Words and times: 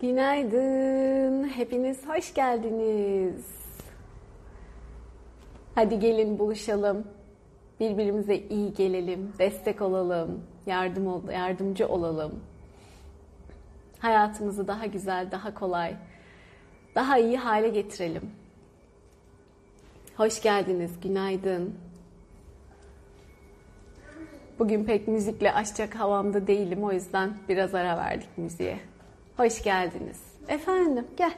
Günaydın. 0.00 1.48
Hepiniz 1.48 2.06
hoş 2.08 2.34
geldiniz. 2.34 3.46
Hadi 5.74 5.98
gelin 5.98 6.38
buluşalım. 6.38 7.04
Birbirimize 7.80 8.36
iyi 8.36 8.74
gelelim, 8.74 9.32
destek 9.38 9.82
olalım, 9.82 10.44
yardım 10.66 11.06
ol, 11.06 11.28
yardımcı 11.28 11.88
olalım. 11.88 12.40
Hayatımızı 13.98 14.68
daha 14.68 14.86
güzel, 14.86 15.30
daha 15.30 15.54
kolay, 15.54 15.96
daha 16.94 17.18
iyi 17.18 17.36
hale 17.36 17.68
getirelim. 17.68 18.30
Hoş 20.16 20.42
geldiniz. 20.42 21.00
Günaydın. 21.02 21.74
Bugün 24.58 24.84
pek 24.84 25.08
müzikle 25.08 25.52
açacak 25.52 25.94
havamda 25.94 26.46
değilim. 26.46 26.84
O 26.84 26.92
yüzden 26.92 27.36
biraz 27.48 27.74
ara 27.74 27.96
verdik 27.96 28.38
müziğe. 28.38 28.78
Hoş 29.36 29.62
geldiniz. 29.62 30.22
Efendim 30.48 31.06
gel. 31.16 31.32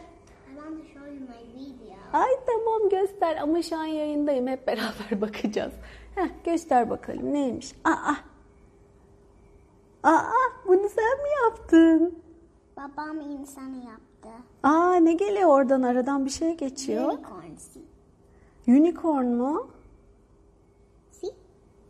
Ay 2.13 2.31
tamam 2.47 2.89
göster 2.89 3.37
ama 3.37 3.63
şu 3.63 3.77
an 3.77 3.85
yayındayım. 3.85 4.47
Hep 4.47 4.67
beraber 4.67 5.21
bakacağız. 5.21 5.73
Heh, 6.15 6.29
göster 6.45 6.91
bakalım 6.91 7.33
neymiş. 7.33 7.73
Aa. 7.85 8.15
Aa 10.03 10.23
bunu 10.67 10.89
sen 10.89 11.23
mi 11.23 11.29
yaptın? 11.45 12.19
Babam 12.77 13.21
insanı 13.21 13.77
yaptı. 13.77 14.29
Aa 14.63 14.95
ne 14.95 15.13
geliyor 15.13 15.49
oradan 15.49 15.83
aradan 15.83 16.25
bir 16.25 16.31
şey 16.31 16.57
geçiyor. 16.57 17.05
Unicorn. 17.05 17.43
Unicorn 18.69 19.27
mu? 19.27 19.71
See? 21.13 21.31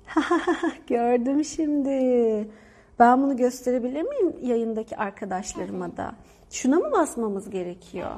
Gördüm 0.86 1.44
şimdi. 1.44 2.48
Ben 2.98 3.22
bunu 3.22 3.36
gösterebilir 3.36 4.02
miyim 4.02 4.36
yayındaki 4.42 4.96
arkadaşlarıma 4.96 5.96
da? 5.96 6.14
Şuna 6.50 6.76
mı 6.76 6.92
basmamız 6.92 7.50
gerekiyor? 7.50 8.10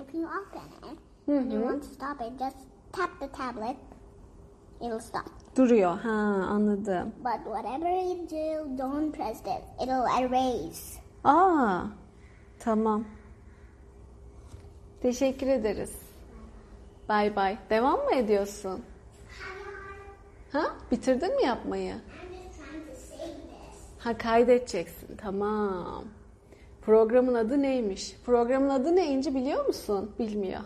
It'll 4.81 4.99
stop. 4.99 5.23
Duruyor. 5.55 5.97
Ha, 5.97 6.09
anladım. 6.49 7.13
But 7.17 7.43
whatever 7.45 7.91
you 7.91 8.29
do, 8.29 8.77
don't 8.77 9.15
press 9.15 9.39
it. 9.41 9.83
It'll 9.83 10.23
erase. 10.23 11.01
Aa, 11.23 11.81
tamam. 12.59 13.05
Teşekkür 15.01 15.47
ederiz. 15.47 15.95
Bay 17.09 17.35
bay. 17.35 17.57
Devam 17.69 17.99
mı 17.99 18.15
ediyorsun? 18.15 18.81
Ha? 20.51 20.63
Bitirdin 20.91 21.35
mi 21.35 21.43
yapmayı? 21.43 21.95
Ha 24.03 24.17
kaydedeceksin. 24.17 25.15
Tamam. 25.17 26.03
Programın 26.81 27.33
adı 27.33 27.61
neymiş? 27.61 28.15
Programın 28.25 28.69
adı 28.69 28.95
ne 28.95 29.07
İnci 29.07 29.35
biliyor 29.35 29.65
musun? 29.65 30.11
Bilmiyor. 30.19 30.61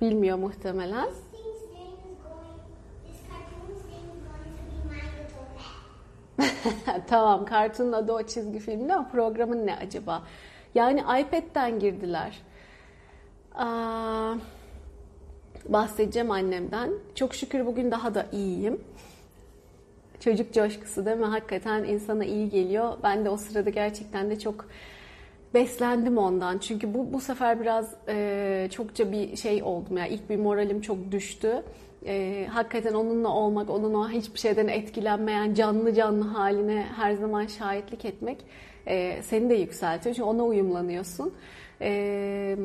Bilmiyor 0.00 0.38
muhtemelen. 0.38 1.08
Tamam 7.06 7.44
kartonun 7.44 7.92
adı 7.92 8.12
o 8.12 8.22
çizgi 8.22 8.58
filmde 8.58 8.94
ama 8.94 9.08
programın 9.08 9.66
ne 9.66 9.76
acaba? 9.76 10.22
Yani 10.74 11.00
iPad'den 11.00 11.78
girdiler. 11.78 12.42
Aa, 13.54 14.34
bahsedeceğim 15.68 16.30
annemden. 16.30 16.90
Çok 17.14 17.34
şükür 17.34 17.66
bugün 17.66 17.90
daha 17.90 18.14
da 18.14 18.26
iyiyim. 18.32 18.80
Çocuk 20.24 20.52
coşkusu 20.54 21.06
değil 21.06 21.16
mi? 21.16 21.24
Hakikaten 21.24 21.84
insana 21.84 22.24
iyi 22.24 22.48
geliyor. 22.50 22.92
Ben 23.02 23.24
de 23.24 23.30
o 23.30 23.36
sırada 23.36 23.70
gerçekten 23.70 24.30
de 24.30 24.38
çok 24.38 24.68
beslendim 25.54 26.18
ondan. 26.18 26.58
Çünkü 26.58 26.94
bu 26.94 27.12
bu 27.12 27.20
sefer 27.20 27.60
biraz 27.60 27.94
e, 28.08 28.68
çokça 28.72 29.12
bir 29.12 29.36
şey 29.36 29.62
oldum 29.62 29.96
ya. 29.96 30.06
İlk 30.06 30.30
bir 30.30 30.36
moralim 30.36 30.80
çok 30.80 31.12
düştü. 31.12 31.62
E, 32.06 32.46
hakikaten 32.50 32.94
onunla 32.94 33.28
olmak, 33.28 33.70
onun 33.70 33.94
o 33.94 34.08
hiçbir 34.08 34.38
şeyden 34.38 34.68
etkilenmeyen 34.68 35.54
canlı 35.54 35.94
canlı 35.94 36.24
haline 36.24 36.86
her 36.96 37.12
zaman 37.12 37.46
şahitlik 37.46 38.04
etmek 38.04 38.38
e, 38.86 39.22
seni 39.22 39.50
de 39.50 39.54
yükseltiyor. 39.54 40.14
Çünkü 40.14 40.28
ona 40.28 40.44
uyumlanıyorsun. 40.44 41.34
E, 41.80 42.56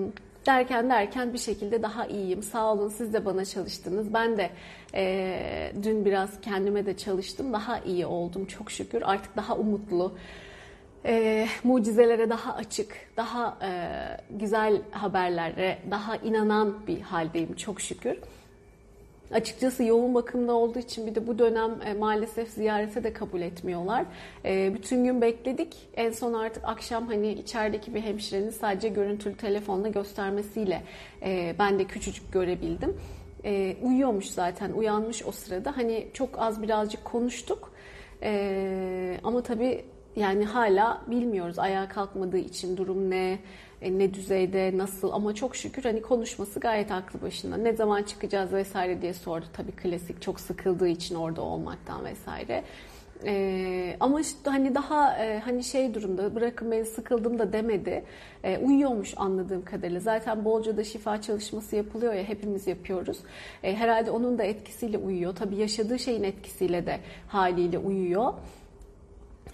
derken 0.50 0.90
derken 0.90 1.34
bir 1.34 1.38
şekilde 1.38 1.82
daha 1.82 2.06
iyiyim. 2.06 2.44
Sağ 2.44 2.74
olun 2.74 2.90
siz 2.90 3.14
de 3.14 3.26
bana 3.26 3.46
çalıştınız. 3.46 4.14
Ben 4.14 4.38
de 4.38 4.50
e, 4.94 5.72
dün 5.84 6.06
biraz 6.06 6.42
kendime 6.42 6.86
de 6.86 6.98
çalıştım. 6.98 7.54
Daha 7.54 7.80
iyi 7.80 8.06
oldum 8.06 8.46
çok 8.46 8.72
şükür. 8.72 9.02
Artık 9.06 9.36
daha 9.38 9.56
umutlu, 9.56 10.14
e, 11.06 11.48
mucizelere 11.64 12.30
daha 12.30 12.54
açık, 12.56 12.96
daha 13.18 13.58
e, 13.62 13.72
güzel 14.30 14.82
haberlere 14.92 15.78
daha 15.92 16.16
inanan 16.16 16.88
bir 16.88 17.02
haldeyim 17.02 17.56
çok 17.56 17.82
şükür. 17.82 18.18
Açıkçası 19.32 19.84
yoğun 19.84 20.16
bakımda 20.16 20.54
olduğu 20.54 20.80
için 20.80 21.08
bir 21.08 21.16
de 21.16 21.28
bu 21.28 21.40
dönem 21.40 21.72
e, 21.86 21.94
maalesef 21.94 22.50
ziyarete 22.50 23.04
de 23.04 23.14
kabul 23.14 23.42
etmiyorlar. 23.42 24.06
E, 24.46 24.74
bütün 24.74 25.04
gün 25.04 25.22
bekledik. 25.22 25.76
En 25.94 26.12
son 26.12 26.34
artık 26.34 26.64
akşam 26.66 27.08
hani 27.08 27.32
içerideki 27.32 27.96
bir 27.96 28.02
hemşirenin 28.02 28.50
sadece 28.50 28.90
görüntülü 28.90 29.36
telefonla 29.36 29.88
göstermesiyle 29.88 30.84
e, 31.22 31.56
ben 31.60 31.80
de 31.80 31.84
küçücük 31.84 32.34
görebildim. 32.34 32.98
E, 33.46 33.76
uyuyormuş 33.82 34.26
zaten, 34.26 34.72
uyanmış 34.72 35.26
o 35.26 35.32
sırada. 35.32 35.78
Hani 35.78 36.08
çok 36.14 36.30
az 36.40 36.62
birazcık 36.62 37.06
konuştuk. 37.06 37.72
E, 38.24 39.18
ama 39.24 39.44
tabii 39.44 39.86
yani 40.16 40.46
hala 40.46 41.02
bilmiyoruz 41.08 41.60
ayağa 41.60 41.90
kalkmadığı 41.90 42.38
için 42.38 42.78
durum 42.78 43.10
ne, 43.10 43.40
ne 43.82 44.14
düzeyde, 44.14 44.78
nasıl 44.78 45.12
ama 45.12 45.36
çok 45.36 45.56
şükür 45.56 45.84
hani 45.84 46.02
konuşması 46.02 46.60
gayet 46.60 46.92
aklı 46.92 47.22
başında. 47.22 47.58
Ne 47.58 47.74
zaman 47.74 48.04
çıkacağız 48.04 48.54
vesaire 48.54 49.02
diye 49.02 49.14
sordu 49.14 49.46
tabii 49.54 49.72
klasik 49.72 50.22
çok 50.22 50.40
sıkıldığı 50.40 50.88
için 50.88 51.16
orada 51.16 51.42
olmaktan 51.42 52.06
vesaire. 52.06 52.64
Ee, 53.26 53.98
ama 54.00 54.22
işte 54.22 54.50
hani 54.50 54.76
daha 54.76 55.18
e, 55.18 55.40
hani 55.40 55.64
şey 55.64 55.94
durumda 55.94 56.36
bırakın 56.36 56.72
beni 56.72 56.86
sıkıldım 56.86 57.40
da 57.40 57.54
demedi. 57.54 58.04
Ee, 58.44 58.58
uyuyormuş 58.58 59.14
anladığım 59.18 59.66
kadarıyla. 59.66 60.00
Zaten 60.00 60.46
bolca 60.46 60.78
da 60.78 60.84
şifa 60.84 61.22
çalışması 61.22 61.76
yapılıyor 61.76 62.14
ya 62.14 62.24
hepimiz 62.24 62.68
yapıyoruz. 62.68 63.18
Ee, 63.64 63.76
herhalde 63.76 64.12
onun 64.12 64.38
da 64.38 64.44
etkisiyle 64.44 64.98
uyuyor. 64.98 65.36
Tabii 65.36 65.56
yaşadığı 65.56 66.00
şeyin 66.00 66.24
etkisiyle 66.24 66.86
de 66.86 67.00
haliyle 67.28 67.78
uyuyor. 67.78 68.34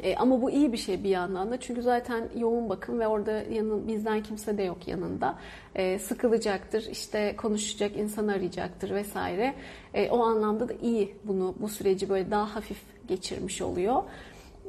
E, 0.04 0.16
ama 0.16 0.42
bu 0.42 0.52
iyi 0.52 0.74
bir 0.74 0.78
şey 0.78 1.04
bir 1.04 1.10
yandan 1.10 1.52
da 1.52 1.60
çünkü 1.60 1.82
zaten 1.82 2.30
yoğun 2.38 2.70
bakım 2.70 3.00
ve 3.00 3.08
orada 3.08 3.32
yanın, 3.32 3.88
bizden 3.88 4.24
kimse 4.24 4.58
de 4.58 4.64
yok 4.64 4.88
yanında. 4.88 5.36
E, 5.76 6.00
sıkılacaktır, 6.00 6.88
işte 6.92 7.36
konuşacak, 7.36 7.98
insan 7.98 8.28
arayacaktır 8.28 8.90
vesaire. 8.96 9.56
E, 9.94 10.10
o 10.10 10.24
anlamda 10.24 10.70
da 10.70 10.74
iyi 10.82 11.16
bunu 11.24 11.56
bu 11.60 11.70
süreci 11.70 12.10
böyle 12.10 12.32
daha 12.32 12.56
hafif 12.56 12.78
geçirmiş 13.08 13.62
oluyor. 13.62 14.04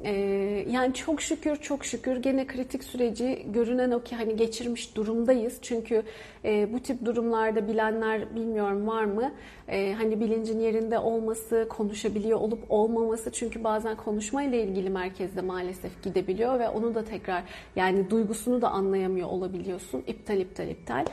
E, 0.04 0.12
yani 0.70 0.94
çok 0.94 1.22
şükür 1.22 1.56
çok 1.56 1.84
şükür 1.84 2.16
gene 2.16 2.46
kritik 2.46 2.84
süreci 2.84 3.46
görünen 3.52 3.90
o 3.90 4.02
ki 4.02 4.16
hani 4.16 4.36
geçirmiş 4.36 4.96
durumdayız. 4.96 5.58
Çünkü 5.62 6.02
e, 6.44 6.72
bu 6.72 6.80
tip 6.80 7.04
durumlarda 7.04 7.68
bilenler 7.68 8.34
bilmiyorum 8.34 8.86
var 8.86 9.04
mı? 9.04 9.32
E, 9.68 9.92
hani 9.92 10.20
bilincin 10.20 10.60
yerinde 10.60 10.98
olması, 10.98 11.66
konuşabiliyor 11.70 12.40
olup 12.40 12.64
olmaması. 12.68 13.32
Çünkü 13.32 13.64
bazen 13.64 13.96
konuşma 13.96 14.42
ile 14.42 14.62
ilgili 14.62 14.90
merkezde 14.90 15.40
maalesef 15.40 16.02
gidebiliyor 16.02 16.58
ve 16.58 16.68
onu 16.68 16.94
da 16.94 17.04
tekrar 17.04 17.42
yani 17.76 18.10
duygusunu 18.10 18.62
da 18.62 18.68
anlayamıyor 18.70 19.28
olabiliyorsun. 19.28 20.04
İptal 20.06 20.40
iptal 20.40 20.68
iptal. 20.68 21.04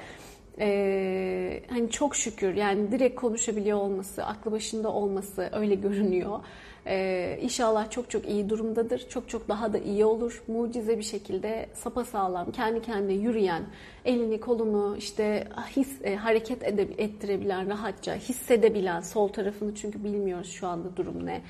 Ee, 0.60 1.64
hani 1.70 1.90
çok 1.90 2.16
şükür 2.16 2.54
yani 2.54 2.92
direkt 2.92 3.16
konuşabiliyor 3.16 3.78
olması, 3.78 4.26
aklı 4.26 4.52
başında 4.52 4.92
olması 4.92 5.50
öyle 5.54 5.76
görünüyor. 5.76 6.40
Ee, 6.88 7.40
inşallah 7.42 7.90
çok 7.92 8.10
çok 8.10 8.30
iyi 8.30 8.50
durumdadır. 8.50 9.10
Çok 9.10 9.30
çok 9.30 9.50
daha 9.50 9.74
da 9.74 9.78
iyi 9.78 10.06
olur. 10.06 10.44
Mucize 10.48 10.98
bir 10.98 11.04
şekilde 11.04 11.70
sapasağlam, 11.74 12.52
kendi 12.52 12.82
kendine 12.82 13.14
yürüyen, 13.14 13.64
elini 14.06 14.40
kolunu 14.40 14.98
işte 14.98 15.48
his 15.76 16.02
e, 16.04 16.16
hareket 16.16 16.64
ede, 16.64 16.82
ettirebilen, 16.82 17.70
rahatça 17.70 18.16
hissedebilen 18.16 19.02
sol 19.02 19.28
tarafını 19.28 19.76
çünkü 19.76 20.04
bilmiyoruz 20.04 20.50
şu 20.52 20.68
anda 20.68 20.98
durum 20.98 21.26
ne. 21.26 21.42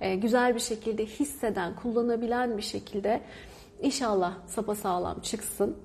Ee, 0.00 0.14
güzel 0.14 0.54
bir 0.54 0.60
şekilde 0.60 1.06
hisseden, 1.06 1.76
kullanabilen 1.76 2.56
bir 2.56 2.62
şekilde 2.62 3.20
inşallah 3.82 4.34
sapasağlam 4.46 5.20
çıksın. 5.20 5.76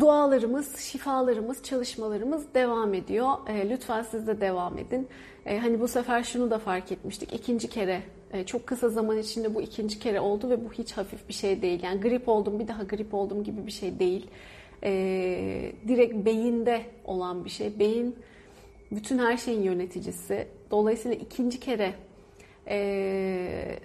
dualarımız, 0.00 0.76
şifalarımız, 0.76 1.62
çalışmalarımız 1.62 2.54
devam 2.54 2.94
ediyor. 2.94 3.28
E, 3.48 3.70
lütfen 3.70 4.02
siz 4.02 4.26
de 4.26 4.40
devam 4.40 4.78
edin. 4.78 5.08
E, 5.46 5.58
hani 5.58 5.80
bu 5.80 5.88
sefer 5.88 6.22
şunu 6.22 6.50
da 6.50 6.58
fark 6.58 6.92
etmiştik. 6.92 7.32
İkinci 7.32 7.68
kere 7.68 8.02
e, 8.32 8.44
çok 8.46 8.66
kısa 8.66 8.88
zaman 8.88 9.18
içinde 9.18 9.54
bu 9.54 9.62
ikinci 9.62 9.98
kere 9.98 10.20
oldu 10.20 10.50
ve 10.50 10.64
bu 10.64 10.72
hiç 10.72 10.92
hafif 10.92 11.28
bir 11.28 11.34
şey 11.34 11.62
değil. 11.62 11.82
Yani 11.82 12.00
grip 12.00 12.28
oldum 12.28 12.58
bir 12.58 12.68
daha 12.68 12.82
grip 12.82 13.14
oldum 13.14 13.44
gibi 13.44 13.66
bir 13.66 13.72
şey 13.72 13.98
değil. 13.98 14.26
E, 14.84 15.72
direkt 15.88 16.14
beyinde 16.14 16.82
olan 17.04 17.44
bir 17.44 17.50
şey. 17.50 17.78
Beyin 17.78 18.16
bütün 18.92 19.18
her 19.18 19.36
şeyin 19.36 19.62
yöneticisi. 19.62 20.46
Dolayısıyla 20.70 21.16
ikinci 21.16 21.60
kere 21.60 21.94
e, 22.68 23.78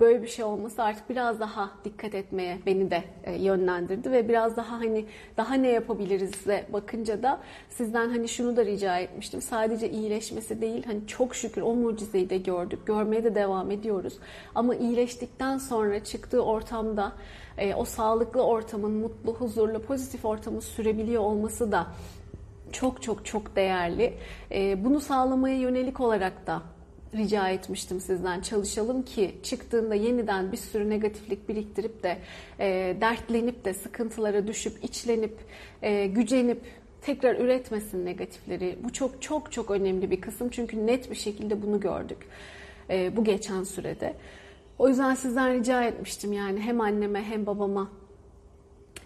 böyle 0.00 0.22
bir 0.22 0.28
şey 0.28 0.44
olması 0.44 0.82
artık 0.82 1.10
biraz 1.10 1.40
daha 1.40 1.70
dikkat 1.84 2.14
etmeye 2.14 2.58
beni 2.66 2.90
de 2.90 3.04
e, 3.24 3.32
yönlendirdi 3.32 4.12
ve 4.12 4.28
biraz 4.28 4.56
daha 4.56 4.80
hani 4.80 5.04
daha 5.36 5.54
ne 5.54 5.68
yapabiliriz'e 5.68 6.66
bakınca 6.72 7.22
da 7.22 7.40
sizden 7.68 8.08
hani 8.08 8.28
şunu 8.28 8.56
da 8.56 8.64
rica 8.64 8.98
etmiştim. 8.98 9.42
Sadece 9.42 9.90
iyileşmesi 9.90 10.60
değil 10.60 10.86
hani 10.86 11.06
çok 11.06 11.34
şükür 11.34 11.62
o 11.62 11.74
mucizeyi 11.74 12.30
de 12.30 12.38
gördük. 12.38 12.86
Görmeye 12.86 13.24
de 13.24 13.34
devam 13.34 13.70
ediyoruz. 13.70 14.18
Ama 14.54 14.74
iyileştikten 14.74 15.58
sonra 15.58 16.04
çıktığı 16.04 16.44
ortamda 16.44 17.12
e, 17.58 17.74
o 17.74 17.84
sağlıklı 17.84 18.42
ortamın 18.42 18.92
mutlu, 18.92 19.34
huzurlu, 19.34 19.82
pozitif 19.82 20.24
ortamı 20.24 20.62
sürebiliyor 20.62 21.22
olması 21.22 21.72
da 21.72 21.86
çok 22.72 23.02
çok 23.02 23.26
çok 23.26 23.56
değerli. 23.56 24.14
E, 24.52 24.84
bunu 24.84 25.00
sağlamaya 25.00 25.58
yönelik 25.58 26.00
olarak 26.00 26.46
da 26.46 26.62
rica 27.16 27.48
etmiştim 27.48 28.00
sizden 28.00 28.40
çalışalım 28.40 29.02
ki 29.02 29.34
çıktığında 29.42 29.94
yeniden 29.94 30.52
bir 30.52 30.56
sürü 30.56 30.90
negatiflik 30.90 31.48
biriktirip 31.48 32.02
de 32.02 32.18
e, 32.60 32.96
dertlenip 33.00 33.64
de 33.64 33.74
sıkıntılara 33.74 34.46
düşüp 34.46 34.84
içlenip 34.84 35.38
e, 35.82 36.06
gücenip 36.06 36.60
tekrar 37.02 37.34
üretmesin 37.34 38.06
negatifleri. 38.06 38.78
Bu 38.84 38.92
çok 38.92 39.22
çok 39.22 39.52
çok 39.52 39.70
önemli 39.70 40.10
bir 40.10 40.20
kısım 40.20 40.48
çünkü 40.48 40.86
net 40.86 41.10
bir 41.10 41.16
şekilde 41.16 41.62
bunu 41.62 41.80
gördük 41.80 42.18
e, 42.90 43.16
bu 43.16 43.24
geçen 43.24 43.64
sürede. 43.64 44.14
O 44.78 44.88
yüzden 44.88 45.14
sizden 45.14 45.54
rica 45.54 45.84
etmiştim 45.84 46.32
yani 46.32 46.60
hem 46.60 46.80
anneme 46.80 47.22
hem 47.22 47.46
babama 47.46 47.90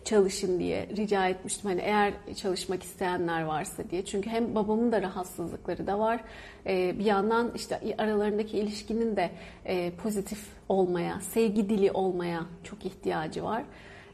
çalışın 0.05 0.59
diye 0.59 0.89
rica 0.97 1.29
etmiştim. 1.29 1.71
Hani 1.71 1.81
eğer 1.81 2.13
çalışmak 2.37 2.83
isteyenler 2.83 3.43
varsa 3.43 3.83
diye. 3.91 4.05
Çünkü 4.05 4.31
hem 4.31 4.55
babamın 4.55 4.93
da 4.93 5.03
rahatsızlıkları 5.03 5.87
da 5.87 5.99
var. 5.99 6.21
Ee, 6.67 6.99
bir 6.99 7.05
yandan 7.05 7.53
işte 7.55 7.81
aralarındaki 7.99 8.59
ilişkinin 8.59 9.17
de 9.17 9.31
e, 9.65 9.91
pozitif 9.91 10.47
olmaya, 10.69 11.21
sevgi 11.21 11.69
dili 11.69 11.93
olmaya 11.93 12.47
çok 12.65 12.85
ihtiyacı 12.85 13.45
var. 13.45 13.63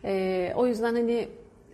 Ee, 0.04 0.52
o 0.56 0.66
yüzden 0.66 0.94
hani 0.94 1.28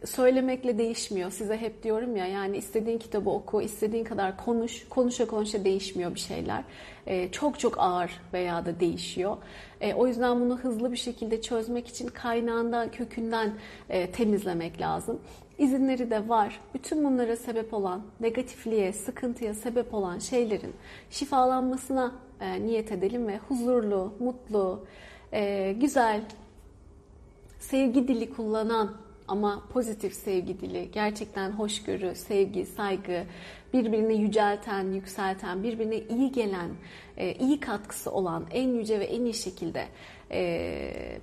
söylemekle 0.04 0.78
değişmiyor. 0.78 1.30
Size 1.30 1.56
hep 1.56 1.82
diyorum 1.82 2.16
ya 2.16 2.26
yani 2.26 2.56
istediğin 2.56 2.98
kitabı 2.98 3.30
oku, 3.30 3.62
istediğin 3.62 4.04
kadar 4.04 4.36
konuş. 4.36 4.88
Konuşa 4.88 5.26
konuşa 5.26 5.64
değişmiyor 5.64 6.14
bir 6.14 6.20
şeyler. 6.20 6.64
Ee, 7.06 7.28
çok 7.32 7.58
çok 7.58 7.78
ağır 7.78 8.10
veya 8.32 8.66
da 8.66 8.80
değişiyor. 8.80 9.36
Ee, 9.80 9.94
o 9.94 10.06
yüzden 10.06 10.40
bunu 10.40 10.58
hızlı 10.58 10.92
bir 10.92 10.96
şekilde 10.96 11.42
çözmek 11.42 11.88
için 11.88 12.06
kaynağından, 12.06 12.90
kökünden 12.90 13.52
e, 13.88 14.10
temizlemek 14.10 14.80
lazım. 14.80 15.20
İzinleri 15.58 16.10
de 16.10 16.28
var. 16.28 16.60
Bütün 16.74 17.04
bunlara 17.04 17.36
sebep 17.36 17.74
olan, 17.74 18.02
negatifliğe, 18.20 18.92
sıkıntıya 18.92 19.54
sebep 19.54 19.94
olan 19.94 20.18
şeylerin 20.18 20.72
şifalanmasına 21.10 22.12
e, 22.40 22.62
niyet 22.62 22.92
edelim 22.92 23.26
ve 23.26 23.38
huzurlu, 23.38 24.14
mutlu, 24.20 24.84
e, 25.32 25.72
güzel, 25.72 26.20
sevgi 27.58 28.08
dili 28.08 28.32
kullanan 28.32 28.96
ama 29.30 29.62
pozitif 29.72 30.14
sevgi 30.14 30.60
dili, 30.60 30.90
gerçekten 30.92 31.50
hoşgörü, 31.50 32.14
sevgi, 32.14 32.66
saygı, 32.66 33.24
birbirini 33.72 34.22
yücelten, 34.22 34.92
yükselten, 34.92 35.62
birbirine 35.62 35.96
iyi 35.96 36.32
gelen, 36.32 36.70
e, 37.16 37.34
iyi 37.34 37.60
katkısı 37.60 38.10
olan 38.10 38.46
en 38.50 38.68
yüce 38.68 39.00
ve 39.00 39.04
en 39.04 39.24
iyi 39.24 39.34
şekilde 39.34 39.84
e, 40.30 41.18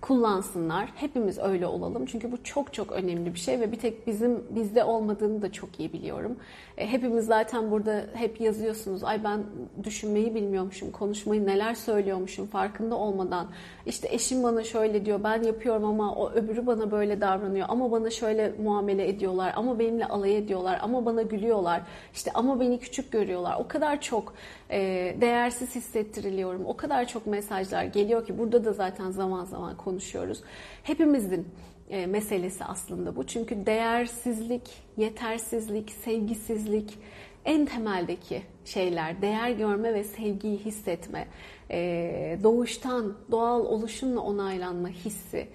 kullansınlar. 0.00 0.88
Hepimiz 0.94 1.38
öyle 1.38 1.66
olalım. 1.66 2.06
Çünkü 2.06 2.32
bu 2.32 2.44
çok 2.44 2.74
çok 2.74 2.92
önemli 2.92 3.34
bir 3.34 3.38
şey 3.38 3.60
ve 3.60 3.72
bir 3.72 3.78
tek 3.78 4.06
bizim 4.06 4.44
bizde 4.50 4.84
olmadığını 4.84 5.42
da 5.42 5.52
çok 5.52 5.80
iyi 5.80 5.92
biliyorum. 5.92 6.36
E, 6.78 6.86
hepimiz 6.86 7.26
zaten 7.26 7.70
burada 7.70 8.04
hep 8.14 8.40
yazıyorsunuz. 8.40 9.04
Ay 9.04 9.24
ben 9.24 9.44
düşünmeyi 9.84 10.34
bilmiyormuşum, 10.34 10.90
konuşmayı 10.90 11.46
neler 11.46 11.74
söylüyormuşum 11.74 12.46
farkında 12.46 12.96
olmadan. 12.96 13.46
İşte 13.86 14.08
eşim 14.10 14.42
bana 14.42 14.64
şöyle 14.64 15.04
diyor, 15.04 15.20
ben 15.24 15.42
yapıyorum 15.42 15.84
ama 15.84 16.14
o 16.14 16.30
öbürü 16.30 16.66
bana 16.66 16.90
böyle 16.90 17.20
davranıyor. 17.20 17.66
Ama 17.70 17.90
bana 17.90 18.10
şöyle 18.10 18.52
muamele 18.62 19.08
ediyorlar, 19.08 19.52
ama 19.56 19.78
benimle 19.78 20.06
alay 20.06 20.36
ediyorlar, 20.36 20.78
ama 20.82 21.06
bana 21.06 21.22
gülüyorlar. 21.22 21.82
İşte 22.14 22.30
ama 22.34 22.60
beni 22.60 22.78
küçük 22.78 23.12
görüyorlar. 23.12 23.56
O 23.60 23.68
kadar 23.68 24.00
çok 24.00 24.34
e, 24.70 24.78
değersiz 25.20 25.74
hissettiriliyorum. 25.74 26.66
O 26.66 26.76
kadar 26.76 27.08
çok 27.08 27.26
mesajlar 27.26 27.84
geliyor 27.84 28.26
ki 28.26 28.38
burada 28.38 28.64
da 28.64 28.72
zaten 28.72 29.10
zaman 29.10 29.44
zaman 29.44 29.76
konuşuyoruz. 29.76 30.42
Hepimizin 30.82 31.48
e, 31.90 32.06
meselesi 32.06 32.64
aslında 32.64 33.16
bu. 33.16 33.26
Çünkü 33.26 33.66
değersizlik, 33.66 34.62
yetersizlik, 34.96 35.90
sevgisizlik 35.90 36.98
en 37.44 37.66
temeldeki 37.66 38.42
şeyler. 38.64 39.22
Değer 39.22 39.50
görme 39.50 39.94
ve 39.94 40.04
sevgiyi 40.04 40.58
hissetme. 40.58 41.28
E, 41.70 42.38
doğuştan, 42.42 43.16
doğal 43.30 43.60
oluşumla 43.60 44.20
onaylanma 44.20 44.88
hissi. 44.88 45.48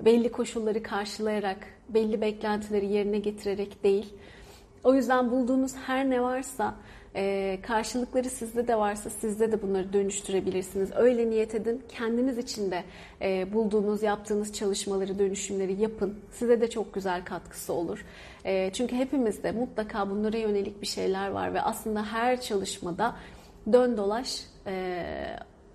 Belli 0.00 0.32
koşulları 0.32 0.82
karşılayarak, 0.82 1.58
belli 1.88 2.20
beklentileri 2.20 2.86
yerine 2.86 3.18
getirerek 3.18 3.84
değil. 3.84 4.14
O 4.84 4.94
yüzden 4.94 5.30
bulduğunuz 5.30 5.76
her 5.86 6.10
ne 6.10 6.22
varsa 6.22 6.74
e, 7.16 7.58
karşılıkları 7.62 8.30
sizde 8.30 8.68
de 8.68 8.76
varsa 8.76 9.10
sizde 9.10 9.52
de 9.52 9.62
bunları 9.62 9.92
dönüştürebilirsiniz. 9.92 10.90
Öyle 10.96 11.30
niyet 11.30 11.54
edin. 11.54 11.82
Kendiniz 11.88 12.38
için 12.38 12.70
de 12.70 12.84
e, 13.22 13.52
bulduğunuz, 13.52 14.02
yaptığınız 14.02 14.52
çalışmaları, 14.52 15.18
dönüşümleri 15.18 15.80
yapın. 15.80 16.18
Size 16.32 16.60
de 16.60 16.70
çok 16.70 16.94
güzel 16.94 17.24
katkısı 17.24 17.72
olur. 17.72 18.04
E, 18.44 18.70
çünkü 18.72 18.96
hepimizde 18.96 19.52
mutlaka 19.52 20.10
bunlara 20.10 20.36
yönelik 20.36 20.82
bir 20.82 20.86
şeyler 20.86 21.28
var 21.30 21.54
ve 21.54 21.60
aslında 21.60 22.04
her 22.04 22.40
çalışmada 22.40 23.16
dön 23.72 23.96
dolaş 23.96 24.44
e, 24.66 25.04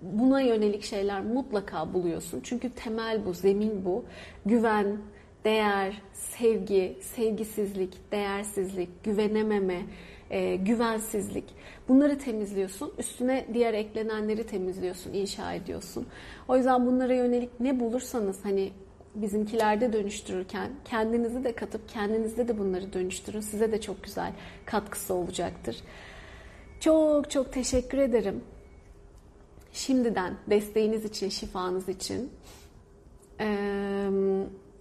buna 0.02 0.40
yönelik 0.40 0.84
şeyler 0.84 1.20
mutlaka 1.20 1.94
buluyorsun. 1.94 2.40
Çünkü 2.42 2.70
temel 2.70 3.26
bu, 3.26 3.34
zemin 3.34 3.84
bu. 3.84 4.04
Güven, 4.46 4.98
değer, 5.44 6.02
sevgi, 6.12 6.98
sevgisizlik, 7.00 8.12
değersizlik, 8.12 9.04
güvenememe, 9.04 9.82
e, 10.30 10.56
güvensizlik. 10.56 11.44
Bunları 11.88 12.18
temizliyorsun. 12.18 12.92
Üstüne 12.98 13.46
diğer 13.54 13.74
eklenenleri 13.74 14.46
temizliyorsun, 14.46 15.12
inşa 15.12 15.52
ediyorsun. 15.52 16.06
O 16.48 16.56
yüzden 16.56 16.86
bunlara 16.86 17.14
yönelik 17.14 17.60
ne 17.60 17.80
bulursanız 17.80 18.44
hani 18.44 18.72
bizimkilerde 19.14 19.92
dönüştürürken 19.92 20.70
kendinizi 20.84 21.44
de 21.44 21.52
katıp 21.52 21.88
kendinizde 21.88 22.48
de 22.48 22.58
bunları 22.58 22.92
dönüştürün. 22.92 23.40
Size 23.40 23.72
de 23.72 23.80
çok 23.80 24.04
güzel 24.04 24.32
katkısı 24.64 25.14
olacaktır. 25.14 25.76
Çok 26.80 27.30
çok 27.30 27.52
teşekkür 27.52 27.98
ederim. 27.98 28.44
Şimdiden 29.72 30.34
desteğiniz 30.50 31.04
için, 31.04 31.28
şifanız 31.28 31.88
için. 31.88 32.30
Ee, 33.40 34.08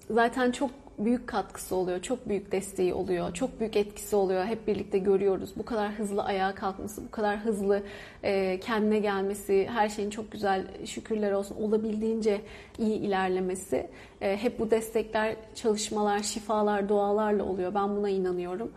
zaten 0.10 0.52
çok 0.52 0.72
büyük 1.00 1.28
katkısı 1.28 1.76
oluyor, 1.76 2.02
çok 2.02 2.30
büyük 2.30 2.52
desteği 2.52 2.94
oluyor, 2.94 3.34
çok 3.34 3.60
büyük 3.60 3.76
etkisi 3.76 4.16
oluyor. 4.16 4.46
Hep 4.46 4.68
birlikte 4.68 4.98
görüyoruz. 4.98 5.50
Bu 5.56 5.66
kadar 5.66 5.92
hızlı 5.92 6.24
ayağa 6.24 6.56
kalkması, 6.56 7.04
bu 7.08 7.12
kadar 7.12 7.38
hızlı 7.38 7.84
e, 8.24 8.60
kendine 8.60 9.00
gelmesi, 9.00 9.68
her 9.72 9.90
şeyin 9.90 10.10
çok 10.10 10.32
güzel 10.32 10.68
şükürler 10.86 11.32
olsun 11.32 11.56
olabildiğince 11.56 12.42
iyi 12.80 12.98
ilerlemesi. 12.98 13.90
E, 14.22 14.38
hep 14.38 14.60
bu 14.60 14.72
destekler, 14.72 15.36
çalışmalar, 15.56 16.20
şifalar, 16.20 16.90
dualarla 16.90 17.44
oluyor. 17.44 17.74
Ben 17.76 17.96
buna 17.96 18.10
inanıyorum. 18.10 18.72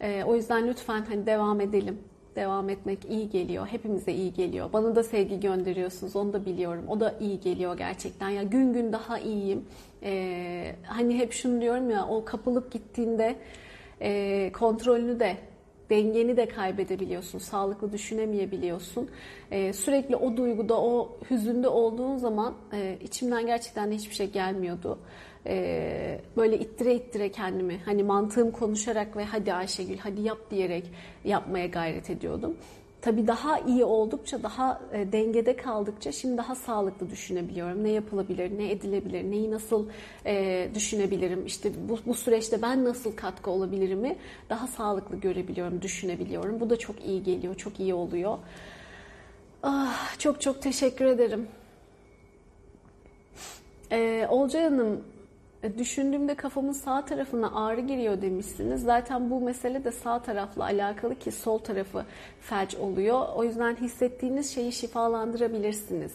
E, 0.00 0.24
o 0.24 0.36
yüzden 0.36 0.68
lütfen 0.68 1.04
hani 1.08 1.26
devam 1.26 1.60
edelim 1.60 1.98
devam 2.36 2.68
etmek 2.70 3.04
iyi 3.10 3.30
geliyor. 3.30 3.66
Hepimize 3.66 4.12
iyi 4.12 4.32
geliyor. 4.32 4.72
Bana 4.72 4.96
da 4.96 5.02
sevgi 5.02 5.40
gönderiyorsunuz. 5.40 6.16
Onu 6.16 6.32
da 6.32 6.46
biliyorum. 6.46 6.84
O 6.88 7.00
da 7.00 7.14
iyi 7.20 7.40
geliyor 7.40 7.78
gerçekten. 7.78 8.28
Ya 8.28 8.42
gün 8.42 8.72
gün 8.72 8.92
daha 8.92 9.18
iyiyim. 9.18 9.64
Ee, 10.02 10.76
hani 10.82 11.18
hep 11.18 11.32
şunu 11.32 11.60
diyorum 11.60 11.90
ya 11.90 12.06
o 12.08 12.24
kapılıp 12.24 12.72
gittiğinde 12.72 13.36
e, 14.00 14.52
kontrolünü 14.52 15.20
de 15.20 15.36
dengeni 15.90 16.36
de 16.36 16.48
kaybedebiliyorsun. 16.48 17.38
Sağlıklı 17.38 17.92
düşünemeyebiliyorsun. 17.92 19.10
Ee, 19.50 19.72
sürekli 19.72 20.16
o 20.16 20.36
duyguda, 20.36 20.80
o 20.80 21.18
hüzünde 21.30 21.68
olduğun 21.68 22.16
zaman 22.16 22.54
e, 22.72 22.98
içimden 23.00 23.46
gerçekten 23.46 23.90
hiçbir 23.90 24.14
şey 24.14 24.30
gelmiyordu. 24.30 24.98
Ee, 25.46 26.20
böyle 26.36 26.58
ittire 26.58 26.94
ittire 26.94 27.32
kendimi 27.32 27.80
hani 27.84 28.02
mantığım 28.02 28.50
konuşarak 28.50 29.16
ve 29.16 29.24
hadi 29.24 29.54
Ayşegül 29.54 29.98
hadi 29.98 30.20
yap 30.20 30.38
diyerek 30.50 30.90
yapmaya 31.24 31.66
gayret 31.66 32.10
ediyordum. 32.10 32.56
tabii 33.02 33.26
daha 33.26 33.58
iyi 33.58 33.84
oldukça, 33.84 34.42
daha 34.42 34.80
e, 34.92 35.12
dengede 35.12 35.56
kaldıkça 35.56 36.12
şimdi 36.12 36.36
daha 36.36 36.54
sağlıklı 36.54 37.10
düşünebiliyorum. 37.10 37.84
Ne 37.84 37.90
yapılabilir, 37.90 38.58
ne 38.58 38.70
edilebilir, 38.70 39.30
neyi 39.30 39.50
nasıl 39.50 39.88
e, 40.26 40.68
düşünebilirim, 40.74 41.46
işte 41.46 41.72
bu, 41.88 41.98
bu 42.06 42.14
süreçte 42.14 42.62
ben 42.62 42.84
nasıl 42.84 43.16
katkı 43.16 43.50
olabilirimi 43.50 44.16
daha 44.50 44.66
sağlıklı 44.66 45.16
görebiliyorum, 45.16 45.82
düşünebiliyorum. 45.82 46.60
Bu 46.60 46.70
da 46.70 46.76
çok 46.78 47.04
iyi 47.04 47.22
geliyor, 47.22 47.54
çok 47.54 47.80
iyi 47.80 47.94
oluyor. 47.94 48.38
Ah, 49.62 50.18
çok 50.18 50.40
çok 50.40 50.62
teşekkür 50.62 51.04
ederim. 51.04 51.48
Ee, 53.92 54.26
Olcay 54.30 54.62
Hanım 54.64 54.94
e, 54.94 55.19
düşündüğümde 55.78 56.34
kafamın 56.34 56.72
sağ 56.72 57.04
tarafına 57.04 57.54
ağrı 57.54 57.80
giriyor 57.80 58.22
demişsiniz. 58.22 58.82
Zaten 58.82 59.30
bu 59.30 59.40
mesele 59.40 59.84
de 59.84 59.92
sağ 59.92 60.22
tarafla 60.22 60.64
alakalı 60.64 61.14
ki 61.14 61.32
sol 61.32 61.58
tarafı 61.58 62.04
felç 62.40 62.74
oluyor. 62.74 63.26
O 63.34 63.44
yüzden 63.44 63.76
hissettiğiniz 63.76 64.54
şeyi 64.54 64.72
şifalandırabilirsiniz 64.72 66.12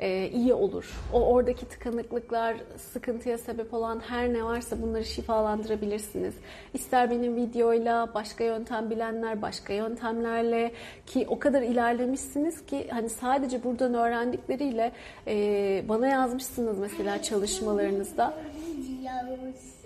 e, 0.00 0.28
iyi 0.28 0.54
olur. 0.54 0.90
O 1.12 1.26
oradaki 1.26 1.68
tıkanıklıklar, 1.68 2.56
sıkıntıya 2.92 3.38
sebep 3.38 3.74
olan 3.74 4.00
her 4.08 4.32
ne 4.32 4.44
varsa 4.44 4.82
bunları 4.82 5.04
şifalandırabilirsiniz. 5.04 6.34
İster 6.74 7.10
benim 7.10 7.36
videoyla, 7.36 8.14
başka 8.14 8.44
yöntem 8.44 8.90
bilenler, 8.90 9.42
başka 9.42 9.72
yöntemlerle 9.72 10.72
ki 11.06 11.26
o 11.28 11.38
kadar 11.38 11.62
ilerlemişsiniz 11.62 12.66
ki 12.66 12.86
hani 12.90 13.08
sadece 13.08 13.64
buradan 13.64 13.94
öğrendikleriyle 13.94 14.92
e, 15.26 15.84
bana 15.88 16.06
yazmışsınız 16.06 16.78
mesela 16.78 17.22
çalışmalarınızda. 17.22 18.34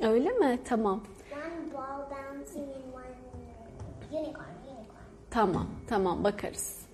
Öyle 0.01 0.31
mi? 0.31 0.59
Tamam. 0.65 1.03
One 1.33 1.73
ball 1.75 2.11
bouncing 2.11 2.69
in 2.69 2.93
one 2.93 4.21
unicorn, 4.21 4.45
unicorn. 4.69 5.05
Tamam, 5.31 5.67
tamam 5.89 6.25
bakarız. 6.25 6.85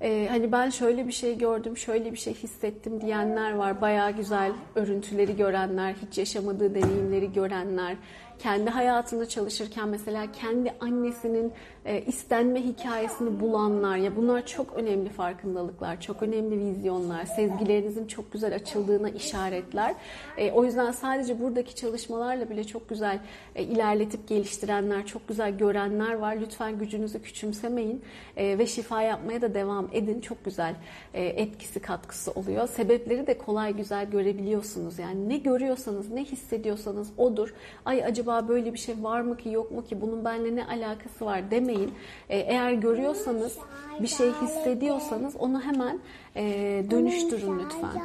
Ee, 0.00 0.26
hani 0.30 0.52
ben 0.52 0.70
şöyle 0.70 1.06
bir 1.06 1.12
şey 1.12 1.38
gördüm, 1.38 1.76
şöyle 1.76 2.12
bir 2.12 2.16
şey 2.16 2.34
hissettim 2.34 3.00
diyenler 3.00 3.54
var. 3.54 3.80
Bayağı 3.80 4.10
güzel 4.10 4.52
örüntüleri 4.74 5.36
görenler, 5.36 5.94
hiç 5.94 6.18
yaşamadığı 6.18 6.74
deneyimleri 6.74 7.32
görenler, 7.32 7.96
kendi 8.38 8.70
hayatında 8.70 9.28
çalışırken 9.28 9.88
mesela 9.88 10.32
kendi 10.32 10.74
annesinin 10.80 11.52
e, 11.84 12.00
istenme 12.00 12.64
hikayesini 12.64 13.40
bulanlar 13.40 13.96
ya 13.96 14.16
bunlar 14.16 14.46
çok 14.46 14.72
önemli 14.72 15.08
farkındalıklar, 15.08 16.00
çok 16.00 16.22
önemli 16.22 16.58
vizyonlar, 16.58 17.24
sezgilerinizin 17.24 18.06
çok 18.06 18.32
güzel 18.32 18.54
açıldığına 18.54 19.10
işaretler. 19.10 19.94
E, 20.36 20.52
o 20.52 20.64
yüzden 20.64 20.92
sadece 20.92 21.40
buradaki 21.40 21.74
çalışmalarla 21.74 22.50
bile 22.50 22.64
çok 22.64 22.88
güzel 22.88 23.18
e, 23.54 23.62
ilerletip 23.62 24.28
geliştirenler, 24.28 25.06
çok 25.06 25.28
güzel 25.28 25.58
görenler 25.58 26.14
var. 26.14 26.36
Lütfen 26.40 26.78
gücünüzü 26.78 27.22
küçümsemeyin 27.22 28.02
e, 28.36 28.58
ve 28.58 28.66
şifa 28.66 29.02
yapmaya 29.02 29.42
da 29.42 29.54
devam 29.54 29.88
edin. 29.92 30.20
Çok 30.20 30.44
güzel 30.44 30.74
e, 31.14 31.24
etkisi, 31.24 31.80
katkısı 31.80 32.30
oluyor. 32.30 32.68
Sebepleri 32.68 33.26
de 33.26 33.38
kolay 33.38 33.76
güzel 33.76 34.10
görebiliyorsunuz. 34.10 34.98
Yani 34.98 35.28
ne 35.28 35.36
görüyorsanız, 35.36 36.10
ne 36.10 36.24
hissediyorsanız 36.24 37.08
odur. 37.18 37.54
Ay 37.84 38.04
acaba 38.04 38.23
böyle 38.48 38.72
bir 38.72 38.78
şey 38.78 39.02
var 39.02 39.20
mı 39.20 39.36
ki, 39.36 39.48
yok 39.48 39.70
mu 39.70 39.84
ki, 39.84 40.00
bunun 40.00 40.24
benimle 40.24 40.56
ne 40.56 40.66
alakası 40.66 41.24
var 41.24 41.50
demeyin. 41.50 41.94
E, 42.28 42.38
eğer 42.38 42.72
görüyorsanız, 42.72 43.58
bir 44.00 44.06
şey 44.06 44.32
hissediyorsanız 44.32 45.36
onu 45.36 45.60
hemen 45.60 46.00
e, 46.36 46.42
dönüştürün 46.90 47.58
lütfen. 47.58 48.02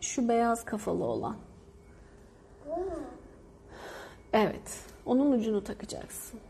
Şu 0.00 0.28
beyaz 0.28 0.64
kafalı 0.64 1.04
olan. 1.04 1.36
Evet. 4.32 4.84
Onun 5.06 5.32
ucunu 5.32 5.64
takacaksın. 5.64 6.40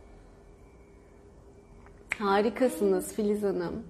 Harikasınız 2.19 3.13
Filiz 3.13 3.43
Hanım. 3.43 3.83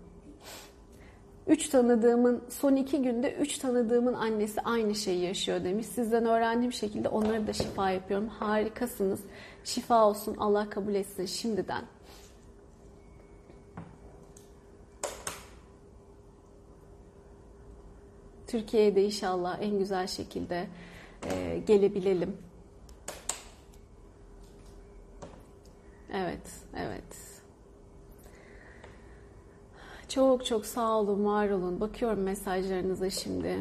Üç 1.46 1.68
tanıdığımın, 1.68 2.44
son 2.48 2.76
iki 2.76 3.02
günde 3.02 3.32
üç 3.32 3.58
tanıdığımın 3.58 4.14
annesi 4.14 4.60
aynı 4.60 4.94
şeyi 4.94 5.20
yaşıyor 5.20 5.64
demiş. 5.64 5.86
Sizden 5.86 6.26
öğrendiğim 6.26 6.72
şekilde 6.72 7.08
onlara 7.08 7.46
da 7.46 7.52
şifa 7.52 7.90
yapıyorum. 7.90 8.28
Harikasınız. 8.28 9.20
Şifa 9.64 10.08
olsun. 10.08 10.36
Allah 10.36 10.70
kabul 10.70 10.94
etsin 10.94 11.26
şimdiden. 11.26 11.84
Türkiye'ye 18.46 18.96
de 18.96 19.04
inşallah 19.04 19.58
en 19.62 19.78
güzel 19.78 20.06
şekilde 20.06 20.66
e, 21.30 21.58
gelebilelim. 21.66 22.36
Evet, 26.12 26.50
evet. 26.76 27.29
Çok 30.14 30.46
çok 30.46 30.66
sağ 30.66 30.90
olun, 30.92 31.24
var 31.24 31.50
olun. 31.50 31.80
Bakıyorum 31.80 32.22
mesajlarınıza 32.22 33.10
şimdi. 33.10 33.56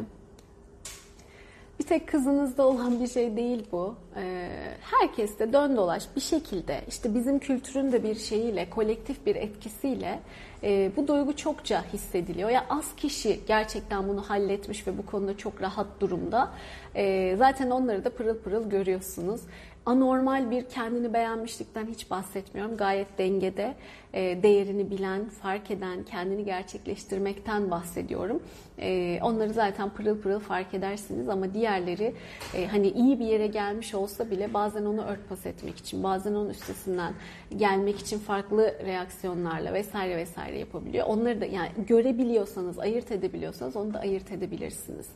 Bir 1.79 1.83
tek 1.83 2.07
kızınızda 2.07 2.67
olan 2.67 2.99
bir 2.99 3.07
şey 3.07 3.37
değil 3.37 3.65
bu. 3.71 3.95
Ee, 4.15 4.49
herkes 4.81 5.39
de 5.39 5.53
dön 5.53 5.77
dolaş 5.77 6.03
bir 6.15 6.21
şekilde 6.21 6.81
işte 6.87 7.15
bizim 7.15 7.39
kültürün 7.39 7.91
de 7.91 8.03
bir 8.03 8.15
şeyiyle, 8.15 8.69
kolektif 8.69 9.25
bir 9.25 9.35
etkisiyle 9.35 10.19
e, 10.63 10.91
bu 10.97 11.07
duygu 11.07 11.35
çokça 11.35 11.83
hissediliyor. 11.93 12.49
Ya 12.49 12.65
az 12.69 12.95
kişi 12.95 13.39
gerçekten 13.47 14.07
bunu 14.07 14.21
halletmiş 14.21 14.87
ve 14.87 14.97
bu 14.97 15.05
konuda 15.05 15.37
çok 15.37 15.61
rahat 15.61 15.87
durumda. 15.99 16.51
E, 16.95 17.35
zaten 17.37 17.69
onları 17.69 18.05
da 18.05 18.09
pırıl 18.09 18.37
pırıl 18.37 18.69
görüyorsunuz 18.69 19.41
anormal 19.85 20.51
bir 20.51 20.69
kendini 20.69 21.13
beğenmişlikten 21.13 21.87
hiç 21.87 22.11
bahsetmiyorum. 22.11 22.77
Gayet 22.77 23.17
dengede, 23.17 23.75
e, 24.13 24.43
değerini 24.43 24.91
bilen, 24.91 25.29
fark 25.29 25.71
eden, 25.71 26.03
kendini 26.03 26.45
gerçekleştirmekten 26.45 27.71
bahsediyorum. 27.71 28.43
E, 28.79 29.19
onları 29.23 29.53
zaten 29.53 29.89
pırıl 29.89 30.21
pırıl 30.21 30.39
fark 30.39 30.73
edersiniz 30.73 31.29
ama 31.29 31.53
diğerleri 31.53 32.13
e, 32.53 32.67
hani 32.67 32.87
iyi 32.87 33.19
bir 33.19 33.25
yere 33.25 33.47
gelmiş 33.47 33.93
olsa 33.93 34.31
bile 34.31 34.53
bazen 34.53 34.85
onu 34.85 35.01
örtbas 35.01 35.45
etmek 35.45 35.77
için, 35.77 36.03
bazen 36.03 36.33
onun 36.33 36.49
üstesinden 36.49 37.13
gelmek 37.57 37.99
için 37.99 38.19
farklı 38.19 38.75
reaksiyonlarla 38.85 39.73
vesaire 39.73 40.17
vesaire 40.17 40.59
yapabiliyor. 40.59 41.07
Onları 41.07 41.41
da 41.41 41.45
yani 41.45 41.69
görebiliyorsanız, 41.87 42.79
ayırt 42.79 43.11
edebiliyorsanız 43.11 43.75
onu 43.75 43.93
da 43.93 43.99
ayırt 43.99 44.31
edebilirsiniz. 44.31 45.07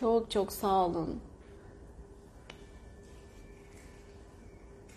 Çok 0.00 0.30
çok 0.30 0.52
sağ 0.52 0.86
olun. 0.86 1.20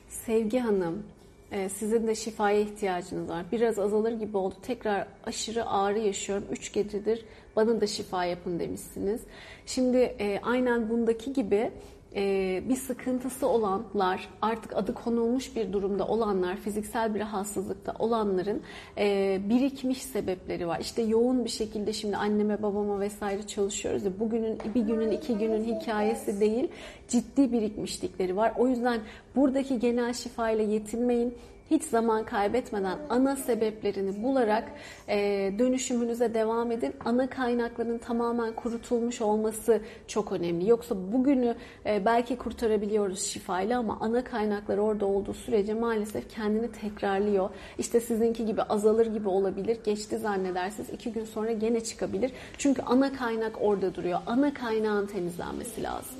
Sevgi 0.08 0.60
Hanım, 0.60 1.04
e, 1.52 1.70
sizin 1.70 2.08
de 2.08 2.16
şifaya 2.16 2.60
ihtiyacınız 2.60 3.30
var. 3.30 3.46
Biraz 3.52 3.80
azalır 3.80 4.12
gibi 4.12 4.38
oldu. 4.38 4.56
Tekrar 4.62 5.08
aşırı 5.26 5.70
ağrı 5.70 6.00
yaşıyorum. 6.00 6.46
Üç 6.52 6.74
gecedir 6.74 7.26
bana 7.56 7.82
da 7.82 7.88
şifa 7.88 8.26
yapın 8.26 8.60
demişsiniz. 8.60 9.22
Şimdi 9.66 9.98
e, 9.98 10.40
aynen 10.44 10.90
bundaki 10.90 11.34
gibi 11.34 11.72
e, 12.16 12.64
bir 12.70 12.76
sıkıntısı 12.76 13.48
olanlar, 13.48 14.30
artık 14.42 14.78
adı 14.78 14.94
konulmuş 14.94 15.56
bir 15.56 15.74
durumda 15.74 16.08
olanlar, 16.08 16.56
fiziksel 16.58 17.16
bir 17.16 17.20
rahatsızlıkta 17.20 17.96
olanların 18.00 18.62
e, 18.98 19.40
birikmiş 19.50 20.04
sebepleri 20.04 20.68
var. 20.68 20.80
İşte 20.80 21.02
yoğun 21.02 21.46
bir 21.46 21.50
şekilde 21.50 21.94
şimdi 21.94 22.18
anneme 22.18 22.62
babama 22.62 23.00
vesaire 23.00 23.48
çalışıyoruz 23.48 24.04
ya 24.06 24.12
bugünün 24.20 24.58
bir 24.76 24.82
günün 24.82 25.12
iki 25.12 25.38
günün 25.38 25.64
hikayesi 25.64 26.40
değil 26.40 26.68
ciddi 27.08 27.52
birikmişlikleri 27.52 28.36
var. 28.36 28.54
O 28.58 28.68
yüzden 28.68 29.00
buradaki 29.36 29.80
genel 29.80 30.14
şifayla 30.14 30.64
yetinmeyin 30.64 31.34
hiç 31.72 31.84
zaman 31.84 32.26
kaybetmeden 32.26 32.98
ana 33.10 33.36
sebeplerini 33.36 34.24
bularak 34.24 34.72
e, 35.08 35.18
dönüşümünüze 35.60 36.34
devam 36.34 36.72
edin. 36.72 36.94
Ana 37.06 37.30
kaynakların 37.30 37.98
tamamen 37.98 38.54
kurutulmuş 38.54 39.22
olması 39.22 39.82
çok 40.08 40.32
önemli. 40.32 40.70
Yoksa 40.70 40.96
bugünü 41.12 41.56
e, 41.86 42.06
belki 42.06 42.38
kurtarabiliyoruz 42.38 43.22
şifayla 43.22 43.80
ama 43.80 43.98
ana 44.02 44.24
kaynaklar 44.24 44.78
orada 44.78 45.06
olduğu 45.06 45.34
sürece 45.34 45.74
maalesef 45.74 46.30
kendini 46.36 46.72
tekrarlıyor. 46.72 47.50
İşte 47.78 48.00
sizinki 48.00 48.46
gibi 48.46 48.62
azalır 48.62 49.06
gibi 49.06 49.30
olabilir. 49.30 49.78
Geçti 49.84 50.18
zannedersiniz. 50.18 50.90
iki 50.90 51.12
gün 51.12 51.26
sonra 51.26 51.52
gene 51.52 51.84
çıkabilir. 51.84 52.32
Çünkü 52.58 52.82
ana 52.82 53.14
kaynak 53.14 53.62
orada 53.62 53.96
duruyor. 53.96 54.20
Ana 54.28 54.54
kaynağın 54.54 55.06
temizlenmesi 55.06 55.84
lazım. 55.84 56.16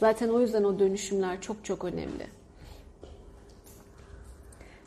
Zaten 0.00 0.28
o 0.28 0.40
yüzden 0.40 0.64
o 0.64 0.78
dönüşümler 0.78 1.40
çok 1.40 1.64
çok 1.64 1.84
önemli. 1.84 2.39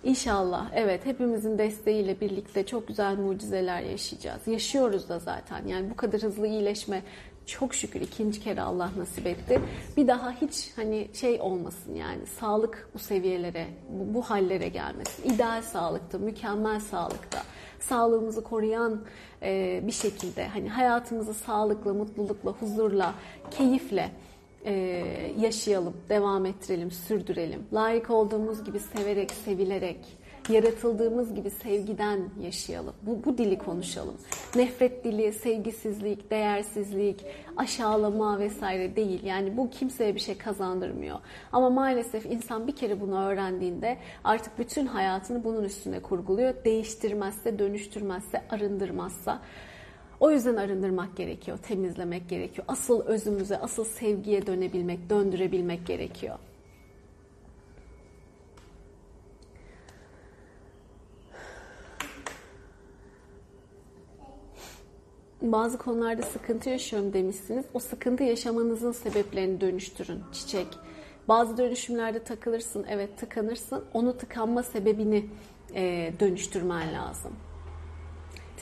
İnşallah 0.03 0.71
evet 0.73 1.05
hepimizin 1.05 1.57
desteğiyle 1.57 2.21
birlikte 2.21 2.65
çok 2.65 2.87
güzel 2.87 3.17
mucizeler 3.17 3.81
yaşayacağız. 3.81 4.47
Yaşıyoruz 4.47 5.09
da 5.09 5.19
zaten 5.19 5.67
yani 5.67 5.89
bu 5.89 5.95
kadar 5.95 6.21
hızlı 6.21 6.47
iyileşme 6.47 7.03
çok 7.45 7.75
şükür 7.75 8.01
ikinci 8.01 8.39
kere 8.41 8.61
Allah 8.61 8.89
nasip 8.97 9.27
etti. 9.27 9.61
Bir 9.97 10.07
daha 10.07 10.31
hiç 10.31 10.71
hani 10.75 11.07
şey 11.13 11.41
olmasın 11.41 11.95
yani 11.95 12.25
sağlık 12.25 12.89
bu 12.93 12.99
seviyelere, 12.99 13.67
bu, 13.89 14.13
bu 14.13 14.21
hallere 14.21 14.67
gelmesin. 14.67 15.33
İdeal 15.33 15.61
sağlıkta, 15.61 16.17
mükemmel 16.17 16.79
sağlıkta, 16.79 17.43
sağlığımızı 17.79 18.43
koruyan 18.43 19.01
e, 19.41 19.81
bir 19.87 19.91
şekilde 19.91 20.47
hani 20.47 20.69
hayatımızı 20.69 21.33
sağlıkla, 21.33 21.93
mutlulukla, 21.93 22.51
huzurla, 22.51 23.13
keyifle 23.51 24.11
e, 24.65 24.73
yaşayalım, 25.39 25.93
devam 26.09 26.45
ettirelim, 26.45 26.91
sürdürelim. 26.91 27.63
Layık 27.73 28.09
olduğumuz 28.09 28.63
gibi 28.63 28.79
severek, 28.79 29.31
sevilerek, 29.31 29.97
yaratıldığımız 30.49 31.35
gibi 31.35 31.49
sevgiden 31.49 32.19
yaşayalım. 32.41 32.93
Bu, 33.01 33.25
bu 33.25 33.37
dili 33.37 33.57
konuşalım. 33.57 34.15
Nefret 34.55 35.03
dili, 35.03 35.33
sevgisizlik, 35.33 36.31
değersizlik, 36.31 37.25
aşağılama 37.57 38.39
vesaire 38.39 38.95
değil. 38.95 39.23
Yani 39.23 39.57
bu 39.57 39.69
kimseye 39.69 40.15
bir 40.15 40.19
şey 40.19 40.37
kazandırmıyor. 40.37 41.19
Ama 41.51 41.69
maalesef 41.69 42.25
insan 42.25 42.67
bir 42.67 42.75
kere 42.75 43.01
bunu 43.01 43.25
öğrendiğinde 43.25 43.97
artık 44.23 44.59
bütün 44.59 44.85
hayatını 44.85 45.43
bunun 45.43 45.63
üstüne 45.63 45.99
kurguluyor. 45.99 46.53
Değiştirmezse, 46.65 47.59
dönüştürmezse, 47.59 48.41
arındırmazsa 48.49 49.41
o 50.23 50.31
yüzden 50.31 50.55
arındırmak 50.55 51.17
gerekiyor, 51.17 51.57
temizlemek 51.57 52.29
gerekiyor. 52.29 52.65
Asıl 52.67 53.05
özümüze, 53.05 53.57
asıl 53.57 53.85
sevgiye 53.85 54.47
dönebilmek, 54.47 55.09
döndürebilmek 55.09 55.87
gerekiyor. 55.87 56.39
Bazı 65.41 65.77
konularda 65.77 66.21
sıkıntı 66.21 66.69
yaşıyorum 66.69 67.13
demişsiniz. 67.13 67.65
O 67.73 67.79
sıkıntı 67.79 68.23
yaşamanızın 68.23 68.91
sebeplerini 68.91 69.61
dönüştürün. 69.61 70.19
Çiçek. 70.33 70.67
Bazı 71.27 71.57
dönüşümlerde 71.57 72.23
takılırsın, 72.23 72.85
evet 72.89 73.17
tıkanırsın. 73.17 73.83
Onu 73.93 74.17
tıkanma 74.17 74.63
sebebini 74.63 75.25
e, 75.75 76.13
dönüştürmen 76.19 76.93
lazım 76.93 77.33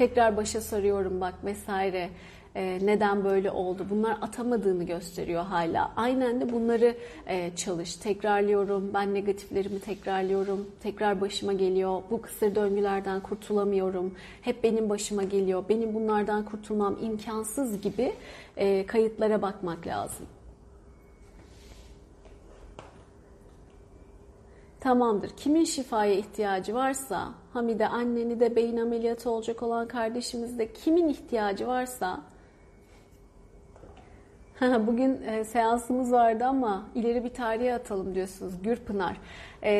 tekrar 0.01 0.37
başa 0.37 0.61
sarıyorum 0.61 1.21
bak 1.21 1.33
vesaire 1.45 2.09
e, 2.55 2.79
neden 2.81 3.23
böyle 3.23 3.51
oldu 3.51 3.85
bunlar 3.89 4.17
atamadığını 4.21 4.83
gösteriyor 4.83 5.43
hala. 5.43 5.91
Aynen 5.95 6.41
de 6.41 6.51
bunları 6.51 6.95
e, 7.27 7.55
çalış. 7.55 7.95
Tekrarlıyorum. 7.95 8.91
Ben 8.93 9.13
negatiflerimi 9.13 9.79
tekrarlıyorum. 9.79 10.67
Tekrar 10.83 11.21
başıma 11.21 11.53
geliyor. 11.53 12.01
Bu 12.11 12.21
kısır 12.21 12.55
döngülerden 12.55 13.19
kurtulamıyorum. 13.19 14.13
Hep 14.41 14.63
benim 14.63 14.89
başıma 14.89 15.23
geliyor. 15.23 15.63
Benim 15.69 15.93
bunlardan 15.93 16.45
kurtulmam 16.45 16.97
imkansız 17.01 17.81
gibi 17.81 18.13
e, 18.57 18.85
kayıtlara 18.85 19.41
bakmak 19.41 19.87
lazım. 19.87 20.25
Tamamdır. 24.81 25.29
Kimin 25.29 25.63
şifaya 25.63 26.13
ihtiyacı 26.13 26.73
varsa, 26.75 27.29
Hamide 27.53 27.87
anneni 27.87 28.39
de 28.39 28.55
beyin 28.55 28.77
ameliyatı 28.77 29.29
olacak 29.29 29.63
olan 29.63 29.87
kardeşimiz 29.87 30.59
de 30.59 30.73
kimin 30.73 31.09
ihtiyacı 31.09 31.67
varsa 31.67 32.21
Bugün 34.87 35.21
e, 35.21 35.43
seansımız 35.45 36.11
vardı 36.11 36.45
ama 36.45 36.85
ileri 36.95 37.23
bir 37.23 37.29
tarihe 37.29 37.73
atalım 37.73 38.15
diyorsunuz 38.15 38.53
Gürpınar. 38.63 39.17
E, 39.63 39.71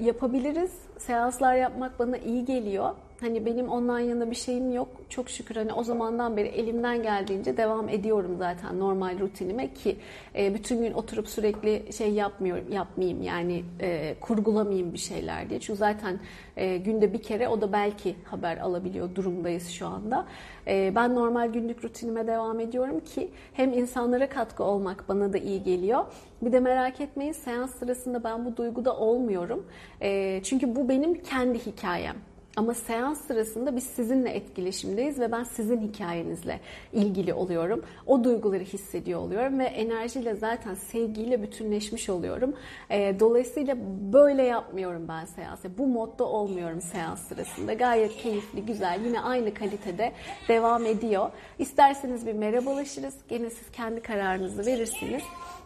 yapabiliriz. 0.00 0.72
Seanslar 0.98 1.54
yapmak 1.54 1.98
bana 1.98 2.16
iyi 2.16 2.44
geliyor. 2.44 2.94
Hani 3.22 3.46
benim 3.46 3.68
ondan 3.68 3.98
yana 3.98 4.30
bir 4.30 4.36
şeyim 4.36 4.72
yok. 4.72 4.88
Çok 5.08 5.30
şükür 5.30 5.56
hani 5.56 5.72
o 5.72 5.84
zamandan 5.84 6.36
beri 6.36 6.48
elimden 6.48 7.02
geldiğince 7.02 7.56
devam 7.56 7.88
ediyorum 7.88 8.36
zaten 8.38 8.78
normal 8.78 9.18
rutinime 9.18 9.72
ki 9.74 9.96
e, 10.36 10.54
bütün 10.54 10.82
gün 10.82 10.92
oturup 10.92 11.28
sürekli 11.28 11.92
şey 11.92 12.12
yapmıyorum, 12.12 12.72
yapmayayım 12.72 13.22
yani 13.22 13.64
e, 13.80 14.14
kurgulamayayım 14.20 14.92
bir 14.92 14.98
şeyler 14.98 15.50
diye. 15.50 15.60
Çünkü 15.60 15.78
zaten 15.78 16.20
e, 16.56 16.76
günde 16.76 17.12
bir 17.12 17.22
kere 17.22 17.48
o 17.48 17.60
da 17.60 17.72
belki 17.72 18.16
haber 18.24 18.56
alabiliyor 18.56 19.14
durumdayız 19.14 19.68
şu 19.68 19.86
anda. 19.86 20.26
E, 20.66 20.92
ben 20.94 21.14
normal 21.14 21.52
günlük 21.52 21.84
rutinime 21.84 22.26
devam 22.26 22.60
ediyorum 22.60 23.00
ki 23.00 23.30
hem 23.52 23.72
insanlara 23.72 24.28
katkı 24.28 24.64
olmak 24.64 25.08
bana 25.08 25.32
da 25.32 25.38
iyi 25.38 25.62
geliyor. 25.62 26.04
Bir 26.42 26.52
de 26.52 26.60
merak 26.60 27.00
etmeyin 27.00 27.32
seans 27.32 27.74
sırasında 27.74 28.24
ben 28.24 28.44
bu 28.44 28.56
duyguda 28.56 28.96
olmuyorum. 28.96 29.66
E, 30.00 30.40
çünkü 30.44 30.76
bu 30.76 30.88
benim 30.88 31.22
kendi 31.22 31.66
hikayem. 31.66 32.31
Ama 32.56 32.74
seans 32.74 33.20
sırasında 33.20 33.76
biz 33.76 33.84
sizinle 33.84 34.30
etkileşimdeyiz 34.30 35.20
ve 35.20 35.32
ben 35.32 35.44
sizin 35.44 35.80
hikayenizle 35.80 36.60
ilgili 36.92 37.34
oluyorum. 37.34 37.82
O 38.06 38.24
duyguları 38.24 38.62
hissediyor 38.62 39.20
oluyorum 39.20 39.58
ve 39.58 39.64
enerjiyle 39.64 40.34
zaten 40.34 40.74
sevgiyle 40.74 41.42
bütünleşmiş 41.42 42.08
oluyorum. 42.08 42.54
E, 42.90 43.20
dolayısıyla 43.20 43.76
böyle 44.12 44.42
yapmıyorum 44.42 45.08
ben 45.08 45.24
seansı. 45.24 45.78
Bu 45.78 45.86
modda 45.86 46.24
olmuyorum 46.24 46.80
seans 46.80 47.28
sırasında. 47.28 47.74
Gayet 47.74 48.16
keyifli, 48.16 48.66
güzel, 48.66 49.00
yine 49.04 49.20
aynı 49.20 49.54
kalitede 49.54 50.12
devam 50.48 50.86
ediyor. 50.86 51.30
İsterseniz 51.58 52.26
bir 52.26 52.32
merhabalaşırız. 52.32 53.14
Gene 53.28 53.50
siz 53.50 53.70
kendi 53.72 54.02
kararınızı 54.02 54.66
verirsiniz. 54.66 55.22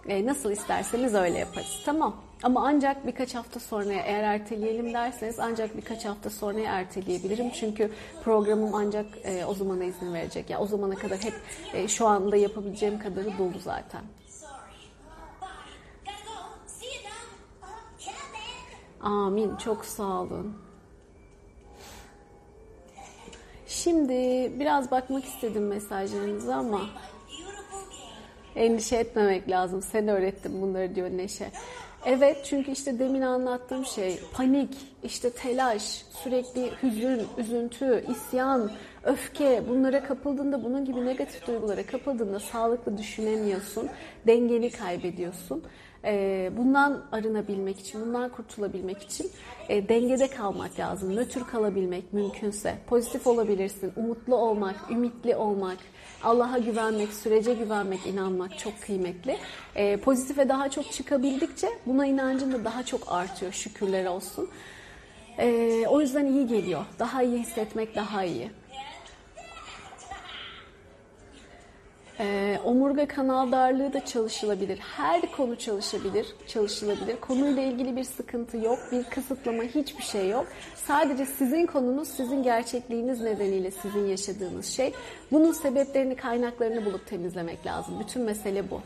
E, 0.08 0.26
nasıl 0.26 0.50
isterseniz 0.50 1.14
öyle 1.14 1.38
yaparız. 1.38 1.82
Tamam. 1.84 2.25
Ama 2.42 2.66
ancak 2.66 3.07
birkaç 3.07 3.35
hafta 3.35 3.61
sonra 3.61 3.92
eğer 3.92 4.22
erteleyelim 4.22 4.94
derseniz 4.94 5.40
ancak 5.40 5.77
birkaç 5.77 6.05
hafta 6.05 6.31
sonra 6.31 6.61
erteleyebilirim. 6.61 7.51
Çünkü 7.51 7.92
programım 8.25 8.75
ancak 8.75 9.07
e, 9.25 9.44
o 9.44 9.55
zamana 9.55 9.85
izin 9.85 10.14
verecek. 10.14 10.51
Ya 10.51 10.55
yani 10.55 10.64
o 10.64 10.66
zamana 10.66 10.94
kadar 10.94 11.18
hep 11.18 11.35
e, 11.75 11.88
şu 11.88 12.07
anda 12.07 12.37
yapabileceğim 12.37 12.99
kadarı 12.99 13.38
dolu 13.38 13.59
zaten. 13.59 14.03
Amin. 19.01 19.57
Çok 19.57 19.85
sağ 19.85 20.20
olun. 20.20 20.57
Şimdi 23.66 24.12
biraz 24.61 24.90
bakmak 24.90 25.25
istedim 25.25 25.66
mesajlarınıza 25.66 26.57
ama 26.57 26.81
endişe 28.57 28.96
etmemek 28.96 29.51
lazım. 29.51 29.83
Sen 29.83 30.09
öğrettin 30.09 30.62
bunları 30.62 30.94
diyor 30.94 31.11
Neşe. 31.11 31.51
Evet 32.06 32.36
çünkü 32.44 32.70
işte 32.70 32.98
demin 32.98 33.22
anlattığım 33.22 33.84
şey 33.84 34.20
panik, 34.32 34.70
işte 35.02 35.30
telaş, 35.30 35.82
sürekli 36.22 36.70
hüzün, 36.82 37.22
üzüntü, 37.38 38.04
isyan, 38.10 38.70
öfke 39.04 39.62
bunlara 39.68 40.04
kapıldığında 40.04 40.64
bunun 40.64 40.84
gibi 40.84 41.06
negatif 41.06 41.46
duygulara 41.46 41.86
kapıldığında 41.86 42.40
sağlıklı 42.40 42.98
düşünemiyorsun, 42.98 43.88
dengeni 44.26 44.70
kaybediyorsun. 44.70 45.62
Ee, 46.04 46.50
bundan 46.56 47.04
arınabilmek 47.12 47.80
için, 47.80 48.00
bundan 48.00 48.28
kurtulabilmek 48.28 49.02
için 49.02 49.30
e, 49.68 49.88
dengede 49.88 50.30
kalmak 50.30 50.78
lazım. 50.78 51.16
Nötr 51.16 51.46
kalabilmek 51.46 52.12
mümkünse. 52.12 52.74
Pozitif 52.86 53.26
olabilirsin, 53.26 53.92
umutlu 53.96 54.36
olmak, 54.36 54.76
ümitli 54.90 55.36
olmak, 55.36 55.78
Allah'a 56.22 56.59
güvenmek, 56.59 57.12
sürece 57.12 57.55
güvenmek, 57.55 58.07
inanmak 58.07 58.59
çok 58.59 58.83
kıymetli. 58.83 59.38
E, 59.74 59.96
pozitife 59.96 60.48
daha 60.48 60.70
çok 60.70 60.92
çıkabildikçe 60.92 61.68
buna 61.87 62.07
inancın 62.07 62.52
da 62.52 62.64
daha 62.64 62.83
çok 62.83 63.12
artıyor 63.12 63.52
şükürler 63.52 64.07
olsun. 64.07 64.48
E, 65.38 65.85
o 65.88 66.00
yüzden 66.00 66.26
iyi 66.26 66.46
geliyor. 66.46 66.85
Daha 66.98 67.22
iyi 67.22 67.38
hissetmek 67.38 67.96
daha 67.96 68.24
iyi. 68.24 68.50
Ee, 72.20 72.59
omurga 72.64 73.09
kanal 73.09 73.52
darlığı 73.52 73.92
da 73.92 74.05
çalışılabilir. 74.05 74.79
Her 74.79 75.33
konu 75.33 75.57
çalışabilir, 75.57 76.26
çalışılabilir. 76.46 77.16
Konuyla 77.20 77.62
ilgili 77.62 77.96
bir 77.96 78.05
sıkıntı 78.05 78.57
yok, 78.57 78.79
bir 78.92 79.05
kısıtlama 79.05 79.62
hiçbir 79.62 80.02
şey 80.02 80.29
yok. 80.29 80.46
Sadece 80.74 81.26
sizin 81.26 81.66
konunuz, 81.66 82.09
sizin 82.09 82.42
gerçekliğiniz 82.42 83.20
nedeniyle 83.20 83.70
sizin 83.70 84.07
yaşadığınız 84.07 84.66
şey. 84.66 84.92
Bunun 85.33 85.52
sebeplerini, 85.52 86.16
kaynaklarını 86.16 86.85
bulup 86.85 87.07
temizlemek 87.07 87.66
lazım. 87.66 87.94
Bütün 88.00 88.22
mesele 88.22 88.70
bu. 88.70 88.81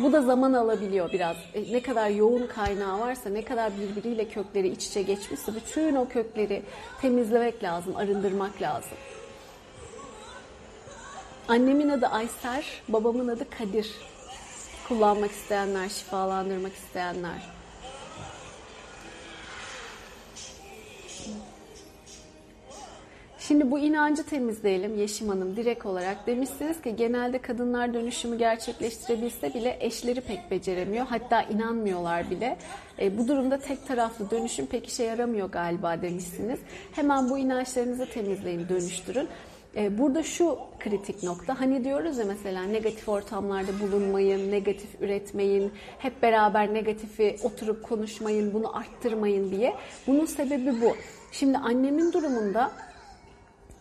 Bu 0.00 0.12
da 0.12 0.22
zaman 0.22 0.52
alabiliyor 0.52 1.12
biraz. 1.12 1.36
E, 1.54 1.72
ne 1.72 1.82
kadar 1.82 2.10
yoğun 2.10 2.46
kaynağı 2.46 3.00
varsa, 3.00 3.30
ne 3.30 3.44
kadar 3.44 3.72
birbiriyle 3.78 4.28
kökleri 4.28 4.68
iç 4.68 4.86
içe 4.86 5.02
geçmişse 5.02 5.54
bütün 5.54 5.94
o 5.94 6.08
kökleri 6.08 6.62
temizlemek 7.00 7.62
lazım, 7.62 7.96
arındırmak 7.96 8.62
lazım. 8.62 8.98
Annemin 11.48 11.88
adı 11.88 12.06
Ayser, 12.06 12.64
babamın 12.88 13.28
adı 13.28 13.50
Kadir. 13.50 13.90
Kullanmak 14.88 15.30
isteyenler, 15.30 15.88
şifalandırmak 15.88 16.72
isteyenler. 16.72 17.42
Şimdi 23.38 23.70
bu 23.70 23.78
inancı 23.78 24.26
temizleyelim 24.26 24.98
Yeşim 24.98 25.28
Hanım 25.28 25.56
direkt 25.56 25.86
olarak. 25.86 26.26
Demişsiniz 26.26 26.82
ki 26.82 26.96
genelde 26.96 27.38
kadınlar 27.38 27.94
dönüşümü 27.94 28.38
gerçekleştirebilse 28.38 29.54
bile 29.54 29.76
eşleri 29.80 30.20
pek 30.20 30.50
beceremiyor. 30.50 31.06
Hatta 31.06 31.42
inanmıyorlar 31.42 32.30
bile. 32.30 32.56
E, 32.98 33.18
bu 33.18 33.28
durumda 33.28 33.58
tek 33.58 33.86
taraflı 33.86 34.30
dönüşüm 34.30 34.66
pek 34.66 34.88
işe 34.88 35.04
yaramıyor 35.04 35.50
galiba 35.50 36.02
demişsiniz. 36.02 36.58
Hemen 36.92 37.30
bu 37.30 37.38
inançlarınızı 37.38 38.06
temizleyin, 38.10 38.68
dönüştürün. 38.68 39.28
E, 39.76 39.98
burada 39.98 40.22
şu 40.22 40.58
kritik 40.78 41.22
nokta 41.22 41.60
hani 41.60 41.84
diyoruz 41.84 42.18
ya 42.18 42.24
mesela 42.24 42.62
negatif 42.62 43.08
ortamlarda 43.08 43.80
bulunmayın, 43.80 44.52
negatif 44.52 45.00
üretmeyin, 45.00 45.72
hep 45.98 46.22
beraber 46.22 46.74
negatifi 46.74 47.36
oturup 47.42 47.82
konuşmayın, 47.82 48.54
bunu 48.54 48.76
arttırmayın 48.76 49.50
diye. 49.50 49.74
Bunun 50.06 50.24
sebebi 50.24 50.80
bu. 50.80 50.96
Şimdi 51.32 51.58
annemin 51.58 52.12
durumunda 52.12 52.72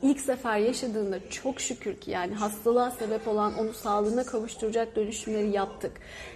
ilk 0.06 0.20
sefer 0.20 0.58
yaşadığında 0.58 1.30
çok 1.30 1.62
şükür 1.62 1.96
ki 1.96 2.12
yani 2.12 2.34
hastalığa 2.34 2.92
sebep 2.92 3.28
olan 3.28 3.54
onu 3.60 3.74
sağlığına 3.74 4.24
kavuşturacak 4.24 4.96
dönüşümleri 4.96 5.50
yaptık. 5.50 5.92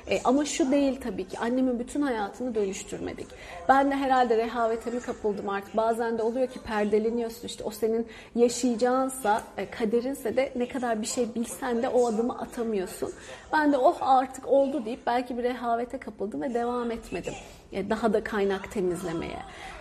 E, 0.07 0.21
ama 0.23 0.45
şu 0.45 0.71
değil 0.71 0.99
tabii 1.03 1.27
ki 1.27 1.39
annemin 1.39 1.79
bütün 1.79 2.01
hayatını 2.01 2.55
dönüştürmedik. 2.55 3.27
Ben 3.69 3.91
de 3.91 3.95
herhalde 3.95 4.37
rehavete 4.37 4.91
mi 4.91 4.99
kapıldım 4.99 5.49
artık. 5.49 5.77
Bazen 5.77 6.17
de 6.17 6.23
oluyor 6.23 6.47
ki 6.47 6.59
perdeleniyorsun 6.59 7.47
işte 7.47 7.63
o 7.63 7.71
senin 7.71 8.07
yaşayacağınsa, 8.35 9.43
e, 9.57 9.69
kaderinse 9.69 10.37
de 10.37 10.53
ne 10.55 10.67
kadar 10.67 11.01
bir 11.01 11.07
şey 11.07 11.35
bilsen 11.35 11.83
de 11.83 11.89
o 11.89 12.07
adımı 12.07 12.39
atamıyorsun. 12.39 13.13
Ben 13.53 13.73
de 13.73 13.77
oh 13.77 13.97
artık 14.01 14.47
oldu 14.47 14.85
deyip 14.85 15.07
belki 15.07 15.37
bir 15.37 15.43
rehavete 15.43 15.97
kapıldım 15.97 16.41
ve 16.41 16.53
devam 16.53 16.91
etmedim. 16.91 17.33
E, 17.71 17.89
daha 17.89 18.13
da 18.13 18.23
kaynak 18.23 18.71
temizlemeye. 18.71 19.39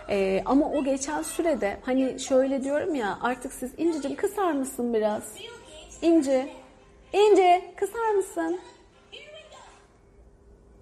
E, 0.09 0.41
ama 0.45 0.71
o 0.71 0.83
geçen 0.83 1.21
sürede 1.21 1.77
hani 1.81 2.19
şöyle 2.19 2.63
diyorum 2.63 2.95
ya 2.95 3.17
artık 3.21 3.53
siz 3.53 3.71
İnci'cim 3.77 4.15
kısar 4.15 4.51
mısın 4.51 4.93
biraz? 4.93 5.35
İnci, 6.01 6.49
İnci 7.13 7.73
kısar 7.75 8.09
mısın? 8.15 8.59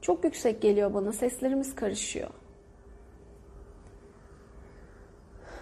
Çok 0.01 0.23
yüksek 0.23 0.61
geliyor 0.61 0.93
bana 0.93 1.11
seslerimiz 1.13 1.75
karışıyor. 1.75 2.29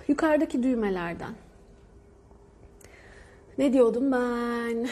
Yukarıdaki 0.07 0.63
düğmelerden. 0.63 1.33
Ne 3.57 3.73
diyordum 3.73 4.11
ben? 4.11 4.87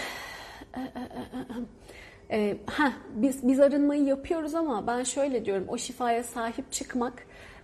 Ee, 2.33 2.57
heh, 2.77 2.91
biz 3.15 3.47
biz 3.47 3.59
arınmayı 3.59 4.03
yapıyoruz 4.03 4.55
ama 4.55 4.87
ben 4.87 5.03
şöyle 5.03 5.45
diyorum 5.45 5.65
o 5.67 5.77
şifaya 5.77 6.23
sahip 6.23 6.71
çıkmak 6.71 7.13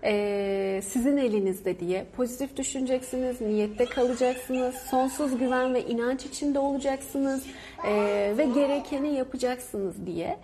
e, 0.03 0.81
sizin 0.83 1.17
elinizde 1.17 1.79
diye 1.79 2.05
pozitif 2.17 2.57
düşüneceksiniz, 2.57 3.41
niyette 3.41 3.85
kalacaksınız, 3.85 4.75
sonsuz 4.75 5.37
güven 5.37 5.73
ve 5.73 5.85
inanç 5.85 6.25
içinde 6.25 6.59
olacaksınız 6.59 7.45
e, 7.87 7.93
ve 8.37 8.45
gerekeni 8.45 9.13
yapacaksınız 9.13 10.05
diye. 10.05 10.39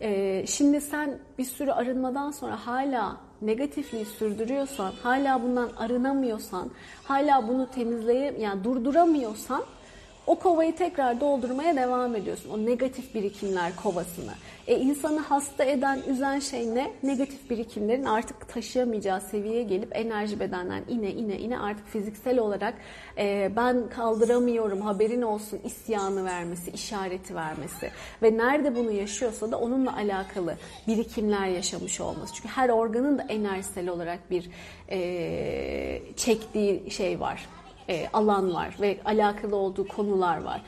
E, 0.00 0.42
şimdi 0.46 0.80
sen 0.80 1.18
bir 1.38 1.44
sürü 1.44 1.70
arınmadan 1.70 2.30
sonra 2.30 2.66
hala 2.66 3.16
negatifliği 3.42 4.04
sürdürüyorsan, 4.04 4.92
hala 5.02 5.42
bundan 5.42 5.70
arınamıyorsan, 5.76 6.70
hala 7.04 7.48
bunu 7.48 7.70
temizleye 7.70 8.34
yani 8.38 8.64
durduramıyorsan 8.64 9.62
o 10.30 10.38
kovayı 10.38 10.76
tekrar 10.76 11.20
doldurmaya 11.20 11.76
devam 11.76 12.16
ediyorsun. 12.16 12.50
O 12.50 12.66
negatif 12.66 13.14
birikimler 13.14 13.76
kovasını. 13.76 14.32
E 14.66 14.78
insanı 14.78 15.20
hasta 15.20 15.64
eden, 15.64 16.00
üzen 16.08 16.38
şey 16.38 16.74
ne? 16.74 16.90
Negatif 17.02 17.50
birikimlerin 17.50 18.04
artık 18.04 18.48
taşıyamayacağı 18.48 19.20
seviyeye 19.20 19.62
gelip 19.62 19.96
enerji 19.96 20.40
bedenden 20.40 20.84
ine 20.88 21.10
ine 21.10 21.38
ine 21.38 21.58
artık 21.58 21.86
fiziksel 21.86 22.38
olarak 22.38 22.74
e, 23.18 23.52
ben 23.56 23.88
kaldıramıyorum 23.88 24.80
haberin 24.80 25.22
olsun 25.22 25.60
isyanı 25.64 26.24
vermesi, 26.24 26.70
işareti 26.70 27.34
vermesi. 27.34 27.90
Ve 28.22 28.36
nerede 28.36 28.76
bunu 28.76 28.90
yaşıyorsa 28.90 29.50
da 29.50 29.58
onunla 29.58 29.96
alakalı 29.96 30.56
birikimler 30.86 31.46
yaşamış 31.46 32.00
olması. 32.00 32.34
Çünkü 32.34 32.48
her 32.48 32.68
organın 32.68 33.18
da 33.18 33.22
enerjisel 33.28 33.88
olarak 33.88 34.30
bir 34.30 34.50
e, 34.90 36.02
çektiği 36.16 36.90
şey 36.90 37.20
var 37.20 37.46
e, 37.90 38.08
alan 38.12 38.54
var 38.54 38.76
ve 38.80 38.98
alakalı 39.04 39.56
olduğu 39.56 39.88
konular 39.88 40.42
var. 40.42 40.62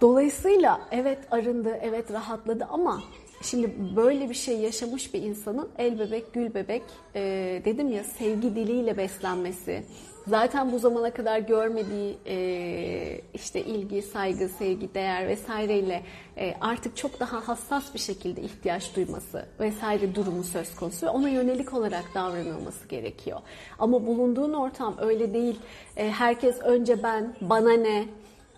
Dolayısıyla 0.00 0.80
evet 0.90 1.18
arındı, 1.30 1.78
evet 1.82 2.12
rahatladı 2.12 2.68
ama 2.70 3.02
şimdi 3.42 3.74
böyle 3.96 4.30
bir 4.30 4.34
şey 4.34 4.58
yaşamış 4.58 5.14
bir 5.14 5.22
insanın 5.22 5.68
el 5.78 5.98
bebek, 5.98 6.32
gül 6.34 6.54
bebek 6.54 6.82
e, 7.14 7.20
dedim 7.64 7.92
ya 7.92 8.04
sevgi 8.04 8.56
diliyle 8.56 8.96
beslenmesi, 8.96 9.84
zaten 10.26 10.72
bu 10.72 10.78
zamana 10.78 11.10
kadar 11.10 11.38
görmediği 11.38 12.18
e, 12.26 13.20
işte 13.34 13.60
ilgi, 13.60 14.02
saygı, 14.02 14.48
sevgi, 14.48 14.94
değer 14.94 15.28
vesaireyle 15.28 16.02
e, 16.36 16.54
artık 16.60 16.96
çok 16.96 17.20
daha 17.20 17.48
hassas 17.48 17.94
bir 17.94 17.98
şekilde 17.98 18.42
ihtiyaç 18.42 18.96
duyması 18.96 19.46
vesaire 19.60 20.14
durumu 20.14 20.44
söz 20.44 20.76
konusu 20.76 21.06
ve 21.06 21.10
ona 21.10 21.28
yönelik 21.28 21.74
olarak 21.74 22.04
davranılması 22.14 22.88
gerekiyor. 22.88 23.40
Ama 23.78 24.06
bulunduğun 24.06 24.52
ortam 24.52 24.94
öyle 24.98 25.34
değil. 25.34 25.60
E, 25.96 26.10
herkes 26.10 26.60
önce 26.60 27.02
ben, 27.02 27.34
bana 27.40 27.72
ne, 27.72 28.04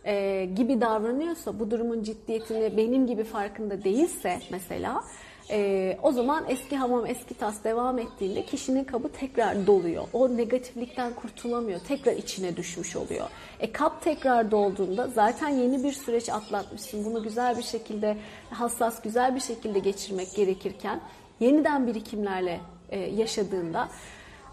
e, 0.05 0.45
gibi 0.57 0.81
davranıyorsa, 0.81 1.59
bu 1.61 1.71
durumun 1.71 2.03
ciddiyetini 2.03 2.77
benim 2.77 3.07
gibi 3.07 3.25
farkında 3.25 3.85
değilse 3.85 4.41
mesela 4.51 5.05
e, 5.51 5.99
o 6.03 6.13
zaman 6.13 6.45
eski 6.49 6.77
hamam 6.77 7.07
eski 7.07 7.35
tas 7.35 7.65
devam 7.65 7.99
ettiğinde 7.99 8.45
kişinin 8.45 8.85
kabı 8.85 9.09
tekrar 9.09 9.67
doluyor. 9.67 10.05
O 10.13 10.37
negatiflikten 10.37 11.15
kurtulamıyor. 11.15 11.81
Tekrar 11.89 12.13
içine 12.13 12.57
düşmüş 12.57 12.97
oluyor. 12.97 13.27
E 13.61 13.73
kap 13.73 14.03
tekrar 14.03 14.51
dolduğunda 14.51 15.09
zaten 15.09 15.49
yeni 15.49 15.85
bir 15.85 15.93
süreç 15.93 16.29
atlatmışsın. 16.29 17.05
Bunu 17.05 17.23
güzel 17.23 17.59
bir 17.59 17.63
şekilde 17.63 18.17
hassas 18.51 19.03
güzel 19.03 19.35
bir 19.35 19.41
şekilde 19.41 19.79
geçirmek 19.79 20.35
gerekirken 20.35 21.01
yeniden 21.41 21.87
birikimlerle 21.87 22.61
e, 22.91 22.99
yaşadığında 22.99 23.89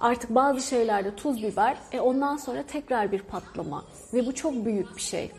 artık 0.01 0.29
bazı 0.35 0.61
şeylerde 0.61 1.15
tuz 1.15 1.43
biber 1.43 1.77
e 1.91 1.99
ondan 1.99 2.37
sonra 2.37 2.63
tekrar 2.63 3.11
bir 3.11 3.21
patlama 3.21 3.85
ve 4.13 4.25
bu 4.25 4.35
çok 4.35 4.65
büyük 4.65 4.95
bir 4.95 5.01
şey. 5.01 5.31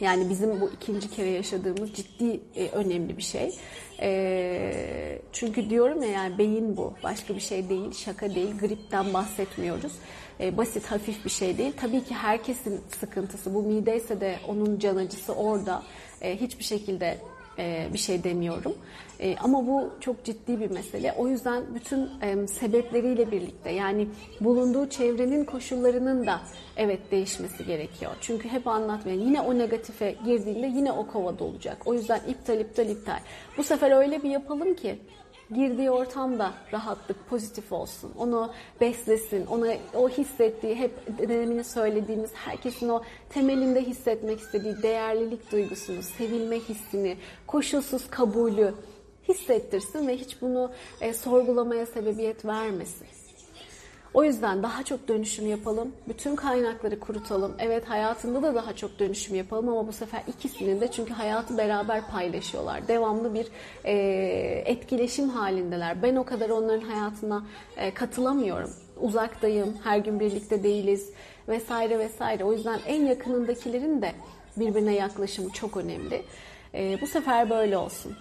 Yani 0.00 0.30
bizim 0.30 0.60
bu 0.60 0.70
ikinci 0.70 1.10
kere 1.10 1.30
yaşadığımız 1.30 1.92
ciddi 1.92 2.40
e, 2.56 2.68
önemli 2.68 3.16
bir 3.16 3.22
şey. 3.22 3.54
E, 4.00 5.18
çünkü 5.32 5.70
diyorum 5.70 6.02
ya 6.02 6.08
yani 6.08 6.38
beyin 6.38 6.76
bu. 6.76 6.94
Başka 7.02 7.34
bir 7.34 7.40
şey 7.40 7.68
değil, 7.68 7.92
şaka 7.92 8.34
değil, 8.34 8.58
gripten 8.58 9.14
bahsetmiyoruz. 9.14 9.92
E, 10.40 10.56
basit, 10.56 10.86
hafif 10.86 11.24
bir 11.24 11.30
şey 11.30 11.58
değil. 11.58 11.72
Tabii 11.76 12.04
ki 12.04 12.14
herkesin 12.14 12.80
sıkıntısı. 13.00 13.54
Bu 13.54 13.62
mideyse 13.62 14.20
de 14.20 14.36
onun 14.48 14.78
can 14.78 14.96
acısı 14.96 15.32
orada. 15.34 15.82
E, 16.20 16.40
hiçbir 16.40 16.64
şekilde 16.64 17.18
e, 17.58 17.88
bir 17.92 17.98
şey 17.98 18.24
demiyorum. 18.24 18.74
E, 19.20 19.36
ama 19.36 19.66
bu 19.66 19.90
çok 20.00 20.24
ciddi 20.24 20.60
bir 20.60 20.70
mesele. 20.70 21.12
O 21.12 21.28
yüzden 21.28 21.62
bütün 21.74 22.10
e, 22.22 22.46
sebepleriyle 22.46 23.30
birlikte 23.30 23.70
yani 23.70 24.08
bulunduğu 24.40 24.88
çevrenin 24.88 25.44
koşullarının 25.44 26.26
da 26.26 26.40
evet 26.76 27.10
değişmesi 27.10 27.66
gerekiyor. 27.66 28.12
Çünkü 28.20 28.48
hep 28.48 28.66
anlatmaya 28.66 29.16
yine 29.16 29.40
o 29.40 29.58
negatife 29.58 30.16
girdiğinde 30.24 30.66
yine 30.66 30.92
o 30.92 31.06
kovada 31.06 31.44
olacak. 31.44 31.76
O 31.84 31.94
yüzden 31.94 32.20
iptal 32.28 32.60
iptal 32.60 32.88
iptal. 32.88 33.20
Bu 33.56 33.62
sefer 33.62 33.90
öyle 33.90 34.22
bir 34.22 34.30
yapalım 34.30 34.74
ki 34.74 34.98
girdiği 35.54 35.90
ortamda 35.90 36.54
rahatlık, 36.72 37.28
pozitif 37.28 37.72
olsun. 37.72 38.12
Onu 38.18 38.52
beslesin, 38.80 39.46
ona 39.46 39.74
o 39.94 40.08
hissettiği, 40.08 40.74
hep 40.74 41.18
denemini 41.18 41.64
söylediğimiz 41.64 42.30
herkesin 42.34 42.88
o 42.88 43.02
temelinde 43.30 43.82
hissetmek 43.82 44.40
istediği 44.40 44.82
değerlilik 44.82 45.52
duygusunu, 45.52 46.02
sevilme 46.02 46.58
hissini, 46.58 47.16
koşulsuz 47.46 48.10
kabulü 48.10 48.74
hissettirsin 49.28 50.08
ve 50.08 50.16
hiç 50.16 50.42
bunu 50.42 50.70
e, 51.00 51.14
sorgulamaya 51.14 51.86
sebebiyet 51.86 52.44
vermesin. 52.44 53.13
O 54.14 54.24
yüzden 54.24 54.62
daha 54.62 54.82
çok 54.82 55.08
dönüşüm 55.08 55.46
yapalım. 55.50 55.92
Bütün 56.08 56.36
kaynakları 56.36 57.00
kurutalım. 57.00 57.54
Evet 57.58 57.88
hayatında 57.88 58.42
da 58.42 58.54
daha 58.54 58.76
çok 58.76 58.98
dönüşüm 58.98 59.36
yapalım 59.36 59.68
ama 59.68 59.86
bu 59.86 59.92
sefer 59.92 60.22
ikisinin 60.28 60.80
de 60.80 60.90
çünkü 60.90 61.14
hayatı 61.14 61.58
beraber 61.58 62.10
paylaşıyorlar. 62.10 62.88
Devamlı 62.88 63.34
bir 63.34 63.46
e, 63.84 63.92
etkileşim 64.66 65.28
halindeler. 65.28 66.02
Ben 66.02 66.16
o 66.16 66.24
kadar 66.24 66.50
onların 66.50 66.88
hayatına 66.88 67.44
e, 67.76 67.94
katılamıyorum. 67.94 68.70
Uzaktayım, 69.00 69.76
her 69.84 69.98
gün 69.98 70.20
birlikte 70.20 70.62
değiliz 70.62 71.10
vesaire 71.48 71.98
vesaire. 71.98 72.44
O 72.44 72.52
yüzden 72.52 72.78
en 72.86 73.04
yakınındakilerin 73.04 74.02
de 74.02 74.12
birbirine 74.56 74.94
yaklaşımı 74.94 75.50
çok 75.50 75.76
önemli. 75.76 76.22
E, 76.74 77.00
bu 77.00 77.06
sefer 77.06 77.50
böyle 77.50 77.76
olsun. 77.76 78.16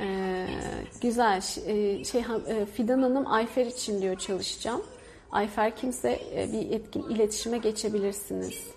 Ee, 0.00 0.46
güzel. 1.02 1.42
Ee, 1.66 2.04
şey 2.04 2.20
e, 2.48 2.66
Fidan 2.66 3.02
Hanım 3.02 3.26
Ayfer 3.26 3.66
için 3.66 4.02
diyor 4.02 4.18
çalışacağım. 4.18 4.82
Ayfer 5.32 5.76
kimse 5.76 6.20
e, 6.36 6.52
bir 6.52 6.70
etkin 6.70 7.02
iletişime 7.02 7.58
geçebilirsiniz. 7.58 8.74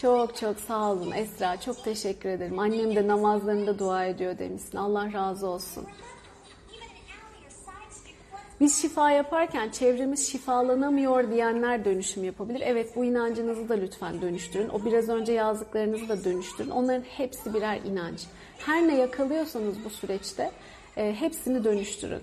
Çok 0.00 0.36
çok 0.36 0.60
sağ 0.60 0.92
olun 0.92 1.12
Esra. 1.12 1.60
Çok 1.60 1.84
teşekkür 1.84 2.28
ederim. 2.28 2.58
Annem 2.58 2.96
de 2.96 3.08
namazlarında 3.08 3.78
dua 3.78 4.04
ediyor 4.04 4.38
demişsin. 4.38 4.78
Allah 4.78 5.12
razı 5.12 5.46
olsun. 5.46 5.86
Biz 8.60 8.82
şifa 8.82 9.10
yaparken 9.10 9.70
çevremiz 9.70 10.28
şifalanamıyor 10.28 11.30
diyenler 11.30 11.84
dönüşüm 11.84 12.24
yapabilir. 12.24 12.62
Evet 12.64 12.96
bu 12.96 13.04
inancınızı 13.04 13.68
da 13.68 13.74
lütfen 13.74 14.22
dönüştürün. 14.22 14.68
O 14.68 14.84
biraz 14.84 15.08
önce 15.08 15.32
yazdıklarınızı 15.32 16.08
da 16.08 16.24
dönüştürün. 16.24 16.70
Onların 16.70 17.02
hepsi 17.02 17.54
birer 17.54 17.80
inanç. 17.80 18.20
Her 18.58 18.88
ne 18.88 18.96
yakalıyorsanız 18.96 19.84
bu 19.84 19.90
süreçte 19.90 20.50
e, 20.96 21.14
hepsini 21.14 21.64
dönüştürün. 21.64 22.22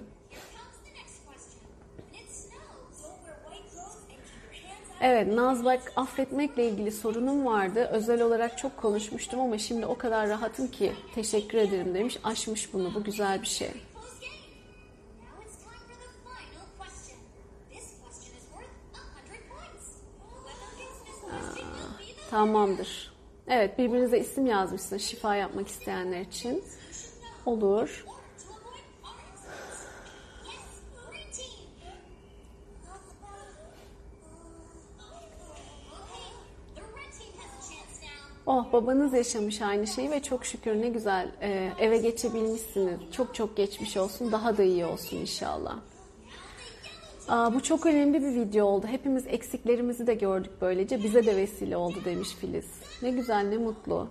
Evet 5.02 5.28
Naz 5.28 5.66
bak 5.66 5.80
affetmekle 5.96 6.68
ilgili 6.68 6.92
sorunum 6.92 7.46
vardı. 7.46 7.90
Özel 7.92 8.22
olarak 8.22 8.58
çok 8.58 8.78
konuşmuştum 8.78 9.40
ama 9.40 9.58
şimdi 9.58 9.86
o 9.86 9.98
kadar 9.98 10.30
rahatım 10.30 10.68
ki 10.68 10.92
teşekkür 11.16 11.58
ederim 11.58 11.94
demiş. 11.94 12.18
Aşmış 12.24 12.74
bunu 12.74 12.94
bu 12.96 13.04
güzel 13.04 13.42
bir 13.42 13.48
şey. 13.48 13.72
Tamamdır. 22.32 23.12
Evet 23.48 23.78
birbirinize 23.78 24.20
isim 24.20 24.46
yazmışsınız 24.46 25.02
şifa 25.02 25.36
yapmak 25.36 25.68
isteyenler 25.68 26.22
için. 26.22 26.64
Olur. 27.46 28.06
Oh 38.46 38.74
babanız 38.74 39.14
yaşamış 39.14 39.62
aynı 39.62 39.88
şeyi 39.88 40.12
ve 40.12 40.24
çok 40.24 40.46
şükür 40.46 40.82
ne 40.82 40.90
güzel 40.90 41.32
e, 41.42 41.72
eve 41.80 41.98
geçebilmişsiniz. 41.98 43.00
Çok 43.12 43.36
çok 43.36 43.58
geçmiş 43.58 43.98
olsun 43.98 44.32
daha 44.32 44.58
da 44.58 44.64
iyi 44.64 44.86
olsun 44.86 45.18
inşallah. 45.18 45.76
Aa, 47.28 47.54
bu 47.54 47.64
çok 47.64 47.86
önemli 47.86 48.22
bir 48.22 48.42
video 48.42 48.66
oldu. 48.66 48.88
Hepimiz 48.88 49.28
eksiklerimizi 49.28 50.08
de 50.08 50.14
gördük 50.14 50.52
böylece. 50.62 51.04
Bize 51.04 51.26
de 51.26 51.36
vesile 51.36 51.78
oldu 51.78 51.98
demiş 52.06 52.30
Filiz. 52.30 52.66
Ne 53.02 53.12
güzel 53.12 53.44
ne 53.44 53.58
mutlu. 53.58 54.08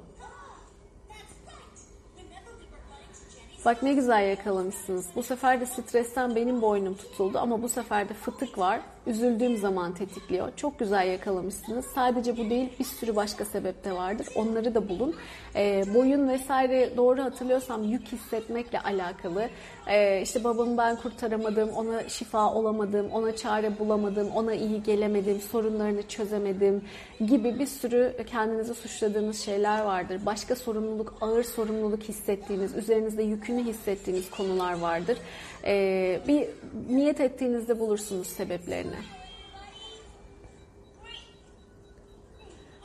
Bak 3.64 3.82
ne 3.82 3.92
güzel 3.92 4.28
yakalamışsınız. 4.28 5.06
Bu 5.16 5.22
sefer 5.22 5.60
de 5.60 5.66
stresten 5.66 6.36
benim 6.36 6.62
boynum 6.62 6.94
tutuldu 6.94 7.38
ama 7.38 7.62
bu 7.62 7.68
sefer 7.68 8.08
de 8.08 8.14
fıtık 8.14 8.58
var. 8.58 8.80
Üzüldüğüm 9.06 9.56
zaman 9.56 9.94
tetikliyor. 9.94 10.48
Çok 10.56 10.78
güzel 10.78 11.08
yakalamışsınız. 11.08 11.86
Sadece 11.94 12.36
bu 12.36 12.50
değil 12.50 12.68
bir 12.78 12.84
sürü 12.84 13.16
başka 13.16 13.44
sebep 13.44 13.84
de 13.84 13.92
vardır. 13.92 14.26
Onları 14.34 14.74
da 14.74 14.88
bulun. 14.88 15.14
E, 15.56 15.84
boyun 15.94 16.28
vesaire 16.28 16.96
doğru 16.96 17.22
hatırlıyorsam 17.22 17.84
yük 17.84 18.12
hissetmekle 18.12 18.80
alakalı. 18.80 19.48
E, 19.86 20.22
işte 20.22 20.44
babamı 20.44 20.78
ben 20.78 20.96
kurtaramadım, 20.96 21.70
ona 21.70 22.08
şifa 22.08 22.54
olamadım, 22.54 23.10
ona 23.12 23.36
çare 23.36 23.78
bulamadım, 23.78 24.30
ona 24.34 24.54
iyi 24.54 24.82
gelemedim, 24.82 25.40
sorunlarını 25.40 26.08
çözemedim 26.08 26.84
gibi 27.20 27.58
bir 27.58 27.66
sürü 27.66 28.16
kendinizi 28.26 28.74
suçladığınız 28.74 29.40
şeyler 29.40 29.80
vardır. 29.80 30.20
Başka 30.26 30.56
sorumluluk, 30.56 31.14
ağır 31.20 31.44
sorumluluk 31.44 32.02
hissettiğiniz, 32.02 32.76
üzerinizde 32.76 33.22
yükünü 33.22 33.64
hissettiğiniz 33.64 34.30
konular 34.30 34.78
vardır. 34.78 35.18
E, 35.64 36.20
bir 36.28 36.48
niyet 36.88 37.20
ettiğinizde 37.20 37.78
bulursunuz 37.78 38.26
sebeplerini. 38.26 38.96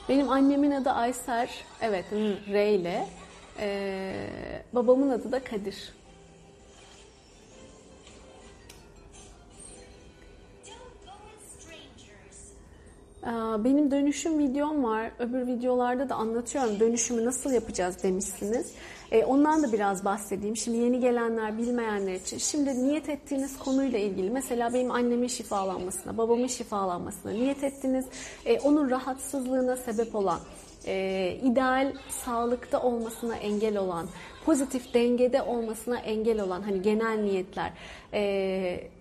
Benim 0.09 0.29
annemin 0.29 0.71
adı 0.71 0.89
Ayser, 0.89 1.49
evet 1.81 2.05
R 2.51 2.73
ile. 2.73 3.07
Ee, 3.59 4.63
babamın 4.73 5.09
adı 5.09 5.31
da 5.31 5.43
Kadir. 5.43 5.93
Benim 13.63 13.91
dönüşüm 13.91 14.39
videom 14.39 14.83
var. 14.83 15.11
Öbür 15.19 15.47
videolarda 15.47 16.09
da 16.09 16.15
anlatıyorum. 16.15 16.79
Dönüşümü 16.79 17.25
nasıl 17.25 17.51
yapacağız 17.51 18.03
demişsiniz. 18.03 18.71
E, 19.11 19.25
ondan 19.25 19.63
da 19.63 19.73
biraz 19.73 20.05
bahsedeyim. 20.05 20.57
Şimdi 20.57 20.77
yeni 20.77 20.99
gelenler, 20.99 21.57
bilmeyenler 21.57 22.13
için. 22.13 22.37
Şimdi 22.37 22.83
niyet 22.83 23.09
ettiğiniz 23.09 23.59
konuyla 23.59 23.99
ilgili. 23.99 24.29
Mesela 24.29 24.73
benim 24.73 24.91
annemin 24.91 25.27
şifalanmasına, 25.27 26.17
babamın 26.17 26.47
şifalanmasına 26.47 27.31
niyet 27.31 27.63
ettiniz. 27.63 28.05
E, 28.45 28.59
onun 28.59 28.89
rahatsızlığına 28.89 29.75
sebep 29.75 30.15
olan, 30.15 30.39
e, 30.85 31.37
ideal 31.43 31.93
sağlıkta 32.09 32.81
olmasına 32.81 33.35
engel 33.35 33.77
olan, 33.77 34.07
pozitif 34.45 34.93
dengede 34.93 35.41
olmasına 35.41 35.97
engel 35.97 36.41
olan 36.41 36.61
hani 36.61 36.81
genel 36.81 37.19
niyetler, 37.19 37.71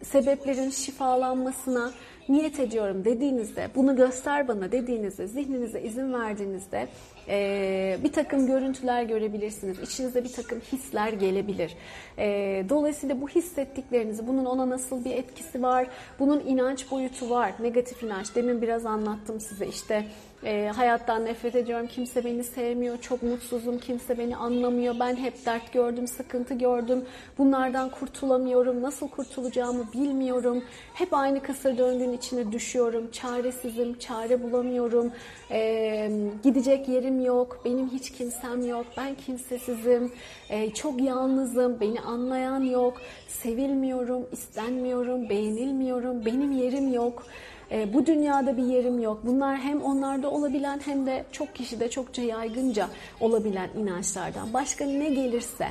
sebeplerin 0.02 0.70
şifalanmasına 0.70 1.92
niyet 2.28 2.60
ediyorum 2.60 3.04
dediğinizde, 3.04 3.68
bunu 3.74 3.96
göster 3.96 4.48
bana 4.48 4.72
dediğinizde, 4.72 5.26
zihninize 5.26 5.82
izin 5.82 6.12
verdiğinizde 6.12 6.88
e, 7.28 7.98
bir 8.04 8.12
takım 8.12 8.46
görüntüler 8.46 9.02
görebilirsiniz. 9.02 9.78
İçinizde 9.78 10.24
bir 10.24 10.32
takım 10.32 10.60
hisler 10.60 11.12
gelebilir. 11.12 11.76
E, 12.18 12.26
dolayısıyla 12.68 13.20
bu 13.20 13.28
hissettiklerinizi, 13.28 14.26
bunun 14.26 14.44
ona 14.44 14.70
nasıl 14.70 15.04
bir 15.04 15.10
etkisi 15.10 15.62
var, 15.62 15.87
bunun 16.18 16.40
inanç 16.40 16.90
boyutu 16.90 17.30
var, 17.30 17.52
negatif 17.60 18.02
inanç. 18.02 18.34
Demin 18.34 18.62
biraz 18.62 18.87
anlattım 18.87 19.40
size 19.40 19.66
işte 19.66 20.04
e, 20.44 20.68
hayattan 20.76 21.24
nefret 21.24 21.54
ediyorum, 21.54 21.87
kimse 21.87 22.24
beni 22.24 22.44
sevmiyor, 22.44 23.00
çok 23.00 23.22
mutsuzum, 23.22 23.78
kimse 23.78 24.18
beni 24.18 24.37
anlamıyor, 24.37 24.94
ben 25.00 25.16
hep 25.16 25.46
dert 25.46 25.72
gördüm, 25.72 26.09
sıkıntı 26.09 26.54
gördüm, 26.54 27.04
bunlardan 27.38 27.90
kurtulamıyorum, 27.90 28.83
nasıl 28.83 29.09
kurtulacağımı 29.09 29.92
bilmiyorum, 29.92 30.64
hep 30.94 31.14
aynı 31.14 31.42
kısır 31.42 31.78
döngünün 31.78 32.12
içine 32.12 32.52
düşüyorum, 32.52 33.11
çaresizim, 33.11 33.98
çare 33.98 34.42
bulamıyorum, 34.42 35.12
e, 35.50 36.11
gidecek 36.42 36.88
yerim 36.88 37.24
yok, 37.24 37.61
benim 37.64 37.88
hiç 37.90 38.11
kimsem 38.11 38.68
yok, 38.68 38.87
ben 38.96 39.14
kimsesizim, 39.14 40.12
e, 40.50 40.70
çok 40.70 41.02
yalnızım, 41.02 41.80
beni 41.80 42.00
anlayan 42.00 42.61
yok, 42.61 43.00
sevilmiyorum, 43.28 44.26
istenmiyorum, 44.33 45.28
beğenilmiyorum, 45.28 46.24
benim 46.24 46.52
yerim 46.52 46.92
yok. 46.92 47.26
E, 47.74 47.94
bu 47.94 48.06
dünyada 48.06 48.56
bir 48.56 48.62
yerim 48.62 48.98
yok. 49.02 49.20
Bunlar 49.24 49.58
hem 49.58 49.82
onlarda 49.82 50.30
olabilen 50.30 50.80
hem 50.84 51.06
de 51.06 51.24
çok 51.32 51.54
kişide 51.54 51.90
çokça 51.90 52.22
yaygınca 52.22 52.88
olabilen 53.20 53.70
inançlardan. 53.78 54.52
Başka 54.52 54.84
ne 54.84 55.08
gelirse 55.08 55.68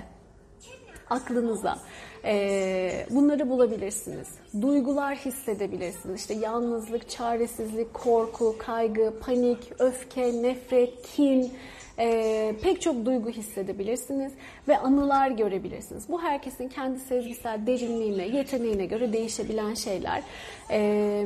aklınıza 1.10 1.80
e, 2.26 3.06
bunları 3.10 3.50
bulabilirsiniz. 3.50 4.28
Duygular 4.62 5.16
hissedebilirsiniz. 5.16 6.22
İşte 6.22 6.34
yalnızlık, 6.34 7.10
çaresizlik, 7.10 7.94
korku, 7.94 8.56
kaygı, 8.58 9.14
panik, 9.20 9.72
öfke, 9.80 10.44
nefret, 10.44 11.02
kin, 11.02 11.54
e, 12.00 12.56
pek 12.64 12.82
çok 12.82 13.06
duygu 13.06 13.30
hissedebilirsiniz 13.30 14.34
ve 14.68 14.78
anılar 14.78 15.32
görebilirsiniz. 15.32 16.10
Bu 16.10 16.22
herkesin 16.22 16.70
kendi 16.70 17.00
sezgisel 17.00 17.68
derinliğine, 17.68 18.28
yeteneğine 18.38 18.86
göre 18.86 19.14
değişebilen 19.14 19.74
şeyler. 19.74 20.24
E, 20.72 21.26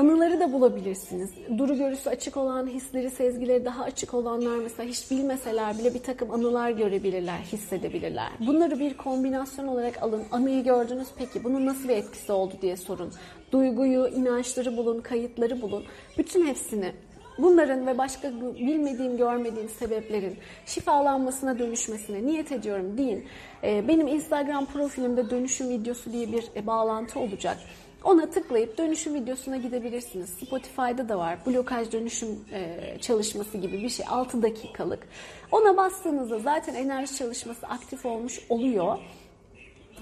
Anıları 0.00 0.40
da 0.40 0.52
bulabilirsiniz. 0.52 1.30
Duru 1.58 1.76
görüsü 1.76 2.10
açık 2.10 2.36
olan, 2.36 2.66
hisleri, 2.66 3.10
sezgileri 3.10 3.64
daha 3.64 3.82
açık 3.82 4.14
olanlar 4.14 4.56
mesela 4.56 4.88
hiç 4.88 5.10
bilmeseler 5.10 5.78
bile 5.78 5.94
bir 5.94 6.02
takım 6.02 6.30
anılar 6.30 6.70
görebilirler, 6.70 7.38
hissedebilirler. 7.38 8.28
Bunları 8.46 8.78
bir 8.78 8.96
kombinasyon 8.96 9.66
olarak 9.66 10.02
alın. 10.02 10.22
Anıyı 10.32 10.64
gördünüz 10.64 11.08
peki 11.16 11.44
bunun 11.44 11.66
nasıl 11.66 11.88
bir 11.88 11.96
etkisi 11.96 12.32
oldu 12.32 12.54
diye 12.62 12.76
sorun. 12.76 13.12
Duyguyu, 13.52 14.08
inançları 14.08 14.76
bulun, 14.76 15.00
kayıtları 15.00 15.62
bulun. 15.62 15.84
Bütün 16.18 16.46
hepsini 16.46 16.92
Bunların 17.38 17.86
ve 17.86 17.98
başka 17.98 18.32
bilmediğim, 18.40 19.16
görmediğim 19.16 19.68
sebeplerin 19.68 20.36
şifalanmasına, 20.66 21.58
dönüşmesine 21.58 22.26
niyet 22.26 22.52
ediyorum 22.52 22.98
deyin. 22.98 23.24
Ee, 23.64 23.88
benim 23.88 24.06
Instagram 24.08 24.66
profilimde 24.66 25.30
dönüşüm 25.30 25.68
videosu 25.68 26.12
diye 26.12 26.32
bir 26.32 26.44
e, 26.56 26.66
bağlantı 26.66 27.20
olacak. 27.20 27.56
Ona 28.04 28.30
tıklayıp 28.30 28.78
dönüşüm 28.78 29.14
videosuna 29.14 29.56
gidebilirsiniz. 29.56 30.30
Spotify'da 30.30 31.08
da 31.08 31.18
var. 31.18 31.38
Blokaj 31.46 31.92
dönüşüm 31.92 32.28
e, 32.52 32.98
çalışması 33.00 33.58
gibi 33.58 33.82
bir 33.82 33.88
şey. 33.88 34.06
6 34.08 34.42
dakikalık. 34.42 35.08
Ona 35.52 35.76
bastığınızda 35.76 36.38
zaten 36.38 36.74
enerji 36.74 37.16
çalışması 37.16 37.66
aktif 37.66 38.06
olmuş 38.06 38.40
oluyor. 38.48 38.98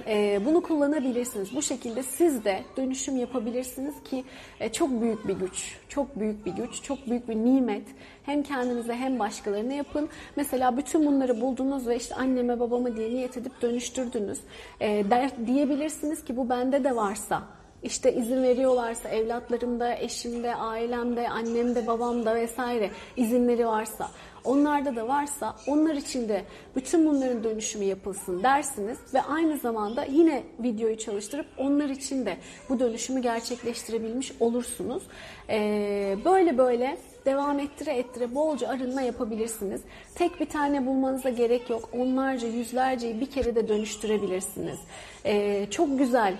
E, 0.07 0.41
bunu 0.45 0.63
kullanabilirsiniz. 0.63 1.55
Bu 1.55 1.63
şekilde 1.63 2.03
siz 2.03 2.45
de 2.45 2.63
dönüşüm 2.77 3.17
yapabilirsiniz 3.17 3.95
ki 4.05 4.25
e, 4.61 4.73
çok 4.73 5.01
büyük 5.01 5.29
bir 5.29 5.35
güç, 5.35 5.77
çok 5.89 6.21
büyük 6.21 6.47
bir 6.47 6.53
güç, 6.53 6.83
çok 6.83 7.07
büyük 7.07 7.29
bir 7.29 7.37
nimet. 7.37 7.85
Hem 8.23 8.43
kendinize 8.43 8.95
hem 8.95 9.19
başkalarına 9.19 9.73
yapın. 9.73 10.09
Mesela 10.37 10.77
bütün 10.77 11.07
bunları 11.07 11.41
buldunuz 11.41 11.87
ve 11.87 11.97
işte 11.97 12.15
anneme 12.15 12.61
babama 12.61 12.97
diye 12.97 13.11
niyet 13.11 13.37
edip 13.37 13.63
dönüştürdünüz. 13.63 14.41
E, 14.81 15.11
der, 15.11 15.31
diyebilirsiniz 15.47 16.25
ki 16.25 16.37
bu 16.37 16.49
bende 16.49 16.85
de 16.85 16.97
varsa 16.97 17.58
işte 17.83 18.15
izin 18.15 18.43
veriyorlarsa 18.43 19.09
evlatlarımda, 19.09 19.97
eşimde, 19.97 20.55
ailemde, 20.55 21.29
annemde, 21.29 21.87
babamda 21.87 22.35
vesaire 22.35 22.91
izinleri 23.17 23.67
varsa, 23.67 24.11
onlarda 24.45 24.97
da 24.97 25.09
varsa 25.09 25.57
onlar 25.67 25.95
için 25.95 26.29
de 26.29 26.45
bütün 26.77 27.07
bunların 27.07 27.45
dönüşümü 27.45 27.85
yapılsın 27.85 28.43
dersiniz 28.43 28.99
ve 29.15 29.23
aynı 29.23 29.59
zamanda 29.59 30.05
yine 30.05 30.43
videoyu 30.59 30.99
çalıştırıp 30.99 31.47
onlar 31.59 31.89
için 31.89 32.27
de 32.27 32.37
bu 32.69 32.81
dönüşümü 32.81 33.23
gerçekleştirebilmiş 33.23 34.33
olursunuz. 34.41 35.03
Ee, 35.51 36.17
böyle 36.25 36.59
böyle 36.59 36.99
devam 37.27 37.59
ettire 37.59 37.91
ettire 37.91 38.35
bolca 38.35 38.69
arınma 38.69 39.03
yapabilirsiniz. 39.03 39.81
Tek 40.15 40.41
bir 40.41 40.47
tane 40.47 40.87
bulmanıza 40.87 41.31
gerek 41.31 41.71
yok. 41.71 41.89
Onlarca, 41.99 42.49
yüzlerceyi 42.49 43.21
bir 43.21 43.27
kere 43.27 43.55
de 43.55 43.69
dönüştürebilirsiniz. 43.69 44.79
Ee, 45.25 45.67
çok 45.71 45.99
güzel 45.99 46.35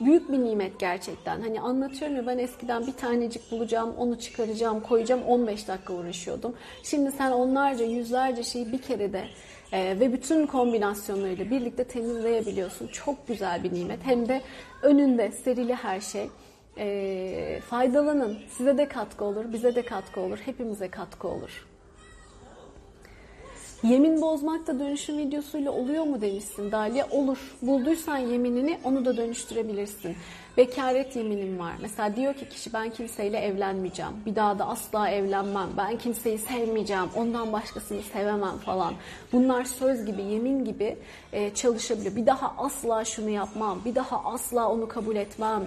büyük 0.00 0.32
bir 0.32 0.38
nimet 0.38 0.78
gerçekten. 0.78 1.40
Hani 1.40 1.60
anlatıyorum 1.60 2.16
ya 2.16 2.26
ben 2.26 2.38
eskiden 2.38 2.86
bir 2.86 2.92
tanecik 2.92 3.50
bulacağım, 3.50 3.94
onu 3.98 4.18
çıkaracağım, 4.18 4.80
koyacağım 4.80 5.22
15 5.22 5.68
dakika 5.68 5.92
uğraşıyordum. 5.92 6.54
Şimdi 6.82 7.12
sen 7.12 7.32
onlarca, 7.32 7.84
yüzlerce 7.84 8.42
şeyi 8.42 8.72
bir 8.72 8.82
kerede 8.82 9.24
e, 9.72 10.00
ve 10.00 10.12
bütün 10.12 10.46
kombinasyonlarıyla 10.46 11.50
birlikte 11.50 11.84
temizleyebiliyorsun. 11.84 12.86
Çok 12.86 13.28
güzel 13.28 13.64
bir 13.64 13.74
nimet. 13.74 13.98
Hem 14.04 14.28
de 14.28 14.42
önünde 14.82 15.32
serili 15.32 15.74
her 15.74 16.00
şey. 16.00 16.28
Ee, 16.78 17.60
faydalanın. 17.70 18.38
Size 18.56 18.78
de 18.78 18.88
katkı 18.88 19.24
olur, 19.24 19.52
bize 19.52 19.74
de 19.74 19.82
katkı 19.82 20.20
olur, 20.20 20.38
hepimize 20.44 20.88
katkı 20.88 21.28
olur. 21.28 21.71
Yemin 23.82 24.22
bozmak 24.22 24.66
da 24.66 24.80
dönüşüm 24.80 25.18
videosuyla 25.18 25.72
oluyor 25.72 26.04
mu 26.04 26.20
demişsin 26.20 26.72
Dalia. 26.72 27.06
Olur. 27.10 27.38
Bulduysan 27.62 28.16
yeminini 28.16 28.78
onu 28.84 29.04
da 29.04 29.16
dönüştürebilirsin. 29.16 30.16
Bekaret 30.56 31.16
yeminim 31.16 31.58
var. 31.58 31.72
Mesela 31.82 32.16
diyor 32.16 32.34
ki 32.34 32.48
kişi 32.48 32.72
ben 32.72 32.90
kimseyle 32.90 33.38
evlenmeyeceğim. 33.38 34.12
Bir 34.26 34.36
daha 34.36 34.58
da 34.58 34.66
asla 34.66 35.08
evlenmem. 35.08 35.68
Ben 35.76 35.98
kimseyi 35.98 36.38
sevmeyeceğim. 36.38 37.08
Ondan 37.16 37.52
başkasını 37.52 38.02
sevemem 38.02 38.58
falan. 38.58 38.94
Bunlar 39.32 39.64
söz 39.64 40.06
gibi, 40.06 40.22
yemin 40.22 40.64
gibi 40.64 40.96
e, 41.32 41.54
çalışabiliyor. 41.54 42.16
Bir 42.16 42.26
daha 42.26 42.54
asla 42.58 43.04
şunu 43.04 43.30
yapmam. 43.30 43.78
Bir 43.84 43.94
daha 43.94 44.24
asla 44.24 44.68
onu 44.68 44.88
kabul 44.88 45.16
etmem. 45.16 45.62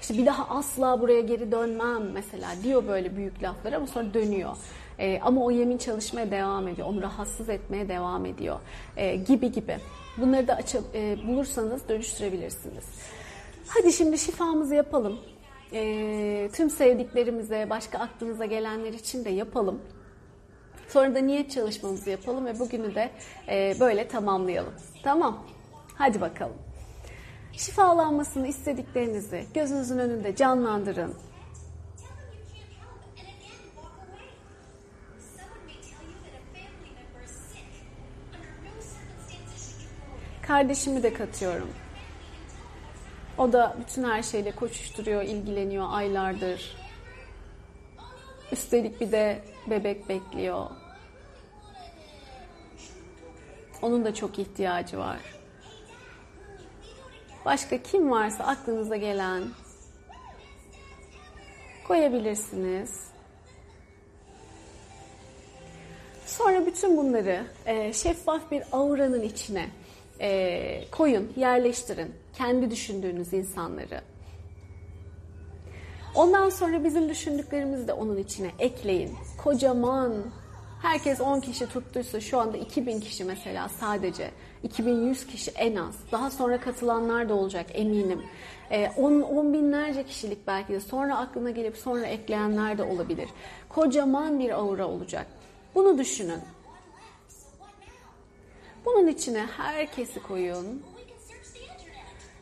İşte 0.00 0.18
bir 0.18 0.26
daha 0.26 0.56
asla 0.56 1.00
buraya 1.00 1.20
geri 1.20 1.52
dönmem 1.52 2.02
mesela 2.14 2.48
diyor 2.62 2.88
böyle 2.88 3.16
büyük 3.16 3.42
laflar 3.42 3.72
ama 3.72 3.86
sonra 3.86 4.14
dönüyor. 4.14 4.56
E, 4.98 5.20
ama 5.22 5.44
o 5.44 5.50
yemin 5.50 5.78
çalışmaya 5.78 6.30
devam 6.30 6.68
ediyor. 6.68 6.88
Onu 6.88 7.02
rahatsız 7.02 7.48
etmeye 7.48 7.88
devam 7.88 8.26
ediyor. 8.26 8.60
E, 8.96 9.16
gibi 9.16 9.52
gibi. 9.52 9.76
Bunları 10.16 10.48
da 10.48 10.54
açıp 10.54 10.84
e, 10.94 11.16
bulursanız 11.26 11.88
dönüştürebilirsiniz. 11.88 12.84
Hadi 13.68 13.92
şimdi 13.92 14.18
şifamızı 14.18 14.74
yapalım. 14.74 15.18
E, 15.72 16.50
tüm 16.52 16.70
sevdiklerimize, 16.70 17.70
başka 17.70 17.98
aklınıza 17.98 18.44
gelenler 18.44 18.92
için 18.92 19.24
de 19.24 19.30
yapalım. 19.30 19.80
Sonra 20.88 21.14
da 21.14 21.18
niyet 21.18 21.50
çalışmamızı 21.50 22.10
yapalım 22.10 22.46
ve 22.46 22.58
bugünü 22.58 22.94
de 22.94 23.10
e, 23.48 23.76
böyle 23.80 24.08
tamamlayalım. 24.08 24.74
Tamam. 25.02 25.46
Hadi 25.94 26.20
bakalım. 26.20 26.56
Şifalanmasını 27.52 28.46
istediklerinizi 28.46 29.44
gözünüzün 29.54 29.98
önünde 29.98 30.36
canlandırın. 30.36 31.14
Kardeşimi 40.46 41.02
de 41.02 41.14
katıyorum. 41.14 41.70
O 43.38 43.52
da 43.52 43.76
bütün 43.80 44.04
her 44.04 44.22
şeyle 44.22 44.50
koşuşturuyor, 44.50 45.22
ilgileniyor 45.22 45.86
aylardır. 45.90 46.76
Üstelik 48.52 49.00
bir 49.00 49.12
de 49.12 49.42
bebek 49.70 50.08
bekliyor. 50.08 50.70
Onun 53.82 54.04
da 54.04 54.14
çok 54.14 54.38
ihtiyacı 54.38 54.98
var. 54.98 55.18
Başka 57.44 57.82
kim 57.82 58.10
varsa 58.10 58.44
aklınıza 58.44 58.96
gelen 58.96 59.42
koyabilirsiniz. 61.88 63.10
Sonra 66.26 66.66
bütün 66.66 66.96
bunları 66.96 67.46
e, 67.66 67.92
şeffaf 67.92 68.50
bir 68.50 68.62
auranın 68.72 69.22
içine 69.22 69.68
e, 70.20 70.84
koyun, 70.90 71.32
yerleştirin. 71.36 72.14
Kendi 72.36 72.70
düşündüğünüz 72.70 73.32
insanları. 73.32 74.00
Ondan 76.14 76.48
sonra 76.48 76.84
bizim 76.84 77.08
düşündüklerimizi 77.08 77.88
de 77.88 77.92
onun 77.92 78.16
içine 78.16 78.50
ekleyin. 78.58 79.10
Kocaman, 79.42 80.12
herkes 80.82 81.20
10 81.20 81.40
kişi 81.40 81.66
tuttuysa 81.66 82.20
şu 82.20 82.40
anda 82.40 82.56
2000 82.56 83.00
kişi 83.00 83.24
mesela 83.24 83.68
sadece. 83.68 84.30
2100 84.62 85.26
kişi 85.26 85.50
en 85.50 85.76
az. 85.76 85.94
Daha 86.12 86.30
sonra 86.30 86.60
katılanlar 86.60 87.28
da 87.28 87.34
olacak 87.34 87.66
eminim. 87.72 88.22
10, 88.96 89.20
10 89.20 89.52
binlerce 89.52 90.04
kişilik 90.04 90.46
belki 90.46 90.72
de 90.72 90.80
sonra 90.80 91.16
aklına 91.16 91.50
gelip 91.50 91.76
sonra 91.76 92.06
ekleyenler 92.06 92.78
de 92.78 92.82
olabilir. 92.82 93.28
Kocaman 93.68 94.38
bir 94.38 94.50
aura 94.50 94.88
olacak. 94.88 95.26
Bunu 95.74 95.98
düşünün. 95.98 96.40
Bunun 98.84 99.06
içine 99.06 99.46
herkesi 99.56 100.22
koyun. 100.22 100.82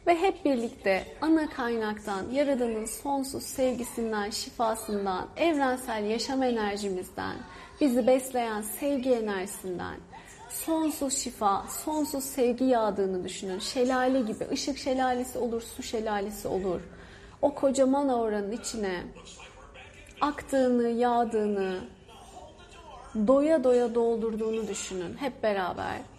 Ve 0.06 0.20
hep 0.20 0.44
birlikte 0.44 1.04
ana 1.20 1.50
kaynaktan, 1.50 2.30
Yaradan'ın 2.30 2.84
sonsuz 2.84 3.42
sevgisinden, 3.42 4.30
şifasından, 4.30 5.28
evrensel 5.36 6.04
yaşam 6.04 6.42
enerjimizden, 6.42 7.36
bizi 7.80 8.06
besleyen 8.06 8.62
sevgi 8.62 9.10
enerjisinden, 9.10 9.96
sonsuz 10.48 11.14
şifa, 11.18 11.64
sonsuz 11.84 12.24
sevgi 12.24 12.64
yağdığını 12.64 13.24
düşünün. 13.24 13.58
Şelale 13.58 14.20
gibi, 14.20 14.48
ışık 14.52 14.78
şelalesi 14.78 15.38
olur, 15.38 15.62
su 15.62 15.82
şelalesi 15.82 16.48
olur. 16.48 16.80
O 17.42 17.54
kocaman 17.54 18.08
auranın 18.08 18.52
içine 18.52 19.02
aktığını, 20.20 20.88
yağdığını, 20.88 21.80
doya 23.26 23.64
doya 23.64 23.94
doldurduğunu 23.94 24.68
düşünün 24.68 25.16
hep 25.16 25.42
beraber. 25.42 26.11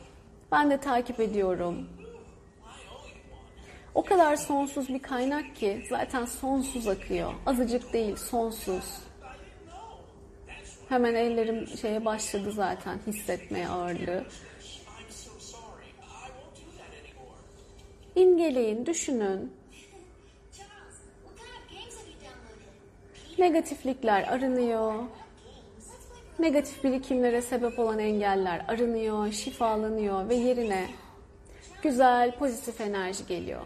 Ben 0.54 0.72
de 0.72 0.78
takip 0.78 1.20
ediyorum. 1.20 1.90
O 3.96 4.04
kadar 4.04 4.36
sonsuz 4.36 4.90
bir 4.90 5.00
kaynak 5.00 5.56
ki 5.56 5.86
zaten 5.90 6.26
sonsuz 6.26 6.88
akıyor. 6.88 7.34
Azıcık 7.46 7.94
değil, 7.94 8.16
sonsuz. 8.16 8.84
Hemen 10.90 11.16
ellerim 11.16 11.68
şeye 11.68 12.06
başladı 12.06 12.52
zaten 12.52 13.00
hissetmeye 13.08 13.68
ağırlığı. 13.68 14.26
İmgeleyin, 18.16 18.86
düşünün. 18.86 19.54
Negatiflikler 23.38 24.24
arınıyor. 24.24 25.04
Negatif 26.40 26.84
birikimlere 26.84 27.42
sebep 27.42 27.80
olan 27.80 28.00
engeller 28.00 28.66
arınıyor, 28.68 29.32
şifalanıyor 29.32 30.30
ve 30.30 30.36
yerine 30.36 30.88
güzel, 31.82 32.38
pozitif 32.38 32.82
enerji 32.82 33.26
geliyor. 33.26 33.62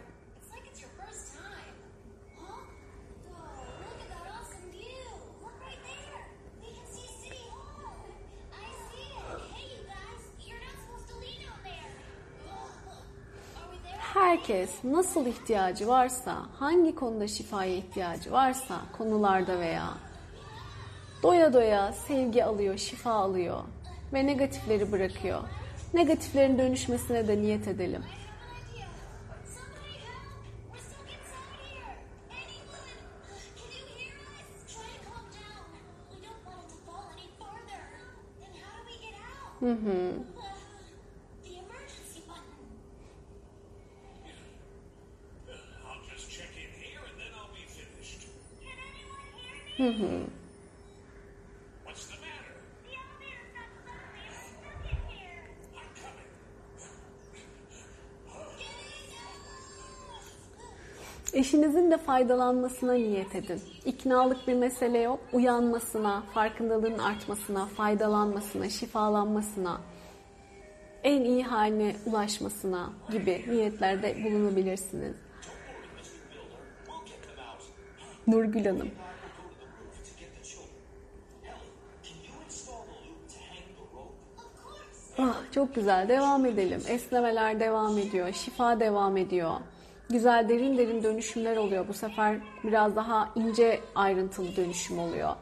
Herkes 14.14 14.84
nasıl 14.84 15.26
ihtiyacı 15.26 15.88
varsa, 15.88 16.36
hangi 16.60 16.96
konuda 16.96 17.28
şifaya 17.28 17.76
ihtiyacı 17.76 18.32
varsa, 18.32 18.76
konularda 18.98 19.60
veya 19.60 20.07
doya 21.28 21.54
doya 21.54 21.94
sevgi 21.94 22.44
alıyor, 22.44 22.78
şifa 22.78 23.12
alıyor 23.12 23.64
ve 24.14 24.28
negatifleri 24.28 24.92
bırakıyor. 24.92 25.40
Negatiflerin 25.94 26.58
dönüşmesine 26.58 27.28
de 27.28 27.42
niyet 27.42 27.68
edelim. 27.68 28.04
Hı 39.60 39.72
hı. 39.72 40.14
Hı 49.78 49.88
hı. 49.88 50.47
Eşinizin 61.38 61.92
de 61.92 61.98
faydalanmasına 61.98 62.94
niyet 62.94 63.36
edin. 63.36 63.62
İknalık 63.86 64.48
bir 64.48 64.54
mesele 64.54 65.00
yok. 65.00 65.20
Uyanmasına, 65.34 66.24
farkındalığın 66.34 66.98
artmasına, 66.98 67.66
faydalanmasına, 67.66 68.70
şifalanmasına, 68.70 69.82
en 71.04 71.24
iyi 71.24 71.44
haline 71.44 71.96
ulaşmasına 72.06 72.90
gibi 73.12 73.46
niyetlerde 73.50 74.24
bulunabilirsiniz. 74.24 75.16
Nurgül 78.28 78.66
Hanım. 78.66 78.92
Ah, 85.18 85.36
çok 85.52 85.76
güzel. 85.76 86.10
Devam 86.10 86.46
edelim. 86.46 86.82
Esnemeler 86.88 87.60
devam 87.60 87.98
ediyor. 87.98 88.34
Şifa 88.34 88.80
devam 88.80 89.18
ediyor 89.18 89.60
güzel 90.10 90.50
derin 90.50 90.78
derin 90.78 91.04
dönüşümler 91.04 91.58
oluyor. 91.58 91.88
Bu 91.88 91.94
sefer 91.94 92.38
biraz 92.64 92.96
daha 92.96 93.30
ince 93.36 93.82
ayrıntılı 93.96 94.56
dönüşüm 94.56 95.00
oluyor. 95.00 95.36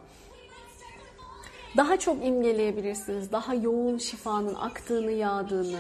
Daha 1.78 1.99
çok 1.99 2.26
imgeleyebilirsiniz. 2.26 3.32
Daha 3.32 3.53
yoğun 3.53 3.97
şifanın 3.97 4.55
aktığını, 4.55 5.11
yağdığını. 5.11 5.80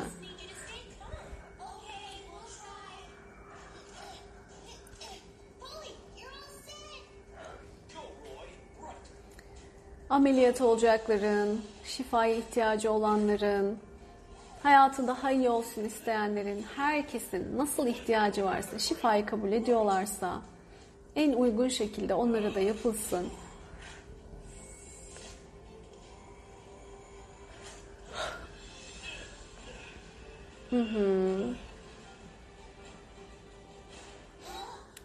Ameliyat 10.09 10.61
olacakların, 10.61 11.61
şifaya 11.83 12.35
ihtiyacı 12.35 12.91
olanların, 12.91 13.77
hayatı 14.65 15.07
daha 15.07 15.31
iyi 15.31 15.49
olsun 15.49 15.83
isteyenlerin, 15.83 16.65
herkesin 16.75 17.57
nasıl 17.57 17.87
ihtiyacı 17.87 18.45
varsa, 18.45 18.79
şifayı 18.79 19.25
kabul 19.25 19.51
ediyorlarsa 19.51 20.41
en 21.15 21.33
uygun 21.33 21.67
şekilde 21.67 22.13
onlara 22.13 22.55
da 22.55 22.59
yapılsın. 22.59 23.27
Hı 30.69 30.81
hı. 30.81 31.53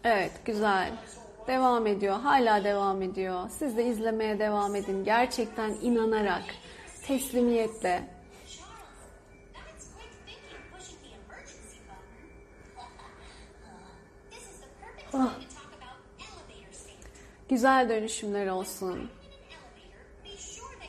Evet, 0.03 0.31
güzel. 0.45 0.91
Devam 1.47 1.87
ediyor, 1.87 2.19
hala 2.19 2.63
devam 2.63 3.01
ediyor. 3.01 3.49
Siz 3.49 3.77
de 3.77 3.85
izlemeye 3.85 4.39
devam 4.39 4.75
edin. 4.75 5.03
Gerçekten 5.03 5.69
inanarak, 5.81 6.43
teslimiyetle. 7.07 8.20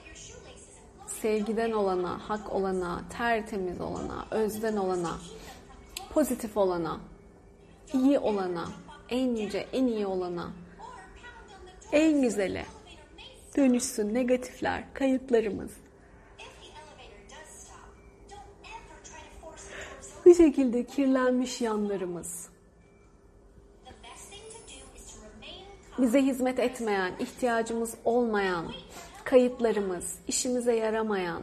Your 0.07 0.15
shoelaces 0.17 0.79
and 0.79 1.09
clothing 1.09 1.47
Sevgiden 1.47 1.73
olana, 1.73 2.19
hak 2.29 2.53
olana, 2.53 3.05
tertemiz 3.11 3.81
olana, 3.81 4.27
özden 4.31 4.77
olana, 4.77 5.19
pozitif 6.11 6.57
olana, 6.57 7.01
iyi 7.93 8.19
olana, 8.19 8.69
en 9.09 9.37
yüce, 9.37 9.67
en 9.73 9.87
iyi 9.87 10.07
olana, 10.07 10.51
en 11.93 12.23
may 12.23 12.65
dönüşsün 13.57 14.15
negatifler, 14.15 14.85
kayıplarımız. 14.95 15.71
Bu 20.25 20.35
şekilde 20.35 20.87
kirlenmiş 20.87 21.61
yanlarımız, 21.61 22.52
bize 25.99 26.23
hizmet 26.23 26.59
etmeyen, 26.59 27.13
ihtiyacımız 27.19 27.95
olmayan, 28.05 28.73
kayıplarımız, 29.25 30.19
işimize 30.29 30.77
yaramayan, 30.77 31.43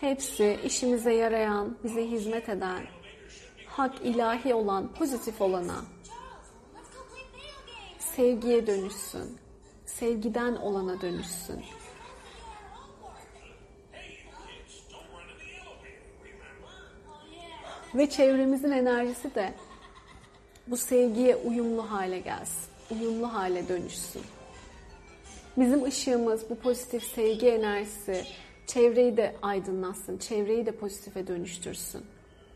hepsi 0.00 0.58
işimize 0.64 1.14
yarayan, 1.14 1.76
bize 1.84 2.10
hizmet 2.10 2.48
eden, 2.48 2.82
hak 3.66 3.94
ilahi 4.04 4.54
olan, 4.54 4.92
pozitif 4.94 5.40
olana, 5.40 5.84
sevgiye 7.98 8.66
dönüşsün. 8.66 9.38
Sevgiden 9.86 10.56
olana 10.56 11.00
dönüşsün. 11.00 11.64
Ve 17.94 18.10
çevremizin 18.10 18.70
enerjisi 18.70 19.34
de 19.34 19.54
bu 20.70 20.76
sevgiye 20.76 21.36
uyumlu 21.36 21.90
hale 21.90 22.18
gelsin. 22.18 22.68
Uyumlu 22.90 23.34
hale 23.34 23.68
dönüşsün. 23.68 24.22
Bizim 25.56 25.84
ışığımız, 25.84 26.50
bu 26.50 26.54
pozitif 26.54 27.02
sevgi 27.02 27.48
enerjisi 27.48 28.24
çevreyi 28.66 29.16
de 29.16 29.36
aydınlatsın, 29.42 30.18
çevreyi 30.18 30.66
de 30.66 30.72
pozitife 30.72 31.26
dönüştürsün. 31.26 32.06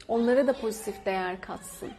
Onlara 0.08 0.46
da 0.46 0.60
pozitif 0.60 1.06
değer 1.06 1.40
katsın. 1.40 1.90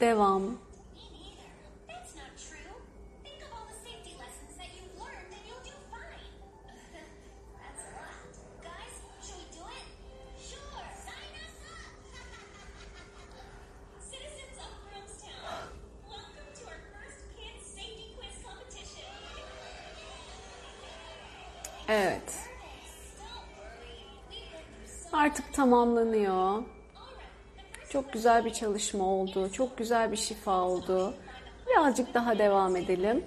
What 0.00 0.69
Evet. 21.90 22.32
Artık 25.12 25.54
tamamlanıyor. 25.54 26.62
Çok 27.88 28.12
güzel 28.12 28.44
bir 28.44 28.52
çalışma 28.52 29.04
oldu. 29.04 29.52
Çok 29.52 29.78
güzel 29.78 30.12
bir 30.12 30.16
şifa 30.16 30.60
oldu. 30.62 31.14
Birazcık 31.66 32.14
daha 32.14 32.38
devam 32.38 32.76
edelim. 32.76 33.24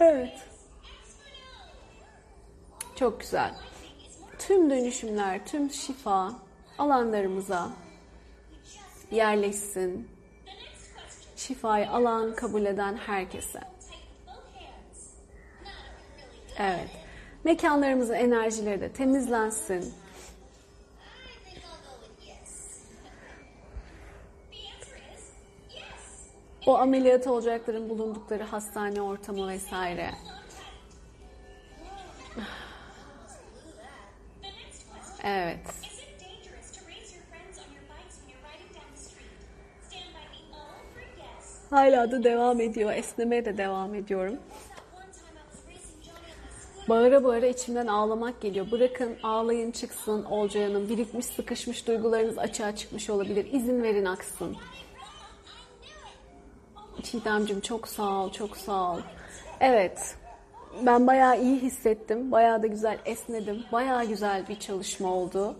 Evet. 0.00 0.48
Çok 2.96 3.20
güzel. 3.20 3.54
Tüm 4.54 4.70
dönüşümler, 4.70 5.46
tüm 5.46 5.70
şifa 5.70 6.32
alanlarımıza 6.78 7.70
yerleşsin. 9.10 10.08
Şifayı 11.36 11.90
alan, 11.90 12.34
kabul 12.34 12.64
eden 12.64 12.96
herkese. 12.96 13.60
Evet. 16.58 16.90
Mekanlarımızın 17.44 18.14
enerjileri 18.14 18.80
de 18.80 18.92
temizlensin. 18.92 19.94
O 26.66 26.78
ameliyat 26.78 27.26
olacakların 27.26 27.88
bulundukları 27.88 28.42
hastane 28.42 29.02
ortamı 29.02 29.48
vesaire. 29.48 30.10
Yes. 35.24 35.94
Hala 41.70 42.10
da 42.10 42.24
devam 42.24 42.60
ediyor. 42.60 42.92
Esnemeye 42.92 43.44
de 43.44 43.58
devam 43.58 43.94
ediyorum. 43.94 44.38
Bağıra 46.88 47.24
bağıra 47.24 47.46
içimden 47.46 47.86
ağlamak 47.86 48.40
geliyor. 48.40 48.70
Bırakın 48.70 49.16
ağlayın 49.22 49.70
çıksın 49.70 50.24
Olcay 50.24 50.62
Hanım. 50.62 50.88
Birikmiş 50.88 51.26
sıkışmış 51.26 51.86
duygularınız 51.86 52.38
açığa 52.38 52.76
çıkmış 52.76 53.10
olabilir. 53.10 53.52
İzin 53.52 53.82
verin 53.82 54.04
aksın. 54.04 54.56
Çiğdemcim 57.02 57.60
çok 57.60 57.88
sağ 57.88 58.24
ol, 58.24 58.32
çok 58.32 58.56
sağ 58.56 58.92
ol. 58.92 59.00
Evet, 59.60 60.16
ben 60.82 61.06
bayağı 61.06 61.42
iyi 61.42 61.62
hissettim. 61.62 62.32
Bayağı 62.32 62.62
da 62.62 62.66
güzel 62.66 62.98
esnedim. 63.04 63.64
Bayağı 63.72 64.04
güzel 64.04 64.48
bir 64.48 64.60
çalışma 64.60 65.14
oldu. 65.14 65.56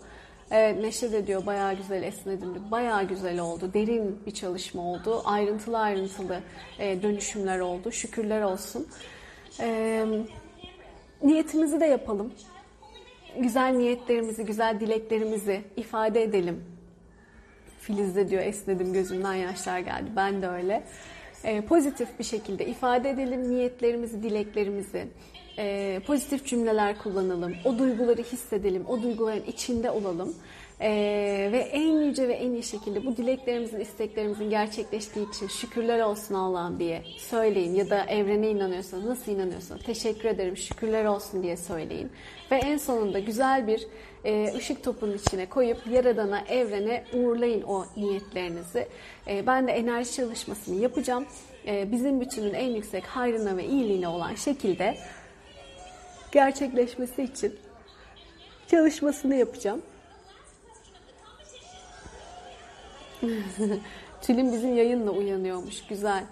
Evet, 0.51 0.79
Neşe 0.81 1.11
de 1.11 1.27
diyor 1.27 1.45
bayağı 1.45 1.73
güzel 1.73 2.03
esnedim. 2.03 2.71
Bayağı 2.71 3.03
güzel 3.03 3.39
oldu. 3.39 3.73
Derin 3.73 4.19
bir 4.25 4.31
çalışma 4.31 4.81
oldu. 4.81 5.21
Ayrıntılı 5.25 5.79
ayrıntılı 5.79 6.39
e, 6.79 7.01
dönüşümler 7.01 7.59
oldu. 7.59 7.91
Şükürler 7.91 8.41
olsun. 8.41 8.87
Eee 9.59 10.05
niyetimizi 11.23 11.79
de 11.79 11.85
yapalım. 11.85 12.33
Güzel 13.39 13.73
niyetlerimizi, 13.73 14.45
güzel 14.45 14.79
dileklerimizi 14.79 15.61
ifade 15.77 16.23
edelim. 16.23 16.63
Filiz 17.79 18.15
de 18.15 18.29
diyor 18.29 18.43
esnedim 18.43 18.93
gözümden 18.93 19.33
yaşlar 19.33 19.79
geldi. 19.79 20.09
Ben 20.15 20.41
de 20.41 20.47
öyle. 20.47 20.83
Ee, 21.45 21.61
pozitif 21.61 22.19
bir 22.19 22.23
şekilde 22.23 22.65
ifade 22.65 23.09
edelim 23.09 23.49
niyetlerimizi, 23.49 24.23
dileklerimizi. 24.23 25.07
Ee, 25.57 26.01
pozitif 26.07 26.45
cümleler 26.45 26.97
kullanalım. 26.97 27.53
O 27.65 27.79
duyguları 27.79 28.21
hissedelim. 28.21 28.85
O 28.87 29.03
duyguların 29.03 29.43
içinde 29.47 29.91
olalım. 29.91 30.35
Ee, 30.81 31.49
ve 31.51 31.57
en 31.57 32.01
yüce 32.01 32.27
ve 32.27 32.33
en 32.33 32.51
iyi 32.51 32.63
şekilde 32.63 33.05
bu 33.05 33.17
dileklerimizin, 33.17 33.79
isteklerimizin 33.79 34.49
gerçekleştiği 34.49 35.29
için 35.29 35.47
şükürler 35.47 35.99
olsun 35.99 36.35
Allah'ım 36.35 36.79
diye 36.79 37.03
söyleyin. 37.17 37.75
Ya 37.75 37.89
da 37.89 38.05
evrene 38.05 38.49
inanıyorsanız, 38.49 39.05
nasıl 39.05 39.31
inanıyorsanız 39.31 39.83
teşekkür 39.83 40.29
ederim, 40.29 40.57
şükürler 40.57 41.05
olsun 41.05 41.43
diye 41.43 41.57
söyleyin. 41.57 42.11
Ve 42.51 42.55
en 42.55 42.77
sonunda 42.77 43.19
güzel 43.19 43.67
bir 43.67 43.87
e, 44.25 44.53
ışık 44.57 44.83
topunun 44.83 45.17
içine 45.17 45.45
koyup 45.45 45.77
Yaradan'a, 45.91 46.41
evrene 46.41 47.03
uğurlayın 47.13 47.61
o 47.61 47.85
niyetlerinizi. 47.97 48.87
E, 49.27 49.47
ben 49.47 49.67
de 49.67 49.71
enerji 49.71 50.13
çalışmasını 50.13 50.75
yapacağım. 50.75 51.25
E, 51.67 51.91
bizim 51.91 52.21
bütünün 52.21 52.53
en 52.53 52.69
yüksek 52.69 53.05
hayrına 53.05 53.57
ve 53.57 53.65
iyiliğine 53.65 54.07
olan 54.07 54.35
şekilde 54.35 54.97
gerçekleşmesi 56.31 57.23
için 57.23 57.55
çalışmasını 58.67 59.35
yapacağım. 59.35 59.81
Tülin 64.21 64.53
bizim 64.53 64.77
yayınla 64.77 65.11
uyanıyormuş. 65.11 65.87
Güzel. 65.87 66.23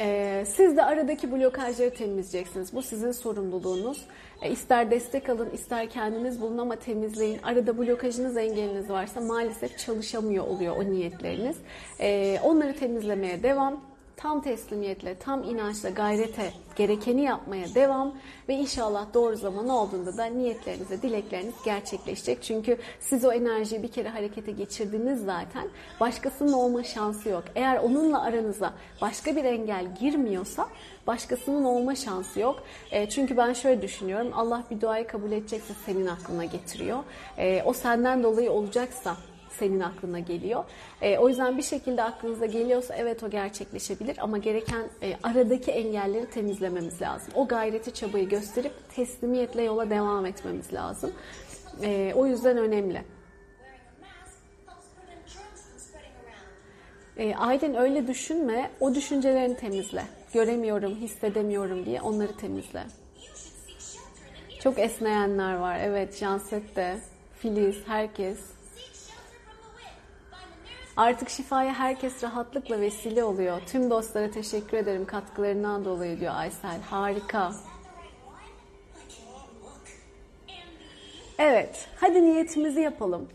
Ee, 0.00 0.44
siz 0.46 0.76
de 0.76 0.84
aradaki 0.84 1.32
blokajları 1.32 1.94
temizleyeceksiniz. 1.94 2.72
Bu 2.72 2.82
sizin 2.82 3.12
sorumluluğunuz. 3.12 4.04
E, 4.42 4.50
ister 4.50 4.90
destek 4.90 5.28
alın, 5.28 5.50
ister 5.50 5.90
kendiniz 5.90 6.40
bulun 6.40 6.58
ama 6.58 6.76
temizleyin. 6.76 7.42
Arada 7.42 7.78
blokajınız, 7.78 8.36
engeliniz 8.36 8.90
varsa 8.90 9.20
maalesef 9.20 9.78
çalışamıyor 9.78 10.46
oluyor 10.46 10.76
o 10.76 10.84
niyetleriniz. 10.84 11.56
E, 12.00 12.38
onları 12.42 12.76
temizlemeye 12.76 13.42
devam 13.42 13.80
tam 14.18 14.40
teslimiyetle, 14.40 15.14
tam 15.14 15.44
inançla, 15.44 15.90
gayrete, 15.90 16.52
gerekeni 16.76 17.22
yapmaya 17.22 17.74
devam 17.74 18.14
ve 18.48 18.54
inşallah 18.54 19.14
doğru 19.14 19.36
zaman 19.36 19.68
olduğunda 19.68 20.16
da 20.16 20.24
niyetleriniz 20.24 20.90
ve 20.90 21.02
dilekleriniz 21.02 21.54
gerçekleşecek. 21.64 22.42
Çünkü 22.42 22.76
siz 23.00 23.24
o 23.24 23.32
enerjiyi 23.32 23.82
bir 23.82 23.88
kere 23.88 24.08
harekete 24.08 24.52
geçirdiniz 24.52 25.24
zaten. 25.24 25.68
Başkasının 26.00 26.52
olma 26.52 26.84
şansı 26.84 27.28
yok. 27.28 27.44
Eğer 27.54 27.76
onunla 27.76 28.22
aranıza 28.22 28.72
başka 29.00 29.36
bir 29.36 29.44
engel 29.44 29.94
girmiyorsa 30.00 30.68
başkasının 31.06 31.64
olma 31.64 31.94
şansı 31.94 32.40
yok. 32.40 32.62
E, 32.90 33.08
çünkü 33.08 33.36
ben 33.36 33.52
şöyle 33.52 33.82
düşünüyorum. 33.82 34.30
Allah 34.34 34.64
bir 34.70 34.80
duayı 34.80 35.06
kabul 35.06 35.32
edecekse 35.32 35.74
senin 35.86 36.06
aklına 36.06 36.44
getiriyor. 36.44 36.98
E, 37.38 37.62
o 37.62 37.72
senden 37.72 38.22
dolayı 38.22 38.50
olacaksa 38.50 39.16
senin 39.50 39.80
aklına 39.80 40.18
geliyor. 40.18 40.64
E, 41.02 41.18
o 41.18 41.28
yüzden 41.28 41.58
bir 41.58 41.62
şekilde 41.62 42.02
aklınıza 42.02 42.46
geliyorsa 42.46 42.94
evet 42.94 43.22
o 43.22 43.30
gerçekleşebilir 43.30 44.16
ama 44.20 44.38
gereken 44.38 44.82
e, 45.02 45.16
aradaki 45.22 45.70
engelleri 45.70 46.30
temizlememiz 46.30 47.02
lazım. 47.02 47.32
O 47.34 47.48
gayreti 47.48 47.94
çabayı 47.94 48.28
gösterip 48.28 48.72
teslimiyetle 48.96 49.62
yola 49.62 49.90
devam 49.90 50.26
etmemiz 50.26 50.72
lazım. 50.72 51.12
E, 51.82 52.12
o 52.16 52.26
yüzden 52.26 52.58
önemli. 52.58 53.02
E, 57.16 57.34
Aydın 57.36 57.74
öyle 57.74 58.06
düşünme, 58.06 58.70
o 58.80 58.94
düşüncelerini 58.94 59.56
temizle. 59.56 60.04
Göremiyorum, 60.32 60.94
hissedemiyorum 60.94 61.86
diye 61.86 62.02
onları 62.02 62.36
temizle. 62.36 62.82
Çok 64.60 64.78
esneyenler 64.78 65.54
var, 65.54 65.78
evet, 65.82 66.16
Janset 66.16 66.76
de, 66.76 66.98
Filiz, 67.38 67.76
herkes. 67.86 68.38
Artık 70.98 71.28
şifaya 71.28 71.74
herkes 71.74 72.22
rahatlıkla 72.24 72.80
vesile 72.80 73.24
oluyor. 73.24 73.60
Tüm 73.66 73.90
dostlara 73.90 74.30
teşekkür 74.30 74.76
ederim 74.76 75.04
katkılarından 75.06 75.84
dolayı 75.84 76.20
diyor 76.20 76.34
Aysel. 76.36 76.80
Harika. 76.90 77.52
Evet, 81.38 81.88
hadi 81.96 82.22
niyetimizi 82.22 82.80
yapalım. 82.80 83.28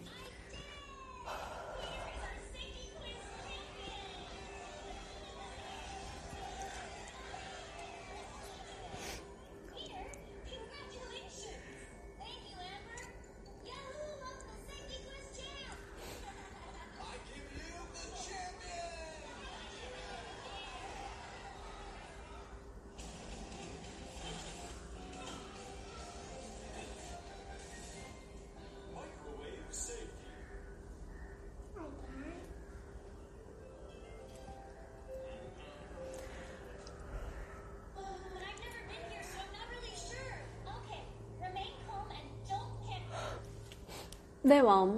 Devam. 44.53 44.89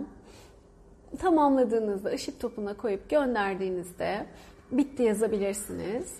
Tamamladığınızda 1.19 2.09
ışık 2.09 2.39
topuna 2.39 2.77
koyup 2.77 3.09
gönderdiğinizde 3.09 4.25
bitti 4.71 5.03
yazabilirsiniz. 5.03 6.13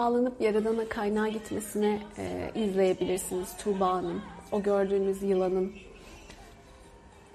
Şifalanıp 0.00 0.40
Yaradan'a 0.40 0.88
kaynağa 0.88 1.28
gitmesine 1.28 1.98
e, 2.18 2.50
izleyebilirsiniz 2.54 3.56
Tuğba. 3.56 4.02
O 4.52 4.62
gördüğünüz 4.62 5.22
yılanın 5.22 5.72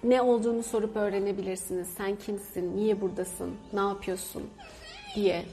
ne 0.03 0.22
olduğunu 0.22 0.63
sorup 0.63 0.95
öğrenebilirsiniz. 0.95 1.88
Sen 1.88 2.16
kimsin, 2.16 2.78
niye 2.78 3.01
buradasın, 3.01 3.55
ne 3.74 3.80
yapıyorsun 3.80 4.43
diye. 5.16 5.43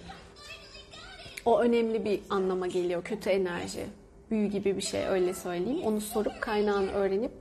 O 1.45 1.61
önemli 1.61 2.05
bir 2.05 2.21
anlama 2.31 2.67
geliyor. 2.67 3.05
Kötü 3.05 3.31
enerji, 3.31 3.87
büyü 4.31 4.47
gibi 4.47 4.77
bir 4.77 4.83
şey 4.83 5.07
öyle 5.07 5.35
söyleyeyim. 5.35 5.83
Onu 5.85 6.01
sorup 6.01 6.41
kaynağını 6.41 6.93
öğrenip 6.93 7.33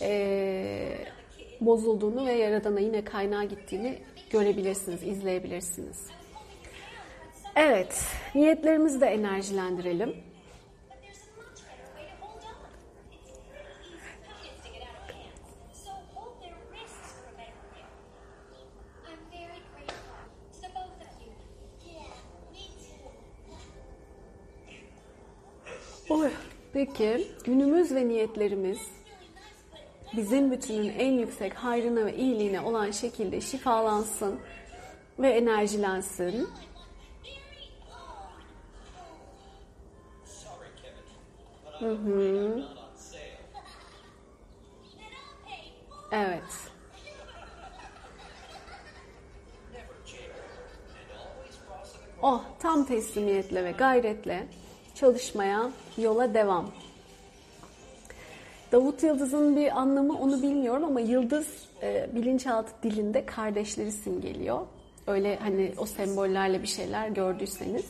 e, 0.00 0.98
bozulduğunu 1.60 2.26
ve 2.26 2.32
Yaradan'a 2.32 2.80
yine 2.80 3.04
kaynağa 3.04 3.44
gittiğini 3.44 3.98
görebilirsiniz, 4.30 5.02
izleyebilirsiniz. 5.02 6.06
Evet, 7.60 8.04
niyetlerimizi 8.34 9.00
de 9.00 9.06
enerjilendirelim. 9.06 10.16
Oy. 26.10 26.30
Peki, 26.72 27.28
günümüz 27.44 27.94
ve 27.94 28.08
niyetlerimiz 28.08 28.78
bizim 30.16 30.50
bütünün 30.50 30.88
en 30.98 31.12
yüksek 31.12 31.54
hayrına 31.54 32.06
ve 32.06 32.16
iyiliğine 32.16 32.60
olan 32.60 32.90
şekilde 32.90 33.40
şifalansın 33.40 34.40
ve 35.18 35.28
enerjilensin. 35.28 36.48
Evet. 46.12 46.42
Oh, 52.22 52.42
tam 52.58 52.84
teslimiyetle 52.84 53.64
ve 53.64 53.72
gayretle 53.72 54.46
çalışmaya, 54.94 55.70
yola 55.98 56.34
devam. 56.34 56.70
Davut 58.72 59.02
Yıldız'ın 59.02 59.56
bir 59.56 59.78
anlamı 59.78 60.18
onu 60.18 60.42
bilmiyorum 60.42 60.84
ama 60.84 61.00
yıldız 61.00 61.46
e, 61.82 62.10
bilinçaltı 62.14 62.72
dilinde 62.82 63.26
kardeşleri 63.26 63.92
simgeliyor. 63.92 64.66
Öyle 65.06 65.36
hani 65.36 65.72
o 65.78 65.86
sembollerle 65.86 66.62
bir 66.62 66.68
şeyler 66.68 67.08
gördüyseniz. 67.08 67.86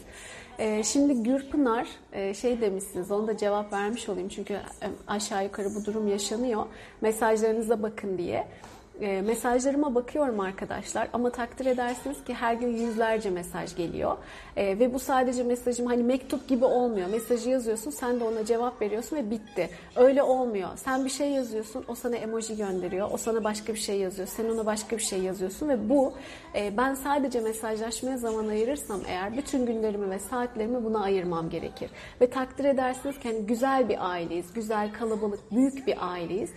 E, 0.58 0.82
şimdi 0.82 1.22
Gürpınar 1.22 1.88
e, 2.12 2.34
şey 2.34 2.60
demişsiniz 2.60 3.10
onu 3.10 3.26
da 3.26 3.36
cevap 3.36 3.72
vermiş 3.72 4.08
olayım 4.08 4.28
çünkü 4.28 4.54
e, 4.54 4.88
aşağı 5.06 5.44
yukarı 5.44 5.74
bu 5.74 5.84
durum 5.84 6.08
yaşanıyor. 6.08 6.66
Mesajlarınıza 7.00 7.82
bakın 7.82 8.18
diye. 8.18 8.48
E, 9.00 9.22
mesajlarıma 9.22 9.94
bakıyorum 9.94 10.40
arkadaşlar 10.40 11.08
ama 11.12 11.30
takdir 11.30 11.66
edersiniz 11.66 12.24
ki 12.24 12.34
her 12.34 12.54
gün 12.54 12.68
yüzlerce 12.68 13.30
mesaj 13.30 13.76
geliyor. 13.76 14.16
E, 14.56 14.78
ve 14.78 14.94
bu 14.94 14.98
sadece 14.98 15.42
mesajım 15.42 15.86
hani 15.86 16.02
mektup 16.02 16.48
gibi 16.48 16.64
olmuyor. 16.64 17.08
Mesajı 17.08 17.50
yazıyorsun 17.50 17.90
sen 17.90 18.20
de 18.20 18.24
ona 18.24 18.44
cevap 18.44 18.82
veriyorsun 18.82 19.16
ve 19.16 19.30
bitti. 19.30 19.70
Öyle 19.96 20.22
olmuyor. 20.22 20.68
Sen 20.76 21.04
bir 21.04 21.10
şey 21.10 21.30
yazıyorsun 21.30 21.84
o 21.88 21.94
sana 21.94 22.16
emoji 22.16 22.56
gönderiyor. 22.56 23.08
O 23.12 23.16
sana 23.16 23.44
başka 23.44 23.74
bir 23.74 23.78
şey 23.78 23.98
yazıyor. 23.98 24.28
Sen 24.28 24.44
ona 24.44 24.66
başka 24.66 24.96
bir 24.96 25.02
şey 25.02 25.22
yazıyorsun 25.22 25.68
ve 25.68 25.88
bu 25.88 26.12
e, 26.54 26.76
ben 26.76 26.94
sadece 26.94 27.40
mesajlaşmaya 27.40 28.16
zaman 28.16 28.48
ayırırsam 28.48 29.00
eğer 29.08 29.36
bütün 29.36 29.66
günlerimi 29.66 30.10
ve 30.10 30.18
saatlerimi 30.18 30.84
buna 30.84 31.02
ayırmam 31.02 31.50
gerekir. 31.50 31.90
Ve 32.20 32.30
takdir 32.30 32.64
edersiniz 32.64 33.18
ki 33.18 33.28
hani 33.28 33.46
güzel 33.46 33.88
bir 33.88 34.10
aileyiz. 34.10 34.52
Güzel, 34.54 34.92
kalabalık, 34.92 35.52
büyük 35.52 35.86
bir 35.86 35.96
aileyiz. 36.12 36.50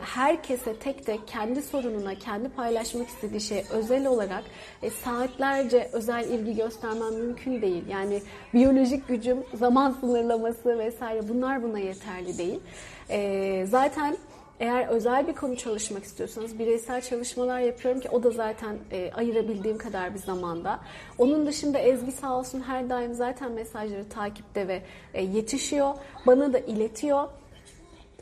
Herkese 0.00 0.76
tek 0.76 1.06
tek 1.06 1.28
kendi 1.28 1.49
kendi 1.50 1.62
sorununa, 1.62 2.14
kendi 2.14 2.48
paylaşmak 2.48 3.08
istediği 3.08 3.40
şey 3.40 3.64
özel 3.70 4.06
olarak 4.06 4.44
e, 4.82 4.90
saatlerce 4.90 5.90
özel 5.92 6.28
ilgi 6.28 6.56
göstermem 6.56 7.14
mümkün 7.14 7.62
değil. 7.62 7.84
Yani 7.88 8.22
biyolojik 8.54 9.08
gücüm, 9.08 9.38
zaman 9.54 9.96
sınırlaması 10.00 10.78
vesaire 10.78 11.28
bunlar 11.28 11.62
buna 11.62 11.78
yeterli 11.78 12.38
değil. 12.38 12.60
E, 13.08 13.66
zaten 13.66 14.16
eğer 14.60 14.88
özel 14.88 15.26
bir 15.26 15.32
konu 15.32 15.56
çalışmak 15.56 16.04
istiyorsanız 16.04 16.58
bireysel 16.58 17.00
çalışmalar 17.00 17.60
yapıyorum 17.60 18.00
ki 18.00 18.08
o 18.08 18.22
da 18.22 18.30
zaten 18.30 18.76
e, 18.92 19.10
ayırabildiğim 19.12 19.78
kadar 19.78 20.14
bir 20.14 20.18
zamanda. 20.18 20.80
Onun 21.18 21.46
dışında 21.46 21.78
Ezgi 21.78 22.12
sağ 22.12 22.38
olsun 22.38 22.60
her 22.60 22.90
daim 22.90 23.14
zaten 23.14 23.52
mesajları 23.52 24.08
takipte 24.08 24.68
ve 24.68 24.82
e, 25.14 25.22
yetişiyor. 25.22 25.94
Bana 26.26 26.52
da 26.52 26.58
iletiyor. 26.58 27.28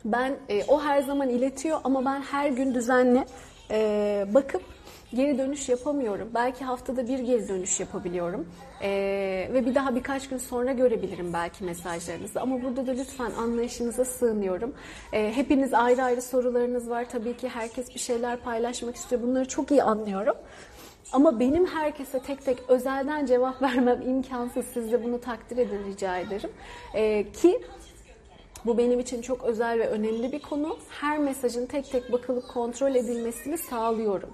Ben 0.05 0.37
e, 0.49 0.65
o 0.65 0.83
her 0.83 1.03
zaman 1.03 1.29
iletiyor 1.29 1.81
ama 1.85 2.05
ben 2.05 2.21
her 2.21 2.51
gün 2.51 2.75
düzenli 2.75 3.25
e, 3.71 4.27
bakıp 4.35 4.63
geri 5.15 5.39
dönüş 5.39 5.69
yapamıyorum. 5.69 6.31
Belki 6.35 6.65
haftada 6.65 7.09
bir 7.09 7.19
geri 7.19 7.49
dönüş 7.49 7.81
yapabiliyorum. 7.81 8.49
E, 8.83 8.91
ve 9.53 9.67
bir 9.67 9.75
daha 9.75 9.95
birkaç 9.95 10.29
gün 10.29 10.39
sonra 10.39 10.73
görebilirim 10.73 11.33
belki 11.33 11.65
mesajlarınızı. 11.65 12.41
Ama 12.41 12.63
burada 12.63 12.87
da 12.87 12.91
lütfen 12.91 13.31
anlayışınıza 13.31 14.05
sığınıyorum. 14.05 14.75
E, 15.13 15.37
hepiniz 15.37 15.75
ayrı 15.75 16.03
ayrı 16.03 16.23
sorularınız 16.23 16.91
var. 16.91 17.07
Tabii 17.09 17.37
ki 17.37 17.49
herkes 17.49 17.95
bir 17.95 18.01
şeyler 18.01 18.37
paylaşmak 18.37 18.97
istiyor. 18.97 19.23
Bunları 19.23 19.49
çok 19.49 19.71
iyi 19.71 19.83
anlıyorum. 19.83 20.35
Ama 21.13 21.41
benim 21.41 21.67
herkese 21.67 22.21
tek 22.21 22.45
tek 22.45 22.59
özelden 22.69 23.27
cevap 23.27 23.63
vermem 23.63 24.03
imkansız. 24.03 24.67
Siz 24.75 24.93
de 24.93 25.05
bunu 25.05 25.21
takdir 25.21 25.57
edin 25.57 25.85
rica 25.87 26.19
ederim. 26.19 26.51
E, 26.95 27.33
ki 27.33 27.61
bu 28.67 28.79
benim 28.79 29.01
için 29.01 29.23
çok 29.23 29.45
özel 29.45 29.79
ve 29.79 29.89
önemli 29.89 30.33
bir 30.33 30.43
konu. 30.43 30.79
Her 30.89 31.19
mesajın 31.19 31.67
tek 31.67 31.91
tek 31.91 32.13
bakılıp 32.13 32.49
kontrol 32.49 32.95
edilmesini 32.95 33.59
sağlıyorum. 33.59 34.31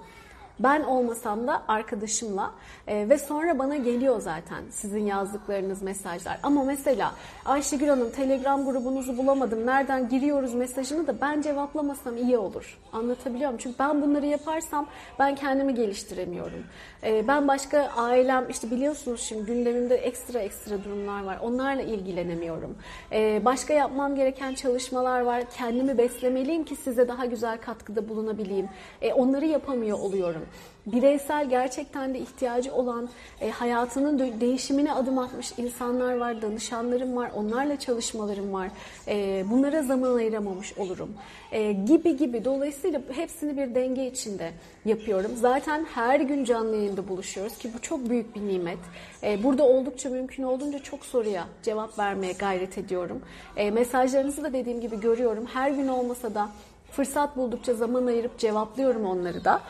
Ben 0.61 0.83
olmasam 0.83 1.47
da 1.47 1.63
arkadaşımla 1.69 2.55
e, 2.87 3.09
ve 3.09 3.19
sonra 3.19 3.59
bana 3.59 3.77
geliyor 3.77 4.21
zaten 4.21 4.65
sizin 4.71 5.07
yazdıklarınız 5.07 5.83
mesajlar. 5.83 6.39
Ama 6.43 6.65
mesela 6.65 7.13
Ayşegül 7.45 7.89
Hanım 7.89 8.11
Telegram 8.11 8.65
grubunuzu 8.65 9.19
bulamadım. 9.19 9.67
Nereden 9.67 10.09
giriyoruz 10.09 10.55
mesajını 10.55 11.07
da 11.07 11.21
ben 11.21 11.41
cevaplamasam 11.41 12.17
iyi 12.17 12.39
olur. 12.39 12.79
Anlatabiliyor 12.93 13.51
muyum? 13.51 13.61
Çünkü 13.63 13.79
ben 13.79 14.03
bunları 14.03 14.27
yaparsam 14.27 14.87
ben 15.19 15.35
kendimi 15.35 15.75
geliştiremiyorum. 15.75 16.65
E, 17.03 17.29
ben 17.29 17.49
başka 17.49 17.91
ailem 17.97 18.51
işte 18.51 18.71
biliyorsunuz 18.71 19.21
şimdi 19.21 19.47
gündemimde 19.47 19.95
ekstra 19.95 20.39
ekstra 20.39 20.85
durumlar 20.85 21.25
var. 21.25 21.39
Onlarla 21.43 21.83
ilgilenemiyorum. 21.83 22.77
E, 23.13 23.45
başka 23.45 23.75
yapmam 23.75 24.17
gereken 24.17 24.55
çalışmalar 24.55 25.21
var. 25.21 25.43
Kendimi 25.57 25.99
beslemeliyim 25.99 26.65
ki 26.65 26.77
size 26.77 27.09
daha 27.09 27.27
güzel 27.27 27.59
katkıda 27.61 28.09
bulunabileyim. 28.09 28.69
E, 29.03 29.13
onları 29.13 29.47
yapamıyor 29.47 29.99
oluyorum 29.99 30.44
bireysel 30.87 31.49
gerçekten 31.49 32.15
de 32.15 32.19
ihtiyacı 32.19 32.75
olan 32.75 33.09
e, 33.41 33.51
hayatının 33.51 34.19
de- 34.19 34.41
değişimine 34.41 34.93
adım 34.93 35.19
atmış 35.19 35.53
insanlar 35.59 36.17
var, 36.17 36.43
danışanlarım 36.43 37.17
var, 37.17 37.31
onlarla 37.35 37.79
çalışmalarım 37.79 38.53
var. 38.53 38.69
E, 39.09 39.45
bunlara 39.51 39.83
zaman 39.83 40.15
ayıramamış 40.15 40.79
olurum. 40.79 41.11
E, 41.53 41.73
gibi 41.73 42.17
gibi. 42.17 42.45
Dolayısıyla 42.45 43.01
hepsini 43.13 43.57
bir 43.57 43.75
denge 43.75 44.07
içinde 44.07 44.51
yapıyorum. 44.85 45.31
Zaten 45.37 45.87
her 45.95 46.21
gün 46.21 46.45
canlı 46.45 46.77
yayında 46.77 47.09
buluşuyoruz 47.09 47.59
ki 47.59 47.71
bu 47.75 47.81
çok 47.81 48.11
büyük 48.11 48.37
bir 48.37 48.41
nimet. 48.41 48.79
E, 49.23 49.43
burada 49.43 49.63
oldukça 49.65 50.11
mümkün 50.11 50.43
olduğunca 50.43 50.79
çok 50.79 51.05
soruya 51.05 51.45
cevap 51.63 51.99
vermeye 51.99 52.33
gayret 52.33 52.79
ediyorum. 52.79 53.23
E, 53.57 53.71
mesajlarınızı 53.71 54.43
da 54.43 54.53
dediğim 54.53 54.81
gibi 54.81 55.01
görüyorum. 55.01 55.47
Her 55.47 55.71
gün 55.71 55.89
olmasa 55.89 56.35
da 56.35 56.49
fırsat 56.93 57.37
buldukça 57.37 57.75
zaman 57.75 58.07
ayırıp 58.07 58.39
cevaplıyorum 58.39 59.05
onları 59.05 59.45
da. 59.45 59.61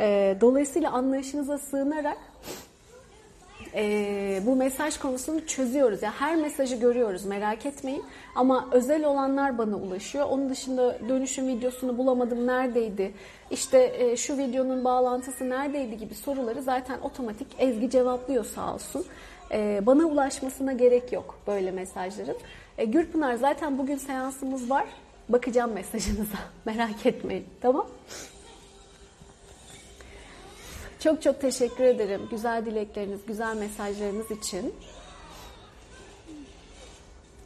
E, 0.00 0.36
dolayısıyla 0.40 0.90
anlayışınıza 0.90 1.58
sığınarak 1.58 2.18
e, 3.74 4.42
bu 4.46 4.56
mesaj 4.56 4.98
konusunu 4.98 5.46
çözüyoruz. 5.46 6.02
Ya 6.02 6.12
her 6.18 6.36
mesajı 6.36 6.76
görüyoruz 6.76 7.24
merak 7.24 7.66
etmeyin. 7.66 8.04
Ama 8.34 8.68
özel 8.72 9.04
olanlar 9.04 9.58
bana 9.58 9.76
ulaşıyor. 9.76 10.26
Onun 10.30 10.50
dışında 10.50 10.98
dönüşüm 11.08 11.48
videosunu 11.48 11.98
bulamadım 11.98 12.46
neredeydi? 12.46 13.12
İşte 13.50 13.92
e, 13.98 14.16
şu 14.16 14.38
videonun 14.38 14.84
bağlantısı 14.84 15.50
neredeydi 15.50 15.98
gibi 15.98 16.14
soruları 16.14 16.62
zaten 16.62 16.98
otomatik 17.00 17.46
Ezgi 17.58 17.90
cevaplıyor 17.90 18.44
sağ 18.44 18.74
olsun. 18.74 19.04
E, 19.52 19.82
bana 19.86 20.04
ulaşmasına 20.04 20.72
gerek 20.72 21.12
yok 21.12 21.38
böyle 21.46 21.70
mesajların. 21.70 22.36
E, 22.78 22.84
Gürpınar 22.84 23.34
zaten 23.34 23.78
bugün 23.78 23.96
seansımız 23.96 24.70
var. 24.70 24.84
Bakacağım 25.28 25.72
mesajınıza. 25.72 26.38
Merak 26.64 27.06
etmeyin. 27.06 27.44
Tamam? 27.60 27.86
Çok 31.00 31.22
çok 31.22 31.40
teşekkür 31.40 31.84
ederim. 31.84 32.28
Güzel 32.30 32.66
dilekleriniz, 32.66 33.20
güzel 33.26 33.56
mesajlarınız 33.56 34.30
için. 34.30 34.74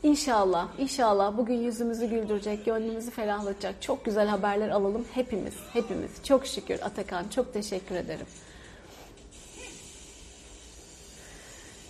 İnşallah, 0.03 0.69
inşallah 0.79 1.37
bugün 1.37 1.55
yüzümüzü 1.55 2.07
güldürecek, 2.07 2.65
gönlümüzü 2.65 3.11
ferahlatacak 3.11 3.83
çok 3.83 4.05
güzel 4.05 4.29
haberler 4.29 4.69
alalım 4.69 5.07
hepimiz, 5.15 5.55
hepimiz. 5.73 6.11
Çok 6.25 6.47
şükür 6.47 6.81
Atakan, 6.83 7.29
çok 7.29 7.53
teşekkür 7.53 7.95
ederim. 7.95 8.27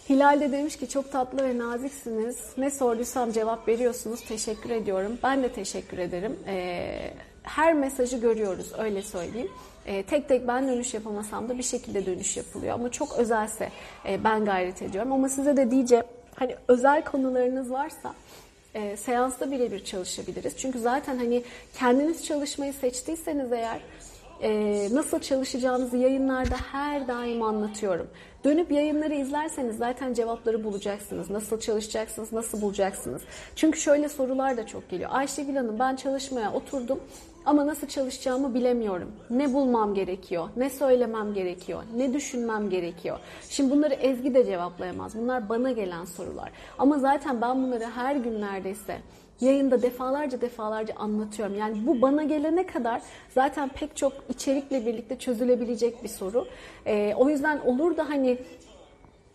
Hilal 0.09 0.41
de 0.41 0.53
demiş 0.53 0.77
ki 0.77 0.89
çok 0.89 1.13
tatlı 1.13 1.45
ve 1.45 1.59
naziksiniz. 1.59 2.37
Ne 2.57 2.71
sorduysam 2.71 3.33
cevap 3.33 3.69
veriyorsunuz. 3.69 4.21
Teşekkür 4.21 4.71
ediyorum. 4.71 5.19
Ben 5.23 5.43
de 5.43 5.53
teşekkür 5.53 5.99
ederim. 5.99 6.39
Ee, 6.47 7.15
her 7.43 7.75
mesajı 7.75 8.17
görüyoruz 8.17 8.73
öyle 8.79 9.03
söyleyeyim. 9.03 9.51
Ee, 9.87 10.03
tek 10.03 10.29
tek 10.29 10.49
ben 10.49 10.69
dönüş 10.69 10.95
yapamasam 10.95 11.49
da 11.49 11.59
bir 11.59 11.63
şekilde 11.63 12.07
dönüş 12.07 12.37
yapılıyor. 12.37 12.75
Ama 12.75 12.91
çok 12.91 13.19
özelse 13.19 13.69
e, 14.09 14.25
ben 14.25 14.45
gayret 14.45 14.83
ediyorum. 14.83 15.13
Ama 15.13 15.29
size 15.29 15.57
de 15.57 15.71
diyeceğim 15.71 16.05
hani 16.35 16.57
özel 16.69 17.05
konularınız 17.05 17.71
varsa 17.71 18.15
e, 18.75 18.97
seansta 18.97 19.51
birebir 19.51 19.85
çalışabiliriz. 19.85 20.57
Çünkü 20.57 20.79
zaten 20.79 21.19
hani 21.19 21.43
kendiniz 21.75 22.25
çalışmayı 22.25 22.73
seçtiyseniz 22.73 23.53
eğer 23.53 23.81
e, 24.43 24.89
nasıl 24.93 25.21
çalışacağınızı 25.21 25.97
yayınlarda 25.97 26.57
her 26.73 27.09
daim 27.09 27.43
anlatıyorum. 27.43 28.09
Dönüp 28.45 28.73
yayınları 28.73 29.15
izlerseniz 29.15 29.77
zaten 29.77 30.15
cevapları 30.15 30.65
bulacaksınız. 30.65 31.31
Nasıl 31.31 31.61
çalışacaksınız, 31.61 32.33
nasıl 32.33 32.63
bulacaksınız. 32.63 33.23
Çünkü 33.57 33.81
şöyle 33.81 34.09
sorular 34.09 34.57
da 34.57 34.67
çok 34.67 34.91
geliyor. 34.91 35.11
Ayşegül 35.13 35.57
Hanım 35.57 35.79
ben 35.79 35.97
çalışmaya 35.97 36.53
oturdum 36.53 37.01
ama 37.47 37.67
nasıl 37.67 37.87
çalışacağımı 37.87 38.55
bilemiyorum. 38.55 39.13
Ne 39.31 39.55
bulmam 39.55 39.95
gerekiyor, 39.95 40.49
ne 40.57 40.71
söylemem 40.71 41.35
gerekiyor, 41.35 41.83
ne 41.97 42.15
düşünmem 42.15 42.71
gerekiyor. 42.71 43.19
Şimdi 43.51 43.71
bunları 43.71 43.95
Ezgi 43.95 44.35
de 44.35 44.45
cevaplayamaz. 44.45 45.19
Bunlar 45.19 45.49
bana 45.49 45.71
gelen 45.71 46.05
sorular. 46.05 46.53
Ama 46.79 46.99
zaten 46.99 47.41
ben 47.41 47.63
bunları 47.63 47.85
her 47.85 48.17
gün 48.17 48.41
neredeyse 48.41 48.99
yayında 49.41 49.83
defalarca 49.83 50.41
defalarca 50.41 50.95
anlatıyorum. 50.95 51.59
Yani 51.59 51.87
bu 51.87 52.03
bana 52.03 52.23
gelene 52.23 52.67
kadar 52.67 53.03
zaten 53.31 53.69
pek 53.69 53.97
çok 53.97 54.13
içerikle 54.29 54.87
birlikte 54.87 55.19
çözülebilecek 55.19 56.05
bir 56.05 56.09
soru. 56.09 56.47
Ee, 56.87 57.15
o 57.17 57.29
yüzden 57.29 57.59
olur 57.59 57.97
da 57.97 58.09
hani 58.09 58.39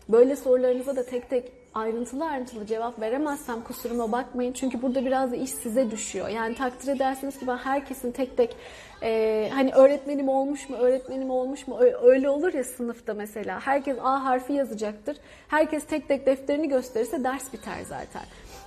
böyle 0.09 0.35
sorularınıza 0.35 0.95
da 0.95 1.05
tek 1.05 1.29
tek 1.29 1.51
ayrıntılı 1.77 2.25
ayrıntılı 2.25 2.65
cevap 2.65 2.99
veremezsem 2.99 3.61
kusuruma 3.61 4.11
bakmayın. 4.11 4.53
Çünkü 4.53 4.81
burada 4.81 5.05
biraz 5.05 5.31
da 5.31 5.35
iş 5.35 5.49
size 5.49 5.91
düşüyor. 5.91 6.27
Yani 6.27 6.55
takdir 6.55 6.87
edersiniz 6.87 7.39
ki 7.39 7.47
ben 7.47 7.57
herkesin 7.57 8.11
tek 8.11 8.37
tek 8.37 8.55
e, 9.03 9.49
hani 9.53 9.71
öğretmenim 9.73 10.29
olmuş 10.29 10.69
mu, 10.69 10.77
öğretmenim 10.77 11.29
olmuş 11.29 11.67
mu 11.67 11.79
öyle 12.01 12.29
olur 12.29 12.53
ya 12.53 12.63
sınıfta 12.63 13.13
mesela. 13.13 13.59
Herkes 13.59 13.97
A 14.03 14.23
harfi 14.23 14.53
yazacaktır. 14.53 15.17
Herkes 15.47 15.85
tek 15.85 16.07
tek 16.07 16.25
defterini 16.25 16.69
gösterirse 16.69 17.23
ders 17.23 17.53
biter 17.53 17.79
zaten. 17.89 18.23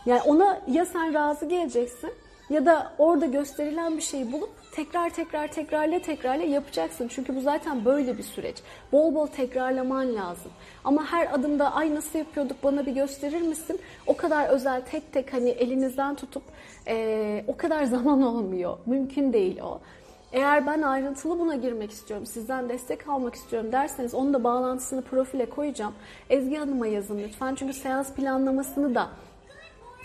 Yani 0.06 0.22
ona 0.22 0.60
ya 0.66 0.86
sen 0.86 1.14
razı 1.14 1.46
geleceksin 1.46 2.12
ya 2.50 2.66
da 2.66 2.92
orada 2.98 3.26
gösterilen 3.26 3.96
bir 3.96 4.02
şeyi 4.02 4.32
bulup 4.32 4.59
tekrar 4.84 5.10
tekrar 5.10 5.46
tekrarla 5.48 5.98
tekrarla 5.98 6.44
yapacaksın. 6.44 7.08
Çünkü 7.08 7.36
bu 7.36 7.40
zaten 7.40 7.84
böyle 7.84 8.18
bir 8.18 8.22
süreç. 8.22 8.56
Bol 8.92 9.14
bol 9.14 9.26
tekrarlaman 9.26 10.14
lazım. 10.14 10.52
Ama 10.84 11.06
her 11.12 11.34
adımda 11.34 11.72
ay 11.74 11.94
nasıl 11.94 12.18
yapıyorduk 12.18 12.64
bana 12.64 12.86
bir 12.86 12.92
gösterir 12.92 13.42
misin? 13.42 13.80
O 14.06 14.16
kadar 14.16 14.48
özel 14.48 14.82
tek 14.90 15.12
tek 15.12 15.32
hani 15.32 15.50
elinizden 15.50 16.14
tutup 16.14 16.42
eee, 16.86 17.44
o 17.48 17.56
kadar 17.56 17.84
zaman 17.94 18.22
olmuyor. 18.22 18.78
Mümkün 18.86 19.32
değil 19.32 19.60
o. 19.60 19.80
Eğer 20.32 20.66
ben 20.66 20.82
ayrıntılı 20.82 21.38
buna 21.38 21.54
girmek 21.54 21.90
istiyorum, 21.90 22.26
sizden 22.26 22.68
destek 22.68 23.08
almak 23.08 23.34
istiyorum 23.34 23.72
derseniz 23.72 24.14
onun 24.14 24.34
da 24.34 24.44
bağlantısını 24.44 25.02
profile 25.02 25.50
koyacağım. 25.50 25.94
Ezgi 26.30 26.56
Hanım'a 26.56 26.86
yazın 26.86 27.18
lütfen. 27.18 27.54
Çünkü 27.54 27.72
seans 27.72 28.14
planlamasını 28.14 28.94
da 28.94 29.08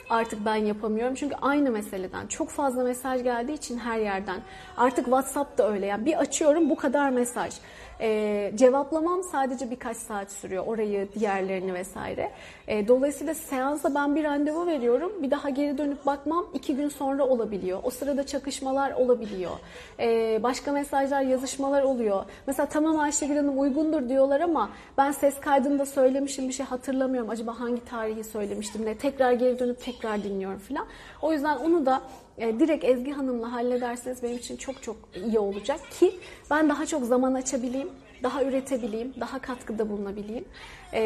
artık 0.09 0.45
ben 0.45 0.55
yapamıyorum. 0.55 1.15
Çünkü 1.15 1.35
aynı 1.41 1.71
meseleden 1.71 2.27
çok 2.27 2.49
fazla 2.49 2.83
mesaj 2.83 3.23
geldiği 3.23 3.53
için 3.53 3.77
her 3.77 3.99
yerden. 3.99 4.41
Artık 4.77 5.05
WhatsApp 5.05 5.57
da 5.57 5.71
öyle. 5.71 5.85
Yani 5.85 6.05
bir 6.05 6.17
açıyorum 6.19 6.69
bu 6.69 6.75
kadar 6.75 7.09
mesaj. 7.09 7.53
Ee, 8.01 8.51
cevaplamam 8.55 9.23
sadece 9.23 9.71
birkaç 9.71 9.97
saat 9.97 10.31
sürüyor. 10.31 10.63
Orayı, 10.67 11.07
diğerlerini 11.19 11.73
vesaire. 11.73 12.31
Ee, 12.67 12.87
dolayısıyla 12.87 13.33
seansa 13.33 13.95
ben 13.95 14.15
bir 14.15 14.23
randevu 14.23 14.67
veriyorum. 14.67 15.11
Bir 15.21 15.31
daha 15.31 15.49
geri 15.49 15.77
dönüp 15.77 16.05
bakmam 16.05 16.45
iki 16.53 16.75
gün 16.75 16.89
sonra 16.89 17.23
olabiliyor. 17.27 17.79
O 17.83 17.89
sırada 17.89 18.25
çakışmalar 18.25 18.91
olabiliyor. 18.91 19.51
Ee, 19.99 20.39
başka 20.43 20.71
mesajlar, 20.71 21.21
yazışmalar 21.21 21.83
oluyor. 21.83 22.23
Mesela 22.47 22.69
tamam 22.69 22.99
Ayşegül 22.99 23.37
Hanım 23.37 23.59
uygundur 23.59 24.09
diyorlar 24.09 24.41
ama 24.41 24.69
ben 24.97 25.11
ses 25.11 25.39
kaydında 25.39 25.85
söylemişim 25.85 26.47
bir 26.47 26.53
şey 26.53 26.65
hatırlamıyorum. 26.65 27.29
Acaba 27.29 27.59
hangi 27.59 27.85
tarihi 27.85 28.23
söylemiştim 28.23 28.85
ne? 28.85 28.97
Tekrar 28.97 29.31
geri 29.31 29.59
dönüp 29.59 29.81
tekrar 29.81 30.23
dinliyorum 30.23 30.59
falan. 30.59 30.85
O 31.21 31.33
yüzden 31.33 31.57
onu 31.57 31.85
da 31.85 32.01
e, 32.37 32.59
direkt 32.59 32.83
Ezgi 32.83 33.11
Hanım'la 33.11 33.51
hallederseniz 33.51 34.23
benim 34.23 34.37
için 34.37 34.57
çok 34.57 34.83
çok 34.83 34.95
iyi 35.25 35.39
olacak 35.39 35.79
ki 35.99 36.19
ben 36.51 36.69
daha 36.69 36.85
çok 36.85 37.05
zaman 37.05 37.33
açabileyim, 37.33 37.89
daha 38.23 38.43
üretebileyim, 38.43 39.13
daha 39.19 39.39
katkıda 39.39 39.89
bulunabileyim, 39.89 40.45
e, 40.93 41.01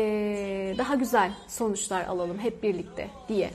daha 0.78 0.96
güzel 0.96 1.32
sonuçlar 1.48 2.06
alalım 2.06 2.40
hep 2.40 2.64
birlikte 2.64 3.08
diye. 3.28 3.50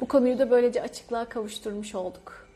Bu 0.00 0.08
konuyu 0.08 0.38
da 0.38 0.50
böylece 0.50 0.82
açıklığa 0.82 1.24
kavuşturmuş 1.24 1.94
olduk. 1.94 2.48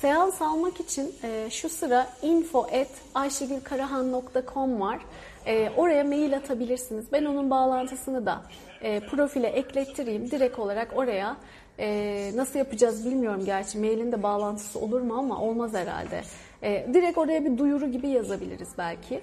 Seans 0.00 0.42
almak 0.42 0.80
için 0.80 1.14
e, 1.22 1.48
şu 1.50 1.68
sıra 1.68 2.08
info@ayşegülkarahan.com 2.22 4.80
var. 4.80 4.98
E, 5.46 5.70
oraya 5.76 6.04
mail 6.04 6.36
atabilirsiniz. 6.36 7.04
Ben 7.12 7.24
onun 7.24 7.50
bağlantısını 7.50 8.26
da 8.26 8.42
e, 8.82 9.00
profile 9.00 9.46
eklettireyim. 9.46 10.30
Direkt 10.30 10.58
olarak 10.58 10.96
oraya 10.96 11.36
e, 11.78 12.30
nasıl 12.34 12.58
yapacağız 12.58 13.06
bilmiyorum 13.06 13.44
gerçi. 13.44 13.78
Mailin 13.78 14.12
de 14.12 14.22
bağlantısı 14.22 14.78
olur 14.78 15.00
mu 15.00 15.14
ama 15.18 15.40
olmaz 15.42 15.74
herhalde. 15.74 16.22
E, 16.62 16.86
direkt 16.94 17.18
oraya 17.18 17.44
bir 17.44 17.58
duyuru 17.58 17.90
gibi 17.90 18.08
yazabiliriz 18.08 18.68
belki. 18.78 19.20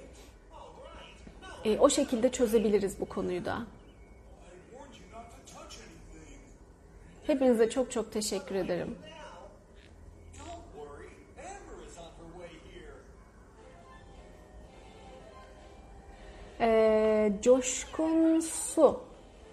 E, 1.66 1.78
o 1.78 1.90
şekilde 1.90 2.32
çözebiliriz 2.32 3.00
bu 3.00 3.06
konuyu 3.06 3.46
da. 3.46 3.58
Hepinize 7.28 7.70
çok 7.70 7.92
çok 7.92 8.14
teşekkür 8.14 8.56
ederim. 8.56 8.96
Ee, 16.62 17.32
Coşkun 17.42 18.40
Su, 18.40 19.09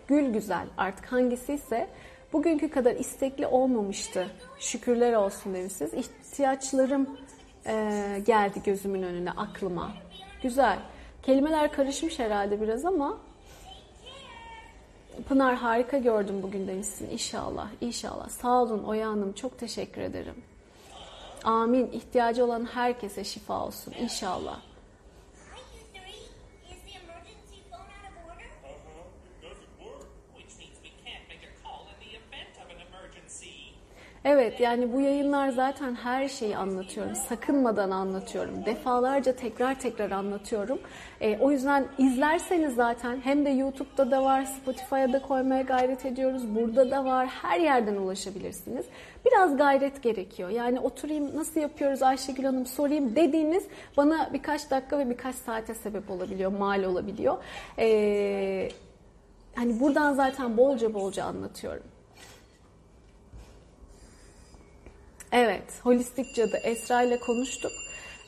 Gül 0.09 0.33
Güzel 0.33 0.67
artık 0.77 1.13
hangisiyse 1.13 1.89
bugünkü 2.33 2.71
kadar 2.71 2.95
istekli 2.95 3.47
olmamıştı. 3.47 4.27
Şükürler 4.59 5.13
olsun 5.13 5.55
demişsiniz. 5.55 5.95
İhtiyaçlarım 5.95 7.19
e, 7.67 8.23
geldi 8.27 8.63
gözümün 8.65 9.03
önüne, 9.03 9.31
aklıma. 9.31 9.93
Güzel. 10.43 10.79
Kelimeler 11.23 11.73
karışmış 11.73 12.19
herhalde 12.19 12.61
biraz 12.61 12.85
ama 12.85 13.19
Pınar 15.29 15.55
harika 15.55 15.99
gördüm 15.99 16.43
bugün 16.43 16.69
demişsin. 16.69 17.11
İnşallah, 17.11 17.69
inşallah. 17.81 18.29
Sağ 18.29 18.63
olun 18.63 18.85
Oya 18.85 19.09
Hanım. 19.09 19.33
Çok 19.33 19.59
teşekkür 19.59 20.01
ederim. 20.01 20.35
Amin. 21.45 21.91
İhtiyacı 21.93 22.45
olan 22.45 22.65
herkese 22.65 23.25
şifa 23.25 23.67
olsun. 23.67 23.95
İnşallah. 24.01 24.61
Evet 34.29 34.61
yani 34.61 34.93
bu 34.93 35.01
yayınlar 35.01 35.49
zaten 35.49 35.95
her 35.95 36.29
şeyi 36.29 36.57
anlatıyorum. 36.57 37.15
Sakınmadan 37.15 37.91
anlatıyorum. 37.91 38.67
Defalarca 38.67 39.37
tekrar 39.37 39.81
tekrar 39.81 40.11
anlatıyorum. 40.11 40.79
E, 41.21 41.39
o 41.39 41.51
yüzden 41.51 41.87
izlerseniz 41.99 42.75
zaten 42.75 43.21
hem 43.25 43.45
de 43.45 43.51
YouTube'da 43.51 44.11
da 44.11 44.25
var, 44.25 44.45
Spotify'a 44.45 45.13
da 45.13 45.23
koymaya 45.23 45.63
gayret 45.63 46.07
ediyoruz. 46.07 46.55
Burada 46.55 46.91
da 46.91 47.05
var. 47.05 47.27
Her 47.27 47.61
yerden 47.61 47.97
ulaşabilirsiniz. 47.97 48.87
Biraz 49.25 49.57
gayret 49.57 50.03
gerekiyor. 50.03 50.49
Yani 50.49 50.81
oturayım 50.81 51.37
nasıl 51.37 51.61
yapıyoruz 51.61 52.03
Ayşegül 52.03 52.45
Hanım 52.45 52.67
sorayım 52.67 53.17
dediğiniz 53.17 53.65
bana 53.97 54.31
birkaç 54.33 54.71
dakika 54.71 54.99
ve 54.99 55.11
birkaç 55.11 55.35
saate 55.35 55.75
sebep 55.75 56.11
olabiliyor, 56.11 56.53
mal 56.53 56.85
olabiliyor. 56.85 57.37
E, 57.79 58.69
hani 59.55 59.81
buradan 59.81 60.13
zaten 60.13 60.57
bolca 60.57 60.95
bolca 60.95 61.25
anlatıyorum. 61.25 61.96
Evet, 65.33 65.81
holistik 65.83 66.35
cadı 66.35 66.57
Esra 66.57 67.03
ile 67.03 67.19
konuştuk 67.19 67.73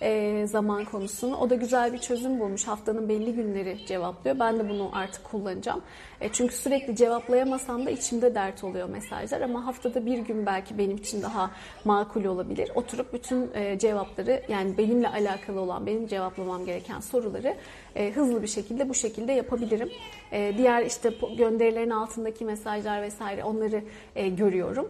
e, 0.03 0.47
zaman 0.47 0.85
konusunu. 0.85 1.37
O 1.37 1.51
da 1.51 1.55
güzel 1.55 1.93
bir 1.93 1.99
çözüm 1.99 2.41
bulmuş. 2.41 2.65
Haftanın 2.65 3.09
belli 3.09 3.33
günleri 3.33 3.87
cevaplıyor. 3.87 4.39
Ben 4.39 4.59
de 4.59 4.69
bunu 4.69 4.91
artık 4.93 5.25
kullanacağım. 5.25 5.83
E, 6.21 6.29
çünkü 6.33 6.55
sürekli 6.55 6.97
cevaplayamasam 6.97 7.87
da 7.87 7.91
içimde 7.91 8.35
dert 8.35 8.65
oluyor 8.65 8.89
mesajlar. 8.89 9.41
Ama 9.41 9.67
haftada 9.67 10.07
bir 10.07 10.19
gün 10.19 10.47
belki 10.47 10.79
benim 10.79 10.97
için 10.97 11.23
daha 11.23 11.51
makul 11.85 12.25
olabilir. 12.25 12.71
Oturup 12.75 13.13
bütün 13.13 13.51
e, 13.55 13.79
cevapları 13.79 14.43
yani 14.49 14.79
benimle 14.79 15.09
alakalı 15.09 15.61
olan, 15.61 15.87
benim 15.87 16.07
cevaplamam 16.07 16.65
gereken 16.65 17.01
soruları 17.01 17.57
e, 17.97 18.11
hızlı 18.11 18.43
bir 18.43 18.49
şekilde 18.49 18.89
bu 18.89 18.95
şekilde 18.95 19.33
yapabilirim. 19.33 19.91
E, 20.33 20.55
diğer 20.59 20.87
işte 20.87 21.13
gönderilerin 21.39 21.91
altındaki 21.91 22.45
mesajlar 22.45 23.03
vesaire 23.03 23.45
onları 23.45 23.85
e, 24.17 24.29
görüyorum. 24.29 24.89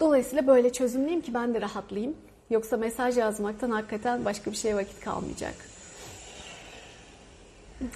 Dolayısıyla 0.00 0.46
böyle 0.46 0.72
çözümleyeyim 0.72 1.20
ki 1.20 1.34
ben 1.34 1.54
de 1.54 1.60
rahatlayayım. 1.60 2.16
Yoksa 2.50 2.76
mesaj 2.76 3.18
yazmaktan 3.18 3.70
hakikaten 3.70 4.24
başka 4.24 4.50
bir 4.50 4.56
şeye 4.56 4.76
vakit 4.76 5.00
kalmayacak. 5.00 5.54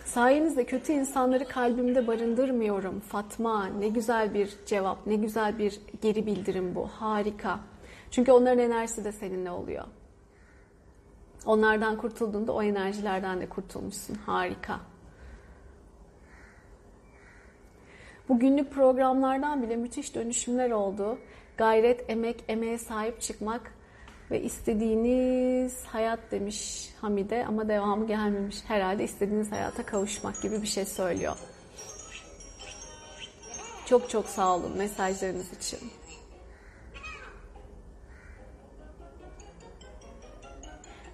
Sayenizde 0.05 0.65
kötü 0.65 0.93
insanları 0.93 1.45
kalbimde 1.49 2.07
barındırmıyorum. 2.07 3.01
Fatma 3.01 3.67
ne 3.67 3.89
güzel 3.89 4.35
bir 4.35 4.55
cevap, 4.67 5.07
ne 5.07 5.15
güzel 5.15 5.59
bir 5.59 5.81
geri 6.03 6.27
bildirim 6.27 6.75
bu. 6.75 6.89
Harika. 6.89 7.61
Çünkü 8.11 8.33
onların 8.33 8.59
enerjisi 8.59 9.05
de 9.05 9.13
seninle 9.13 9.51
oluyor. 9.51 9.85
Onlardan 11.47 11.97
kurtulduğunda 11.97 12.53
o 12.53 12.63
enerjilerden 12.63 13.41
de 13.41 13.49
kurtulmuşsun. 13.49 14.15
Harika. 14.15 14.81
Bu 18.29 18.39
günlük 18.39 18.73
programlardan 18.73 19.63
bile 19.63 19.77
müthiş 19.77 20.15
dönüşümler 20.15 20.71
oldu. 20.71 21.19
Gayret, 21.59 22.11
emek, 22.11 22.45
emeğe 22.49 22.79
sahip 22.79 23.21
çıkmak 23.21 23.73
ve 24.31 24.43
istediğiniz 24.43 25.85
hayat 25.85 26.19
demiş 26.31 26.89
Hamide 27.01 27.47
ama 27.47 27.69
devamı 27.69 28.07
gelmemiş. 28.07 28.57
Herhalde 28.69 29.05
istediğiniz 29.05 29.53
hayata 29.53 29.87
kavuşmak 29.87 30.43
gibi 30.43 30.63
bir 30.63 30.67
şey 30.67 30.85
söylüyor. 30.85 31.37
Çok 33.87 34.11
çok 34.11 34.27
sağ 34.27 34.57
olun 34.57 34.79
mesajlarınız 34.79 35.53
için. 35.53 35.79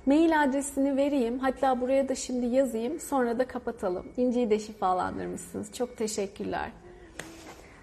Mail 0.06 0.42
adresini 0.42 0.96
vereyim. 0.96 1.38
Hatta 1.38 1.80
buraya 1.80 2.08
da 2.08 2.14
şimdi 2.14 2.46
yazayım. 2.46 3.00
Sonra 3.00 3.38
da 3.38 3.46
kapatalım. 3.46 4.06
İnci'yi 4.16 4.50
de 4.50 4.58
şifalandırmışsınız. 4.58 5.72
Çok 5.72 5.96
teşekkürler. 5.96 6.70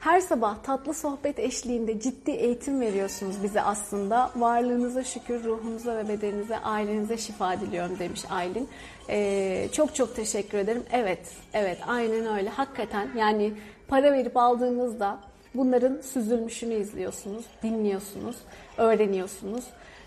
Her 0.01 0.19
sabah 0.19 0.63
tatlı 0.63 0.93
sohbet 0.93 1.39
eşliğinde 1.39 1.99
ciddi 1.99 2.31
eğitim 2.31 2.81
veriyorsunuz 2.81 3.43
bize 3.43 3.61
aslında. 3.61 4.31
Varlığınıza 4.35 5.03
şükür, 5.03 5.43
ruhunuza 5.43 5.97
ve 5.97 6.07
bedeninize, 6.07 6.57
ailenize 6.57 7.17
şifa 7.17 7.61
diliyorum 7.61 7.99
demiş 7.99 8.21
Aylin. 8.29 8.69
Ee, 9.09 9.67
çok 9.71 9.95
çok 9.95 10.15
teşekkür 10.15 10.57
ederim. 10.57 10.83
Evet, 10.91 11.19
evet 11.53 11.77
aynen 11.87 12.37
öyle. 12.37 12.49
Hakikaten 12.49 13.09
yani 13.17 13.53
para 13.87 14.13
verip 14.13 14.37
aldığınızda 14.37 15.19
bunların 15.55 16.01
süzülmüşünü 16.01 16.73
izliyorsunuz, 16.73 17.45
dinliyorsunuz, 17.63 18.35
öğreniyorsunuz. 18.77 19.63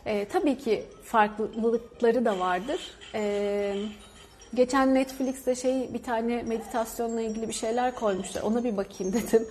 Ee, 0.07 0.24
tabii 0.24 0.59
ki 0.59 0.84
farklılıkları 1.05 2.24
da 2.24 2.38
vardır. 2.38 2.80
Ee, 3.14 3.74
geçen 4.55 4.95
Netflix'te 4.95 5.55
şey 5.55 5.95
bir 5.95 6.03
tane 6.03 6.42
meditasyonla 6.42 7.20
ilgili 7.20 7.49
bir 7.49 7.55
şeyler 7.55 7.95
koymuşlar. 7.95 8.42
Ona 8.42 8.64
bir 8.64 8.76
bakayım 8.76 9.12
dedim. 9.12 9.47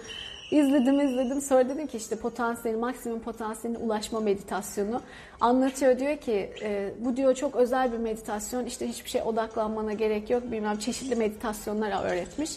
İzledim 0.54 1.02
izledim 1.02 1.42
sonra 1.42 1.70
dedim 1.70 1.88
ki 1.88 1.98
işte 1.98 2.16
potansiyeli 2.16 2.78
maksimum 2.78 3.20
potansiyeline 3.20 3.84
ulaşma 3.84 4.20
meditasyonu 4.20 5.02
anlatıyor 5.42 6.00
diyor 6.00 6.18
ki 6.18 6.50
e, 6.62 6.90
bu 7.00 7.18
diyor 7.18 7.36
çok 7.36 7.56
özel 7.56 7.94
bir 7.94 7.98
meditasyon 7.98 8.66
işte 8.66 8.88
hiçbir 8.88 9.10
şey 9.10 9.22
odaklanmana 9.22 9.94
gerek 9.94 10.30
yok 10.30 10.44
bilmem 10.52 10.78
çeşitli 10.80 11.16
meditasyonlar 11.16 12.04
öğretmiş. 12.06 12.52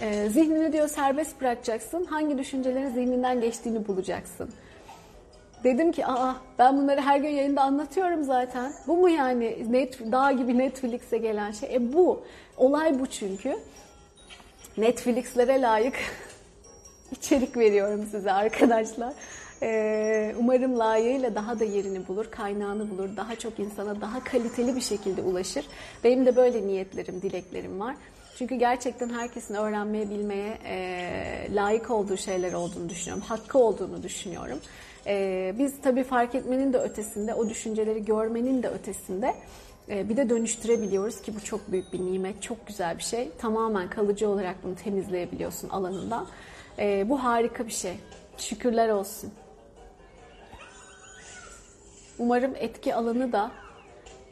E, 0.00 0.28
zihnini 0.28 0.72
diyor 0.72 0.88
serbest 0.88 1.40
bırakacaksın 1.40 2.04
hangi 2.04 2.38
düşüncelerin 2.38 2.88
zihninden 2.88 3.40
geçtiğini 3.40 3.88
bulacaksın. 3.88 4.50
Dedim 5.64 5.92
ki 5.92 6.06
aa 6.06 6.34
ben 6.58 6.78
bunları 6.78 7.00
her 7.00 7.16
gün 7.16 7.28
yayında 7.28 7.62
anlatıyorum 7.62 8.24
zaten. 8.24 8.72
Bu 8.86 8.96
mu 8.96 9.08
yani 9.08 9.72
net, 9.72 10.12
dağ 10.12 10.32
gibi 10.32 10.58
Netflix'e 10.58 11.18
gelen 11.18 11.52
şey? 11.52 11.74
E 11.74 11.92
bu. 11.92 12.24
Olay 12.56 13.00
bu 13.00 13.06
çünkü. 13.06 13.56
Netflix'lere 14.76 15.60
layık 15.60 15.94
içerik 17.12 17.56
veriyorum 17.56 18.06
size 18.10 18.32
arkadaşlar. 18.32 19.12
Ee, 19.62 20.34
umarım 20.38 20.78
layığıyla 20.78 21.34
daha 21.34 21.60
da 21.60 21.64
yerini 21.64 22.08
bulur, 22.08 22.30
kaynağını 22.30 22.90
bulur, 22.90 23.08
daha 23.16 23.36
çok 23.36 23.58
insana 23.58 24.00
daha 24.00 24.24
kaliteli 24.24 24.76
bir 24.76 24.80
şekilde 24.80 25.22
ulaşır. 25.22 25.66
Benim 26.04 26.26
de 26.26 26.36
böyle 26.36 26.66
niyetlerim, 26.66 27.22
dileklerim 27.22 27.80
var. 27.80 27.96
Çünkü 28.38 28.54
gerçekten 28.54 29.08
herkesin 29.08 29.54
öğrenmeye, 29.54 30.10
bilmeye 30.10 30.58
e, 30.64 31.54
layık 31.54 31.90
olduğu 31.90 32.16
şeyler 32.16 32.52
olduğunu 32.52 32.88
düşünüyorum. 32.88 33.24
Hakkı 33.28 33.58
olduğunu 33.58 34.02
düşünüyorum. 34.02 34.58
E, 35.06 35.54
biz 35.58 35.72
tabii 35.82 36.04
fark 36.04 36.34
etmenin 36.34 36.72
de 36.72 36.78
ötesinde, 36.78 37.34
o 37.34 37.48
düşünceleri 37.48 38.04
görmenin 38.04 38.62
de 38.62 38.68
ötesinde 38.68 39.34
e, 39.88 40.08
bir 40.08 40.16
de 40.16 40.28
dönüştürebiliyoruz 40.28 41.22
ki 41.22 41.36
bu 41.36 41.44
çok 41.44 41.72
büyük 41.72 41.92
bir 41.92 42.00
nimet, 42.00 42.42
çok 42.42 42.66
güzel 42.66 42.98
bir 42.98 43.02
şey. 43.02 43.30
Tamamen 43.38 43.90
kalıcı 43.90 44.28
olarak 44.28 44.56
bunu 44.64 44.74
temizleyebiliyorsun 44.74 45.68
alanından. 45.68 46.26
E, 46.80 47.08
bu 47.08 47.24
harika 47.24 47.66
bir 47.66 47.72
şey. 47.72 47.96
Şükürler 48.36 48.88
olsun. 48.88 49.32
Umarım 52.18 52.54
etki 52.56 52.94
alanı 52.94 53.32
da 53.32 53.50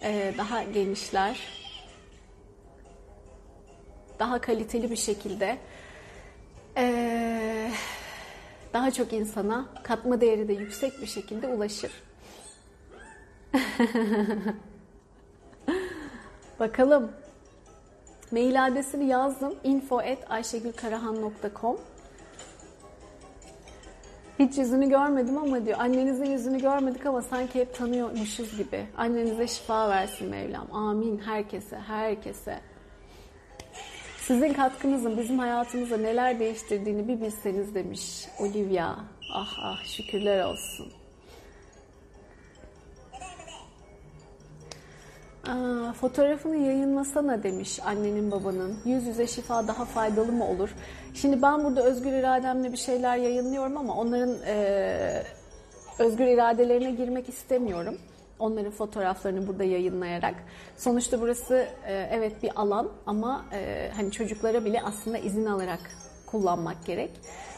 e, 0.03 0.35
daha 0.39 0.63
genişler. 0.63 1.41
Daha 4.19 4.41
kaliteli 4.41 4.91
bir 4.91 4.97
şekilde 4.97 5.59
e, 6.77 7.71
daha 8.73 8.91
çok 8.91 9.13
insana 9.13 9.69
katma 9.83 10.21
değeri 10.21 10.49
de 10.49 10.53
yüksek 10.53 11.01
bir 11.01 11.07
şekilde 11.07 11.49
ulaşır. 11.49 11.93
Bakalım. 16.61 17.13
Mail 18.31 18.67
adresini 18.67 19.07
yazdım. 19.07 19.55
info 19.65 19.99
at 19.99 20.31
ayşegülkarahan.com 20.31 21.79
hiç 24.39 24.59
yüzünü 24.59 24.89
görmedim 24.89 25.39
ama 25.39 25.67
diyor 25.67 25.79
annenizin 25.81 26.25
yüzünü 26.25 26.61
görmedik 26.61 27.07
ama 27.07 27.23
sanki 27.23 27.61
hep 27.61 27.75
tanıyormuşuz 27.75 28.59
gibi. 28.59 28.87
Annenize 28.97 29.47
şifa 29.47 29.89
versin 29.89 30.29
Mevlam. 30.29 30.75
Amin 30.75 31.19
herkese, 31.19 31.77
herkese. 31.77 32.61
Sizin 34.19 34.53
katkınızın 34.53 35.19
bizim 35.19 35.39
hayatımızda 35.39 35.97
neler 35.97 36.41
değiştirdiğini 36.41 37.09
bir 37.09 37.21
bilseniz 37.21 37.75
demiş 37.75 38.27
Olivia. 38.39 38.95
Ah 39.35 39.57
ah 39.63 39.85
şükürler 39.85 40.45
olsun. 40.45 40.93
Aa, 45.49 45.93
fotoğrafını 45.93 46.57
yayınlasana 46.57 47.43
demiş 47.43 47.81
annenin 47.85 48.31
babanın. 48.31 48.79
Yüz 48.85 49.07
yüze 49.07 49.27
şifa 49.27 49.69
daha 49.69 49.85
faydalı 49.85 50.33
mı 50.33 50.49
olur? 50.49 50.71
Şimdi 51.21 51.43
ben 51.43 51.65
burada 51.65 51.83
özgür 51.83 52.13
irademle 52.13 52.73
bir 52.73 52.77
şeyler 52.77 53.17
yayınlıyorum 53.17 53.77
ama 53.77 53.95
onların 53.95 54.37
e, 54.47 55.23
özgür 55.99 56.27
iradelerine 56.27 56.91
girmek 56.91 57.29
istemiyorum. 57.29 57.99
Onların 58.39 58.71
fotoğraflarını 58.71 59.47
burada 59.47 59.65
yayınlayarak. 59.65 60.35
Sonuçta 60.77 61.21
burası 61.21 61.69
e, 61.87 62.09
evet 62.13 62.43
bir 62.43 62.61
alan 62.61 62.89
ama 63.07 63.45
e, 63.53 63.91
hani 63.97 64.11
çocuklara 64.11 64.65
bile 64.65 64.83
aslında 64.83 65.19
izin 65.19 65.47
alarak 65.47 65.81
kullanmak 66.27 66.87
gerek. 66.87 67.11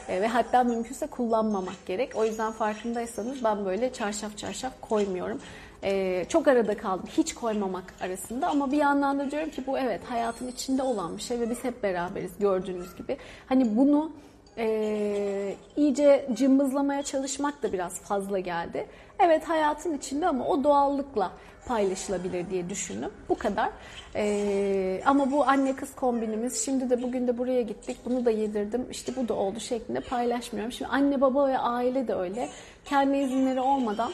E, 0.08 0.20
ve 0.20 0.26
hatta 0.26 0.64
mümkünse 0.64 1.06
kullanmamak 1.06 1.86
gerek. 1.86 2.16
O 2.16 2.24
yüzden 2.24 2.52
farkındaysanız 2.52 3.44
ben 3.44 3.64
böyle 3.64 3.92
çarşaf 3.92 4.38
çarşaf 4.38 4.72
koymuyorum. 4.80 5.40
E, 5.82 6.24
çok 6.28 6.48
arada 6.48 6.76
kaldım. 6.76 7.06
Hiç 7.16 7.34
koymamak 7.34 7.94
arasında 8.00 8.48
ama 8.48 8.72
bir 8.72 8.76
yandan 8.76 9.18
da 9.18 9.30
diyorum 9.30 9.50
ki 9.50 9.66
bu 9.66 9.78
evet 9.78 10.00
hayatın 10.04 10.48
içinde 10.48 10.82
olan 10.82 11.16
bir 11.16 11.22
şey 11.22 11.40
ve 11.40 11.50
biz 11.50 11.64
hep 11.64 11.82
beraberiz 11.82 12.30
gördüğünüz 12.40 12.96
gibi. 12.96 13.16
Hani 13.46 13.76
bunu 13.76 14.12
e, 14.58 15.54
iyice 15.76 16.28
cımbızlamaya 16.34 17.02
çalışmak 17.02 17.62
da 17.62 17.72
biraz 17.72 18.00
fazla 18.00 18.38
geldi. 18.38 18.86
Evet 19.18 19.48
hayatın 19.48 19.96
içinde 19.96 20.28
ama 20.28 20.46
o 20.46 20.64
doğallıkla 20.64 21.32
paylaşılabilir 21.66 22.50
diye 22.50 22.70
düşündüm. 22.70 23.10
Bu 23.28 23.34
kadar. 23.34 23.70
Ee, 24.14 25.02
ama 25.06 25.30
bu 25.30 25.48
anne 25.48 25.76
kız 25.76 25.94
kombinimiz. 25.94 26.64
Şimdi 26.64 26.90
de 26.90 27.02
bugün 27.02 27.28
de 27.28 27.38
buraya 27.38 27.62
gittik. 27.62 27.96
Bunu 28.04 28.24
da 28.24 28.30
yedirdim. 28.30 28.86
İşte 28.90 29.12
bu 29.16 29.28
da 29.28 29.34
oldu 29.34 29.60
şeklinde 29.60 30.00
paylaşmıyorum. 30.00 30.72
Şimdi 30.72 30.90
anne 30.90 31.20
baba 31.20 31.48
ve 31.48 31.58
aile 31.58 32.08
de 32.08 32.14
öyle. 32.14 32.48
Kendi 32.84 33.16
izinleri 33.16 33.60
olmadan 33.60 34.12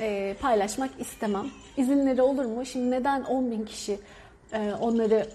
e, 0.00 0.36
paylaşmak 0.40 0.90
istemem. 0.98 1.46
İzinleri 1.76 2.22
olur 2.22 2.44
mu? 2.44 2.66
Şimdi 2.66 2.90
neden 2.90 3.22
10 3.22 3.50
bin 3.50 3.64
kişi 3.64 3.98
e, 4.52 4.72
onları 4.80 5.28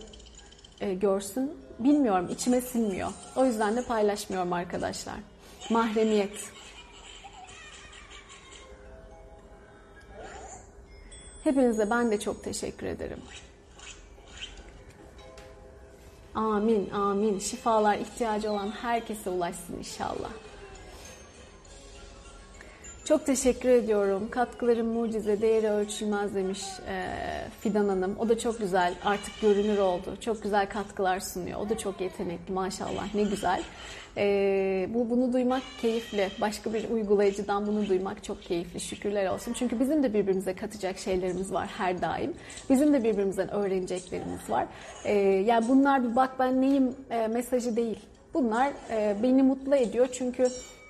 e, 0.82 0.94
görsün 0.94 1.52
bilmiyorum. 1.80 2.30
İçime 2.32 2.62
sinmiyor. 2.62 3.10
O 3.36 3.46
yüzden 3.46 3.76
de 3.76 3.84
paylaşmıyorum 3.84 4.54
arkadaşlar. 4.54 5.16
Mahremiyet. 5.70 6.50
Hepinize 11.44 11.90
ben 11.90 12.12
de 12.12 12.20
çok 12.20 12.44
teşekkür 12.44 12.88
ederim. 12.88 13.20
Amin, 16.36 16.90
amin. 16.90 17.40
Şifalar 17.40 17.98
ihtiyacı 17.98 18.52
olan 18.52 18.72
herkese 18.72 19.30
ulaşsın 19.30 19.78
inşallah. 19.78 20.30
Çok 23.10 23.26
teşekkür 23.26 23.70
ediyorum. 23.70 24.28
Katkıların 24.32 24.86
mucize, 24.86 25.42
değeri 25.42 25.70
ölçülmez 25.70 26.36
demiş 26.36 26.62
e, 26.90 27.06
Fidan 27.60 27.90
Hanım. 27.90 28.16
O 28.20 28.30
da 28.30 28.40
çok 28.40 28.60
güzel, 28.60 28.94
artık 29.06 29.42
görünür 29.42 29.78
oldu. 29.78 30.18
Çok 30.22 30.44
güzel 30.44 30.70
katkılar 30.70 31.20
sunuyor. 31.20 31.60
O 31.60 31.70
da 31.70 31.78
çok 31.78 32.02
yetenekli 32.02 32.54
maşallah, 32.54 33.16
ne 33.16 33.24
güzel. 33.24 33.64
E, 34.18 34.90
bu 34.94 35.10
Bunu 35.10 35.34
duymak 35.34 35.64
keyifli. 35.82 36.30
Başka 36.42 36.74
bir 36.74 36.90
uygulayıcıdan 36.90 37.68
bunu 37.68 37.90
duymak 37.90 38.24
çok 38.24 38.44
keyifli. 38.44 38.80
Şükürler 38.80 39.30
olsun. 39.30 39.54
Çünkü 39.54 39.80
bizim 39.80 40.04
de 40.04 40.14
birbirimize 40.14 40.56
katacak 40.56 40.98
şeylerimiz 40.98 41.54
var 41.54 41.70
her 41.78 42.02
daim. 42.02 42.34
Bizim 42.70 42.94
de 42.94 43.04
birbirimizden 43.04 43.52
öğreneceklerimiz 43.52 44.50
var. 44.50 44.66
E, 45.06 45.14
yani 45.24 45.68
bunlar 45.70 46.04
bir 46.04 46.16
bak 46.16 46.30
ben 46.40 46.62
neyim 46.62 46.96
e, 47.10 47.28
mesajı 47.28 47.76
değil. 47.76 48.00
Bunlar 48.34 48.72
e, 48.92 49.16
beni 49.24 49.44
mutlu 49.44 49.76
ediyor 49.76 50.08
çünkü 50.12 50.48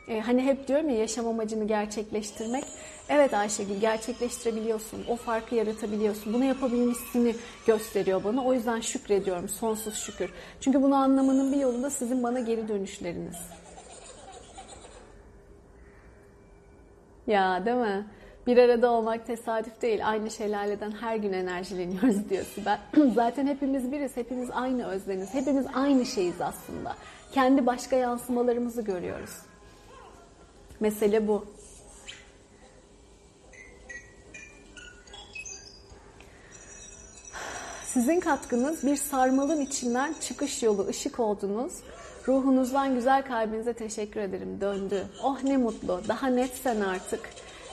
e, 0.10 0.20
hani 0.20 0.42
hep 0.42 0.68
diyorum 0.68 0.90
ya 0.90 0.98
yaşam 0.98 1.28
amacını 1.28 1.68
gerçekleştirmek. 1.68 2.64
Evet 3.10 3.34
Ayşegül 3.34 3.76
gerçekleştirebiliyorsun. 3.76 5.06
O 5.08 5.16
farkı 5.16 5.56
yaratabiliyorsun. 5.56 6.34
Bunu 6.34 6.44
yapabilmişsini 6.44 7.36
gösteriyor 7.68 8.24
bana. 8.24 8.46
O 8.46 8.54
yüzden 8.54 8.80
şükrediyorum. 8.80 9.50
Sonsuz 9.50 9.96
şükür. 9.96 10.30
Çünkü 10.62 10.82
bunu 10.82 10.96
anlamanın 10.96 11.54
bir 11.54 11.58
yolunda 11.58 11.90
sizin 11.90 12.24
bana 12.24 12.40
geri 12.40 12.68
dönüşleriniz. 12.68 13.38
Ya 17.28 17.66
değil 17.66 17.78
mi? 17.78 18.06
Bir 18.48 18.58
arada 18.58 18.92
olmak 18.92 19.28
tesadüf 19.28 19.82
değil. 19.82 20.10
Aynı 20.10 20.32
şelaleden 20.32 20.92
her 20.92 21.16
gün 21.16 21.34
enerjileniyoruz 21.34 22.30
diyor 22.30 22.44
Sibel. 22.44 22.80
Zaten 23.16 23.48
hepimiz 23.48 23.92
biriz. 23.92 24.18
Hepimiz 24.18 24.50
aynı 24.54 24.88
özleniz. 24.88 25.34
Hepimiz 25.34 25.66
aynı 25.74 26.06
şeyiz 26.06 26.42
aslında. 26.42 26.96
Kendi 27.32 27.66
başka 27.66 27.96
yansımalarımızı 27.96 28.82
görüyoruz. 28.82 29.49
Mesele 30.80 31.28
bu. 31.28 31.46
Sizin 37.86 38.20
katkınız 38.20 38.84
bir 38.84 38.96
sarmalın 38.96 39.62
içinden 39.62 40.16
çıkış 40.22 40.64
yolu, 40.64 40.88
ışık 40.88 41.20
oldunuz. 41.20 41.74
Ruhunuzdan 42.28 42.96
güzel 42.96 43.26
kalbinize 43.26 43.74
teşekkür 43.74 44.20
ederim. 44.20 44.62
Döndü. 44.62 45.08
Oh 45.24 45.44
ne 45.44 45.58
mutlu. 45.58 46.02
Daha 46.08 46.28
netsen 46.28 46.82
artık. 46.82 47.30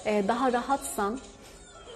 Daha 0.06 0.52
rahatsan, 0.52 1.18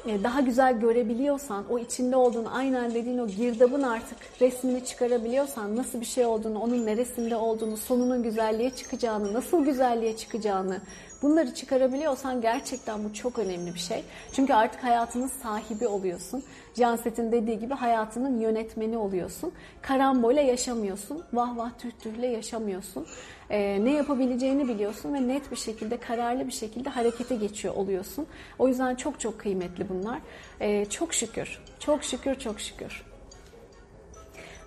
daha 0.07 0.41
güzel 0.41 0.81
görebiliyorsan, 0.81 1.65
o 1.71 1.79
içinde 1.79 2.17
olduğun 2.17 2.45
aynen 2.45 2.95
dediğin 2.95 3.19
o 3.19 3.27
girdabın 3.27 3.83
artık 3.83 4.19
resmini 4.41 4.85
çıkarabiliyorsan, 4.85 5.77
nasıl 5.77 6.01
bir 6.01 6.07
şey 6.07 6.27
olduğunu, 6.27 6.59
onun 6.63 6.87
neresinde 6.87 7.37
olduğunu, 7.37 7.77
sonunun 7.77 8.23
güzelliğe 8.23 8.71
çıkacağını, 8.71 9.33
nasıl 9.33 9.65
güzelliğe 9.65 10.17
çıkacağını, 10.17 10.81
bunları 11.23 11.55
çıkarabiliyorsan 11.55 12.41
gerçekten 12.41 13.05
bu 13.05 13.15
çok 13.15 13.39
önemli 13.39 13.75
bir 13.75 13.79
şey. 13.79 14.05
Çünkü 14.33 14.55
artık 14.55 14.85
hayatının 14.85 15.31
sahibi 15.43 15.87
oluyorsun. 15.87 16.45
Canset'in 16.75 17.33
dediği 17.33 17.59
gibi 17.59 17.75
hayatının 17.75 18.41
yönetmeni 18.41 18.97
oluyorsun. 18.97 19.53
Karambola 19.83 20.41
yaşamıyorsun. 20.41 21.25
Vah 21.33 21.57
vah 21.57 21.71
tüh 21.79 21.91
tühle 22.03 22.27
yaşamıyorsun. 22.27 23.07
Ee, 23.51 23.85
ne 23.85 23.91
yapabileceğini 23.91 24.69
biliyorsun 24.69 25.15
ve 25.15 25.29
net 25.29 25.51
bir 25.51 25.57
şekilde, 25.57 25.97
kararlı 25.97 26.47
bir 26.47 26.53
şekilde 26.53 26.91
harekete 26.91 27.37
geçiyor 27.37 27.75
oluyorsun. 27.75 28.27
O 28.59 28.69
yüzden 28.69 28.95
çok 28.95 29.21
çok 29.21 29.39
kıymetli 29.39 29.89
bunlar. 29.89 30.19
Ee, 30.61 30.85
çok 30.85 31.15
şükür, 31.15 31.59
çok 31.81 32.05
şükür, 32.05 32.35
çok 32.35 32.61
şükür. 32.61 33.03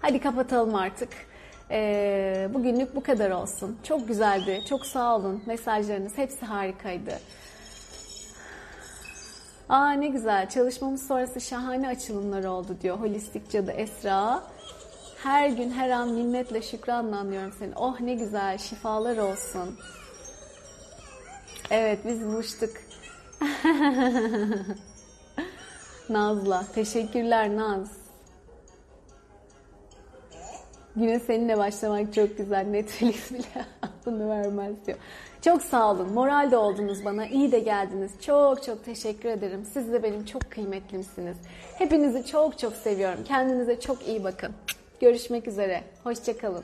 Hadi 0.02 0.20
kapatalım 0.20 0.76
artık. 0.76 1.10
Ee, 1.74 2.50
bugünlük 2.54 2.96
bu 2.96 3.04
kadar 3.04 3.32
olsun. 3.32 3.78
Çok 3.84 4.08
güzeldi. 4.08 4.64
Çok 4.70 4.86
sağ 4.86 5.16
olun. 5.16 5.44
Mesajlarınız 5.46 6.18
hepsi 6.18 6.46
harikaydı. 6.46 7.20
Aa 9.70 9.92
ne 9.92 10.08
güzel. 10.08 10.50
Çalışmamız 10.50 11.08
sonrası 11.08 11.42
şahane 11.42 11.88
açılımlar 11.88 12.44
oldu 12.44 12.78
diyor 12.82 12.98
holistik 13.00 13.52
cadı 13.52 13.72
Esra. 13.72 14.44
Her 15.24 15.50
gün 15.50 15.72
her 15.72 15.90
an 15.90 16.10
minnetle 16.10 16.62
şükranla 16.62 17.18
anlıyorum 17.18 17.54
seni. 17.60 17.76
Oh 17.76 18.00
ne 18.00 18.14
güzel 18.14 18.58
şifalar 18.58 19.18
olsun. 19.18 19.80
Evet 21.72 22.00
biz 22.06 22.26
buluştuk. 22.26 22.70
Naz'la. 26.10 26.64
Teşekkürler 26.76 27.56
Naz. 27.56 28.03
Yine 30.96 31.20
seninle 31.20 31.58
başlamak 31.58 32.14
çok 32.14 32.38
güzel. 32.38 32.66
Netflix 32.66 33.32
bile 33.32 33.66
bunu 34.06 34.30
vermez 34.30 34.76
diyor. 34.88 34.98
Çok 35.42 35.62
sağ 35.62 35.92
olun. 35.92 36.14
Moral 36.14 36.52
de 36.52 36.58
oldunuz 36.58 37.06
bana. 37.06 37.26
İyi 37.26 37.52
de 37.52 37.60
geldiniz. 37.60 38.12
Çok 38.22 38.64
çok 38.64 38.86
teşekkür 38.86 39.30
ederim. 39.30 39.66
Siz 39.74 39.94
de 39.94 40.04
benim 40.04 40.26
çok 40.26 40.52
kıymetlimsiniz. 40.52 41.38
Hepinizi 41.78 42.26
çok 42.26 42.60
çok 42.60 42.74
seviyorum. 42.74 43.20
Kendinize 43.28 43.80
çok 43.80 44.08
iyi 44.08 44.24
bakın. 44.24 44.52
Görüşmek 45.00 45.48
üzere. 45.48 45.84
Hoşçakalın. 46.04 46.64